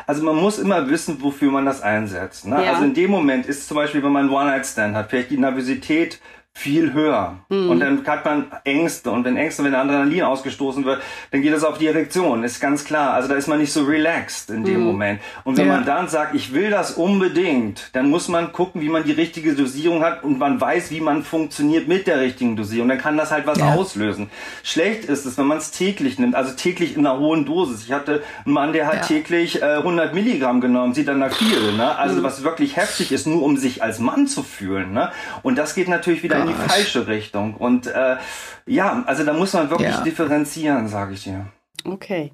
[0.06, 2.46] Also man muss immer wissen, wofür man das einsetzt.
[2.46, 2.64] Ne?
[2.64, 2.74] Ja.
[2.74, 6.20] Also in dem Moment ist zum Beispiel, wenn man einen One-Night-Stand hat, vielleicht die Nervosität
[6.54, 7.40] viel höher.
[7.50, 7.70] Mhm.
[7.70, 9.10] Und dann hat man Ängste.
[9.10, 12.44] Und wenn Ängste, wenn Adrenalin ausgestoßen wird, dann geht es auf die Erektion.
[12.44, 13.14] Ist ganz klar.
[13.14, 14.86] Also da ist man nicht so relaxed in dem mhm.
[14.86, 15.22] Moment.
[15.44, 15.74] Und wenn ja.
[15.74, 19.56] man dann sagt, ich will das unbedingt, dann muss man gucken, wie man die richtige
[19.56, 22.90] Dosierung hat und man weiß, wie man funktioniert mit der richtigen Dosierung.
[22.90, 23.74] Dann kann das halt was ja.
[23.74, 24.30] auslösen.
[24.62, 27.86] Schlecht ist es, wenn man es täglich nimmt, also täglich in einer hohen Dosis.
[27.86, 29.02] Ich hatte einen Mann, der hat ja.
[29.02, 31.74] täglich äh, 100 Milligramm genommen, sieht dann nach viel.
[31.74, 31.96] Ne?
[31.98, 32.24] Also mhm.
[32.24, 34.92] was wirklich heftig ist, nur um sich als Mann zu fühlen.
[34.94, 35.12] Ne?
[35.44, 37.56] Und das geht natürlich wieder in die falsche Richtung.
[37.56, 38.18] Und äh,
[38.66, 40.02] ja, also da muss man wirklich ja.
[40.02, 41.48] differenzieren, sage ich dir.
[41.84, 42.34] Okay.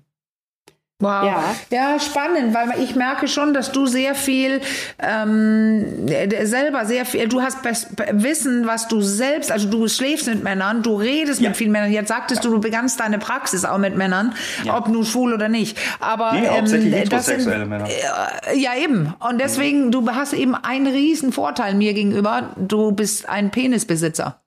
[0.99, 1.25] Wow.
[1.25, 1.55] Ja.
[1.69, 4.61] ja, spannend, weil ich merke schon, dass du sehr viel
[4.97, 7.59] ähm, selber sehr viel, du hast
[8.13, 11.49] Wissen, was du selbst, also du schläfst mit Männern, du redest ja.
[11.49, 11.91] mit vielen Männern.
[11.91, 12.49] Jetzt sagtest ja.
[12.49, 14.33] du, du begannst deine Praxis auch mit Männern,
[14.63, 14.75] ja.
[14.75, 15.77] ob nun schwul oder nicht.
[15.99, 17.87] Aber nee, ähm, das sind, Männer.
[17.87, 19.13] Äh, ja eben.
[19.19, 22.55] Und deswegen, du hast eben einen riesen Vorteil mir gegenüber.
[22.57, 24.41] Du bist ein Penisbesitzer.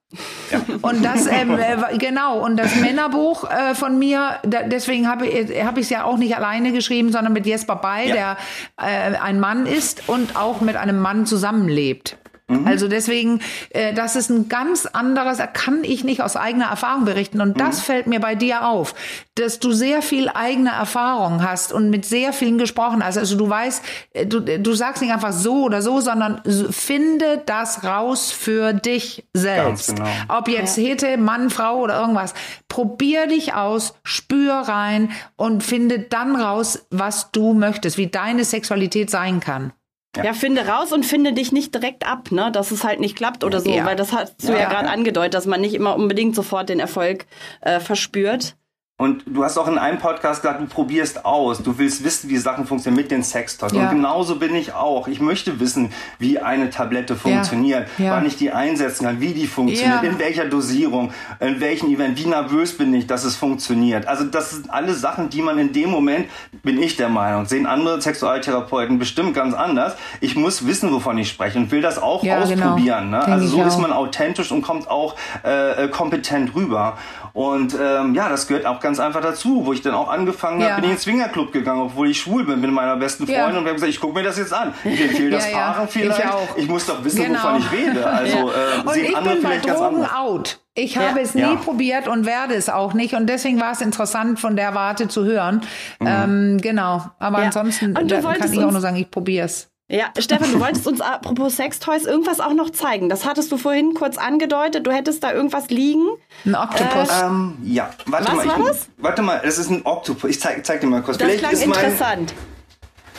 [0.51, 0.61] Ja.
[0.81, 5.63] Und das, ähm, äh, genau, und das Männerbuch äh, von mir, da, deswegen habe ich
[5.63, 8.13] hab es ja auch nicht alleine geschrieben, sondern mit Jesper Bay, ja.
[8.13, 8.37] der
[8.77, 12.17] äh, ein Mann ist und auch mit einem Mann zusammenlebt.
[12.51, 12.67] Mhm.
[12.67, 17.41] Also deswegen, äh, das ist ein ganz anderes, kann ich nicht aus eigener Erfahrung berichten.
[17.41, 17.83] Und das mhm.
[17.83, 18.93] fällt mir bei dir auf,
[19.35, 23.17] dass du sehr viel eigene Erfahrung hast und mit sehr vielen gesprochen hast.
[23.17, 23.83] Also du weißt,
[24.13, 26.41] äh, du, du sagst nicht einfach so oder so, sondern
[26.71, 29.95] finde das raus für dich selbst.
[29.95, 30.09] Genau.
[30.27, 30.83] Ob jetzt ja.
[30.83, 32.33] Hete, Mann, Frau oder irgendwas.
[32.67, 39.09] Probier dich aus, spür rein und finde dann raus, was du möchtest, wie deine Sexualität
[39.09, 39.73] sein kann.
[40.15, 40.25] Ja.
[40.25, 40.33] ja.
[40.33, 43.61] finde raus und finde dich nicht direkt ab, ne, dass es halt nicht klappt oder
[43.61, 43.85] so, ja.
[43.85, 46.79] weil das hast du ja, ja gerade angedeutet, dass man nicht immer unbedingt sofort den
[46.79, 47.25] Erfolg
[47.61, 48.55] äh, verspürt.
[49.01, 51.63] Und du hast auch in einem Podcast gesagt, du probierst aus.
[51.63, 53.71] Du willst wissen, wie Sachen funktionieren mit den Sextoys.
[53.71, 53.89] Ja.
[53.89, 55.07] Und genauso bin ich auch.
[55.07, 58.05] Ich möchte wissen, wie eine Tablette funktioniert, ja.
[58.05, 58.11] Ja.
[58.11, 62.27] wann ich die einsetzen kann, wie die funktioniert, in welcher Dosierung, in welchem Event, wie
[62.27, 64.07] nervös bin ich, dass es funktioniert.
[64.07, 66.27] Also das sind alle Sachen, die man in dem Moment,
[66.61, 69.95] bin ich der Meinung, sehen andere Sexualtherapeuten bestimmt ganz anders.
[70.19, 72.43] Ich muss wissen, wovon ich spreche und will das auch genau.
[72.43, 73.05] ausprobieren.
[73.05, 73.25] Genau.
[73.25, 73.25] Ne?
[73.25, 76.99] Also so ist man authentisch und kommt auch äh, kompetent rüber.
[77.33, 80.75] Und ähm, ja, das gehört auch ganz einfach dazu, wo ich dann auch angefangen habe,
[80.75, 83.57] bin ich in den Swingerclub gegangen, obwohl ich schwul bin, mit meiner besten Freundin ja.
[83.57, 84.73] und wir haben gesagt, ich gucke mir das jetzt an.
[84.83, 86.23] Ich empfehle das ja, Paaren vielleicht.
[86.55, 87.43] Ich, ich, muss doch wissen, genau.
[87.43, 88.05] wovon ich rede.
[88.05, 90.11] Also äh, sehen andere vielleicht ganz anders.
[90.13, 90.59] Out.
[90.73, 91.23] Ich habe ja.
[91.23, 91.55] es nie ja.
[91.55, 93.13] probiert und werde es auch nicht.
[93.13, 95.61] Und deswegen war es interessant, von der Warte zu hören.
[95.99, 96.07] Mhm.
[96.07, 97.05] Ähm, genau.
[97.19, 97.45] Aber ja.
[97.45, 99.70] ansonsten kann ich auch nur sagen, ich probiere es.
[99.91, 103.09] Ja, Stefan, du wolltest uns apropos Sextoys irgendwas auch noch zeigen.
[103.09, 104.87] Das hattest du vorhin kurz angedeutet.
[104.87, 106.07] Du hättest da irgendwas liegen.
[106.45, 107.09] Ein Oktopus.
[107.09, 108.47] Äh, ähm, ja, warte was mal.
[108.47, 108.87] War ich, das?
[108.97, 110.29] Warte mal, es ist ein Oktopus.
[110.29, 111.17] Ich zeig, zeig dir mal kurz.
[111.17, 112.33] Das Vielleicht klang interessant.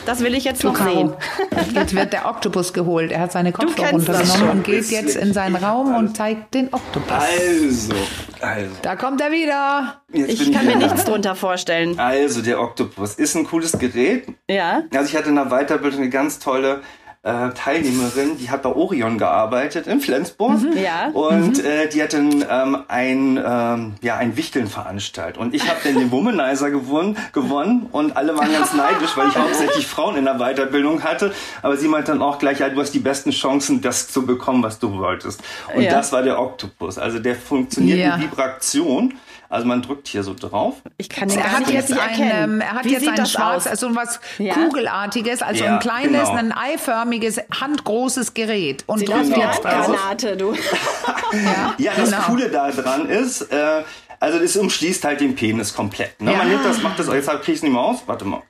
[0.05, 1.13] Das will ich jetzt noch sehen.
[1.73, 3.11] Jetzt wird der Oktopus geholt.
[3.11, 7.11] Er hat seine Kopfhörer runtergenommen und geht jetzt in seinen Raum und zeigt den Oktopus.
[7.11, 7.93] Also,
[8.41, 8.71] also.
[8.81, 10.01] Da kommt er wieder.
[10.11, 11.97] Jetzt ich kann mir nichts drunter vorstellen.
[11.99, 14.27] Also, der Oktopus ist ein cooles Gerät.
[14.49, 14.83] Ja.
[14.93, 16.81] Also, ich hatte in der Weiterbildung eine ganz tolle
[17.23, 20.61] äh, Teilnehmerin, die hat bei Orion gearbeitet in Flensburg.
[20.61, 20.77] Mhm.
[20.77, 21.07] Ja.
[21.13, 21.65] Und mhm.
[21.65, 25.37] äh, die hat dann ähm, ein, ähm, ja, ein Wichteln veranstaltet.
[25.37, 29.37] Und ich habe dann den Womanizer gewonnen, gewonnen und alle waren ganz neidisch, weil ich
[29.37, 31.33] hauptsächlich Frauen in der Weiterbildung hatte.
[31.61, 34.61] Aber sie meinte dann auch gleich, ja, du hast die besten Chancen, das zu bekommen,
[34.61, 35.41] was du wolltest.
[35.73, 35.91] Und ja.
[35.91, 36.97] das war der Oktopus.
[36.97, 38.17] Also der funktioniert ja.
[38.17, 39.13] mit Vibration.
[39.53, 40.81] Also man drückt hier so drauf.
[40.97, 42.59] Ich kann den gar nicht jetzt erkennen.
[42.59, 44.55] Ein, er hat Wie jetzt ein schwarz, also was ja.
[44.55, 46.39] Kugelartiges, also ja, ein kleines, genau.
[46.39, 48.83] ein eiförmiges, handgroßes Gerät.
[48.87, 49.37] Und drückt genau.
[49.37, 50.53] jetzt Granate, du.
[50.55, 52.23] ja, ja, das genau.
[52.23, 53.83] Coole daran ist, äh,
[54.19, 56.19] also es umschließt halt den Penis komplett.
[56.19, 56.31] Ne?
[56.31, 56.39] Ja.
[56.39, 58.41] Man nimmt das, macht das, jetzt kriege ich es nicht mehr aus, warte mal.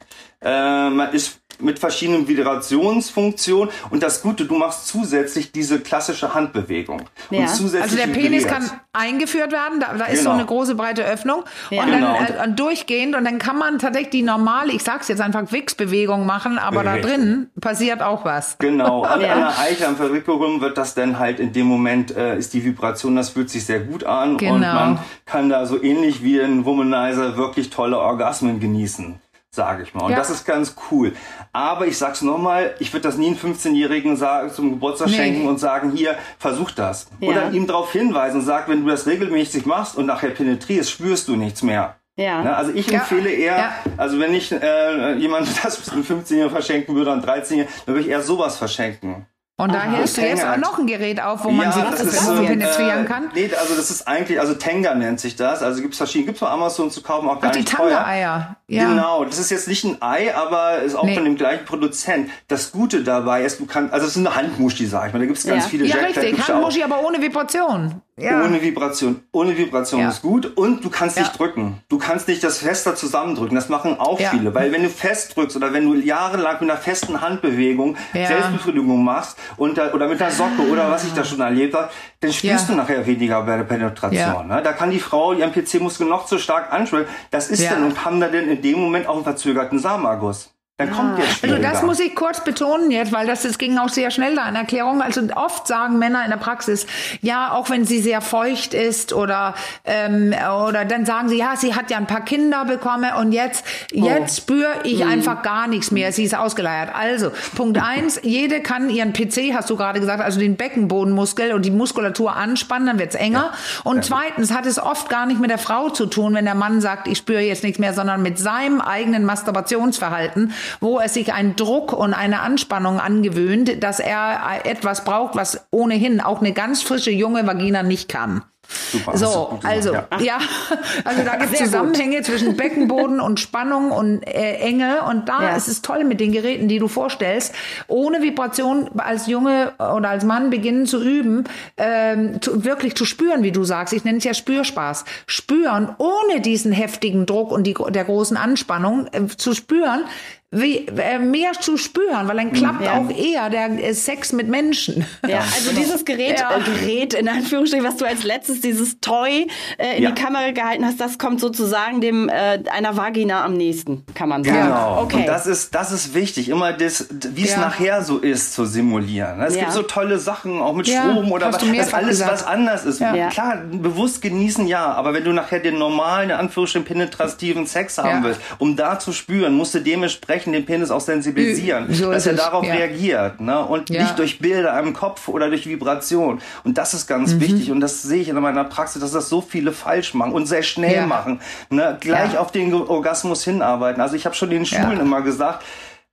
[0.42, 3.74] Äh, man ist mit verschiedenen Vibrationsfunktionen.
[3.90, 7.04] Und das Gute, du machst zusätzlich diese klassische Handbewegung.
[7.30, 7.42] Ja.
[7.42, 10.32] Und zusätzlich also der Penis kann eingeführt werden, da, da ist genau.
[10.32, 11.44] so eine große breite Öffnung.
[11.72, 11.84] Ja.
[11.84, 12.18] Und genau.
[12.38, 16.26] dann äh, durchgehend und dann kann man tatsächlich die normale, ich sag's jetzt einfach, Wix-Bewegung
[16.26, 17.02] machen, aber Richtig.
[17.02, 18.58] da drin passiert auch was.
[18.60, 19.04] Genau.
[19.04, 19.34] An ja.
[19.34, 23.16] einer Eichel am Verwicklung wird das dann halt in dem Moment, äh, ist die Vibration,
[23.16, 24.38] das fühlt sich sehr gut an.
[24.38, 24.54] Genau.
[24.54, 29.20] Und man kann da so ähnlich wie ein Womanizer wirklich tolle Orgasmen genießen
[29.54, 30.06] sage ich mal.
[30.06, 30.18] Und ja.
[30.18, 31.14] das ist ganz cool.
[31.52, 34.18] Aber ich sag's nochmal, ich würde das nie einem 15-Jährigen
[34.52, 35.16] zum Geburtstag nee.
[35.16, 37.08] schenken und sagen, hier, versuch das.
[37.20, 37.30] Ja.
[37.30, 41.28] Oder ihm darauf hinweisen und sagen, wenn du das regelmäßig machst und nachher penetrierst, spürst
[41.28, 41.98] du nichts mehr.
[42.16, 42.44] Ja.
[42.44, 42.56] Ne?
[42.56, 43.76] Also ich empfehle eher, ja.
[43.98, 48.10] also wenn ich äh, jemand das einem 15-Jährigen verschenken würde, an 13-Jährigen, dann würde ich
[48.10, 49.28] eher sowas verschenken.
[49.56, 52.00] Und da hilfst du jetzt auch noch ein Gerät auf, wo man ja, sich das,
[52.00, 53.30] das so, penetrieren äh, kann?
[53.36, 55.62] Nee, also das ist eigentlich, also Tenga nennt sich das.
[55.62, 57.72] Also gibt es verschiedene, gibt es bei Amazon zu kaufen, auch gar Ach, die nicht
[57.72, 58.04] teuer.
[58.04, 58.58] Eier.
[58.68, 58.90] Ja.
[58.90, 61.14] Genau, das ist jetzt nicht ein Ei, aber ist auch nee.
[61.14, 62.32] von dem gleichen Produzent.
[62.48, 65.20] Das Gute dabei ist, du kannst, also es ist eine Handmuschi, sag ich mal.
[65.20, 65.70] Da gibt es ganz ja.
[65.70, 68.02] viele Ja, richtig, Handmuschi, aber ohne Vibration.
[68.16, 68.44] Ja.
[68.44, 69.24] Ohne Vibration.
[69.32, 70.10] Ohne Vibration ja.
[70.10, 70.56] ist gut.
[70.56, 71.24] Und du kannst ja.
[71.24, 71.82] nicht drücken.
[71.90, 73.56] Du kannst nicht das fester zusammendrücken.
[73.56, 74.30] Das machen auch ja.
[74.30, 74.54] viele.
[74.54, 79.38] Weil wenn du fest drückst oder wenn du jahrelang mit einer festen Handbewegung Selbstbefriedigung machst
[79.58, 81.90] und da, oder mit einer Socke oder was ich da schon erlebt habe,
[82.20, 84.48] dann spürst du nachher weniger bei der Penetration.
[84.48, 84.62] Ne?
[84.64, 87.08] Da kann die Frau ihren PC-Muskel noch so stark ansprechen.
[87.32, 90.53] Das ist dann und haben da denn in dem Moment auch einen verzögerten Samenerguss.
[90.80, 90.86] Ah.
[90.88, 94.10] kommt der Also das muss ich kurz betonen jetzt, weil das, das ging auch sehr
[94.10, 95.02] schnell da in Erklärung.
[95.02, 96.88] Also oft sagen Männer in der Praxis,
[97.22, 99.54] ja, auch wenn sie sehr feucht ist oder
[99.86, 100.34] ähm,
[100.68, 104.04] oder dann sagen sie, ja, sie hat ja ein paar Kinder bekommen und jetzt oh.
[104.04, 105.10] jetzt spüre ich hm.
[105.10, 106.12] einfach gar nichts mehr.
[106.12, 106.90] Sie ist ausgeleiert.
[106.94, 111.66] Also Punkt eins: Jede kann ihren PC, hast du gerade gesagt, also den Beckenbodenmuskel und
[111.66, 113.52] die Muskulatur anspannen, dann wird's enger.
[113.54, 113.82] Ja.
[113.84, 114.02] Und ja.
[114.02, 117.08] zweitens hat es oft gar nicht mit der Frau zu tun, wenn der Mann sagt,
[117.08, 121.94] ich spüre jetzt nichts mehr, sondern mit seinem eigenen Masturbationsverhalten wo er sich einen Druck
[121.94, 127.46] und eine Anspannung angewöhnt, dass er etwas braucht, was ohnehin auch eine ganz frische junge
[127.46, 128.44] Vagina nicht kann.
[128.92, 130.08] Super, so, also ja.
[130.20, 130.38] ja.
[131.04, 132.26] also da gibt es Zusammenhänge gut.
[132.26, 135.56] zwischen Beckenboden und Spannung und äh, Enge und da ja.
[135.56, 137.54] ist es toll mit den Geräten, die du vorstellst,
[137.88, 141.44] ohne Vibration als Junge oder als Mann beginnen zu üben,
[141.78, 143.94] ähm, zu, wirklich zu spüren, wie du sagst.
[143.94, 145.06] Ich nenne es ja Spürspaß.
[145.28, 150.06] Spüren ohne diesen heftigen Druck und die, der großen Anspannung äh, zu spüren,
[150.54, 152.54] wie, äh, mehr zu spüren, weil dann mhm.
[152.54, 152.94] klappt ja.
[152.94, 155.06] auch eher der äh, Sex mit Menschen.
[155.28, 156.58] Ja, also dieses Gerät, ja.
[156.58, 159.48] äh, Gerät in Anführungsstrichen, was du als letztes, dieses Toy
[159.78, 160.12] äh, in ja.
[160.12, 164.44] die Kamera gehalten hast, das kommt sozusagen dem äh, einer Vagina am nächsten, kann man
[164.44, 164.58] sagen.
[164.58, 165.02] Genau.
[165.04, 165.18] Okay.
[165.18, 169.42] Und das ist das ist wichtig, immer das, wie es nachher so ist, zu simulieren.
[169.42, 172.32] Es gibt so tolle Sachen, auch mit Strom oder was, das alles gesagt.
[172.32, 172.98] was anders ist.
[173.32, 178.24] Klar, bewusst genießen ja, aber wenn du nachher den normalen, in Anführungsstrichen penetrativen Sex haben
[178.24, 182.26] willst, um da zu spüren, musst du dementsprechend Zeichen den Penis auch sensibilisieren, so dass
[182.28, 182.74] er darauf ja.
[182.74, 183.66] reagiert ne?
[183.66, 184.04] und ja.
[184.04, 186.42] nicht durch Bilder im Kopf oder durch Vibration.
[186.64, 187.42] Und das ist ganz mhm.
[187.42, 190.46] wichtig und das sehe ich in meiner Praxis, dass das so viele falsch machen und
[190.46, 191.08] sehr schnell ja.
[191.08, 191.40] machen.
[191.70, 191.98] Ne?
[192.00, 194.02] Gleich auf den Orgasmus hinarbeiten.
[194.02, 195.64] Also ich habe schon den Schulen immer gesagt,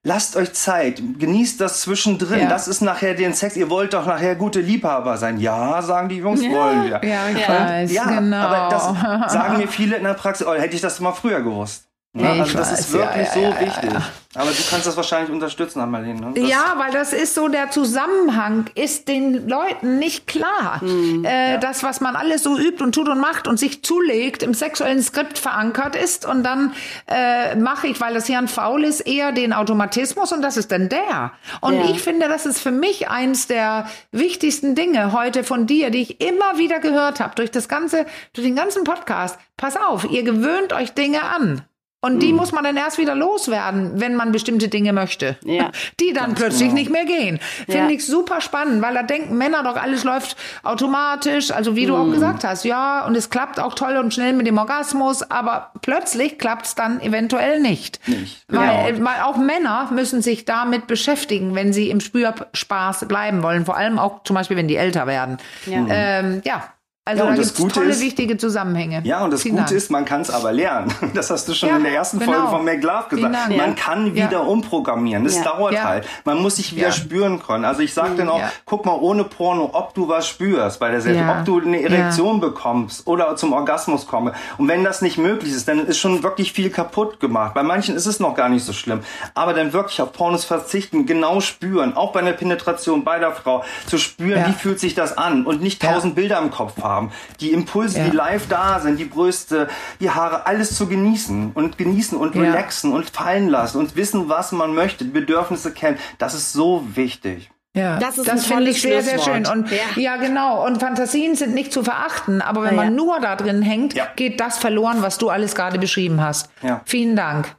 [0.02, 2.40] Lasst euch Zeit, genießt das zwischendrin.
[2.40, 2.48] Ja.
[2.48, 3.54] Das ist nachher den Sex.
[3.54, 5.38] Ihr wollt doch nachher gute Liebhaber sein.
[5.38, 6.50] Ja, sagen die Jungs, ja.
[6.52, 7.02] wollen wir.
[7.04, 7.48] Ja, ich ja.
[7.48, 8.36] weiß, ja, genau.
[8.38, 10.46] aber das sagen mir viele in der Praxis.
[10.46, 11.89] Oh, hätte ich das mal früher gewusst.
[12.12, 13.90] Ja, also das weiß, ist wirklich ja, ja, so wichtig.
[14.34, 16.30] Aber du kannst das wahrscheinlich unterstützen, Amalene.
[16.30, 16.40] Ne?
[16.40, 20.80] ja, weil das ist so, der Zusammenhang ist den Leuten nicht klar.
[20.80, 24.42] Hm, äh, das, was man alles so übt und tut und macht und sich zulegt,
[24.42, 26.26] im sexuellen Skript verankert ist.
[26.26, 26.72] Und dann
[27.06, 30.88] äh, mache ich, weil das Hirn faul ist, eher den Automatismus und das ist dann
[30.88, 31.30] der.
[31.60, 36.02] Und ich finde, das ist für mich eins der wichtigsten Dinge heute von dir, die
[36.02, 39.38] ich immer wieder gehört habe, durch das ganze, durch den ganzen Podcast.
[39.56, 41.62] Pass auf, ihr gewöhnt euch Dinge an.
[42.02, 42.36] Und die hm.
[42.36, 45.36] muss man dann erst wieder loswerden, wenn man bestimmte Dinge möchte.
[45.44, 45.70] Ja.
[46.00, 46.74] Die dann plötzlich genau.
[46.74, 47.38] nicht mehr gehen.
[47.66, 47.90] Finde ja.
[47.90, 52.04] ich super spannend, weil da denken Männer doch, alles läuft automatisch, also wie du auch
[52.04, 52.12] hm.
[52.12, 56.38] gesagt hast, ja, und es klappt auch toll und schnell mit dem Orgasmus, aber plötzlich
[56.38, 58.00] klappt es dann eventuell nicht.
[58.08, 58.44] nicht.
[58.48, 59.10] Weil, genau.
[59.10, 63.98] weil auch Männer müssen sich damit beschäftigen, wenn sie im Spürspaß bleiben wollen, vor allem
[63.98, 65.36] auch zum Beispiel, wenn die älter werden.
[65.66, 66.64] Ja, ähm, ja
[67.10, 69.02] also ja, da gibt es tolle, ist, wichtige Zusammenhänge.
[69.04, 69.76] Ja, und das Vielen Gute Dank.
[69.76, 70.92] ist, man kann es aber lernen.
[71.14, 72.32] Das hast du schon ja, in der ersten genau.
[72.32, 73.56] Folge von McLove gesagt.
[73.56, 74.38] Man kann wieder ja.
[74.38, 75.24] umprogrammieren.
[75.24, 76.06] Das dauert halt.
[76.24, 77.64] Man muss sich wieder spüren können.
[77.64, 81.00] Also ich sage dann auch, guck mal ohne Porno, ob du was spürst bei der
[81.00, 84.32] Serie, ob du eine Erektion bekommst oder zum Orgasmus komme.
[84.56, 87.54] Und wenn das nicht möglich ist, dann ist schon wirklich viel kaputt gemacht.
[87.54, 89.00] Bei manchen ist es noch gar nicht so schlimm.
[89.34, 93.64] Aber dann wirklich auf Pornos verzichten, genau spüren, auch bei einer Penetration bei der Frau,
[93.86, 97.12] zu spüren, wie fühlt sich das an und nicht tausend Bilder im Kopf haben haben.
[97.40, 98.04] Die Impulse, ja.
[98.08, 99.68] die live da sind, die Brüste,
[100.00, 102.42] die Haare, alles zu genießen und genießen und ja.
[102.42, 105.98] relaxen und fallen lassen und wissen, was man möchte, die Bedürfnisse kennen.
[106.18, 107.50] Das ist so wichtig.
[107.74, 109.46] Ja, das, das finde ich sehr, sehr schön.
[109.46, 109.78] Und ja.
[109.96, 110.16] ja.
[110.16, 110.66] genau.
[110.66, 114.40] Und Fantasien sind nicht zu verachten, aber wenn ja, man nur da drin hängt, geht
[114.40, 116.50] das verloren, was du alles gerade beschrieben hast.
[116.62, 116.82] Ja.
[116.84, 117.54] Vielen Dank.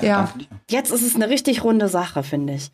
[0.00, 0.28] Ja.
[0.68, 2.70] Jetzt ist es eine richtig runde Sache, finde ich.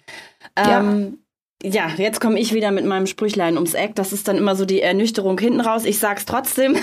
[0.57, 1.19] Ähm,
[1.63, 3.95] ja, jetzt komme ich wieder mit meinem Sprüchlein ums Eck.
[3.95, 5.87] Das ist dann immer so die Ernüchterung hinten raus.
[5.87, 6.77] Ich sag's trotzdem.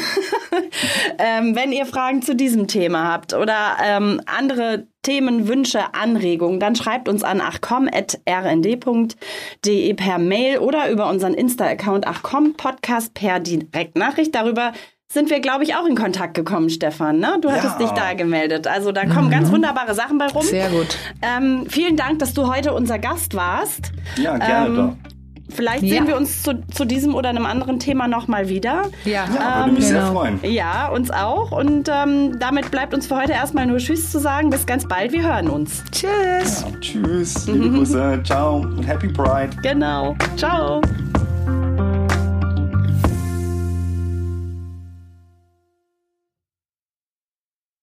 [1.20, 6.76] ähm, wenn ihr Fragen zu diesem Thema habt oder ähm, andere Themen, Wünsche, Anregungen, dann
[6.76, 9.14] schreibt uns an achcom.rnd.de
[9.94, 14.34] per Mail oder über unseren Insta-Account achcom Podcast per Direktnachricht.
[14.34, 14.74] Darüber
[15.12, 17.20] sind wir, glaube ich, auch in Kontakt gekommen, Stefan.
[17.20, 17.38] Ne?
[17.42, 17.86] Du hattest ja.
[17.86, 18.68] dich da gemeldet.
[18.68, 19.32] Also da kommen mhm.
[19.32, 20.44] ganz wunderbare Sachen bei rum.
[20.44, 20.98] Sehr gut.
[21.22, 23.92] Ähm, vielen Dank, dass du heute unser Gast warst.
[24.18, 25.12] Ja, gerne ähm, doch.
[25.54, 25.96] Vielleicht ja.
[25.96, 28.84] sehen wir uns zu, zu, diesem oder einem anderen Thema nochmal wieder.
[29.04, 30.00] Ja, ja würde mich genau.
[30.00, 30.40] sehr freuen.
[30.44, 31.52] Ja, uns auch.
[31.52, 34.50] Und ähm, damit bleibt uns für heute erstmal nur Tschüss zu sagen.
[34.50, 35.84] Bis ganz bald, wir hören uns.
[35.92, 36.62] Tschüss.
[36.62, 39.50] Ja, tschüss, liebe Grüße, ciao und Happy Pride.
[39.62, 40.82] Genau, ciao.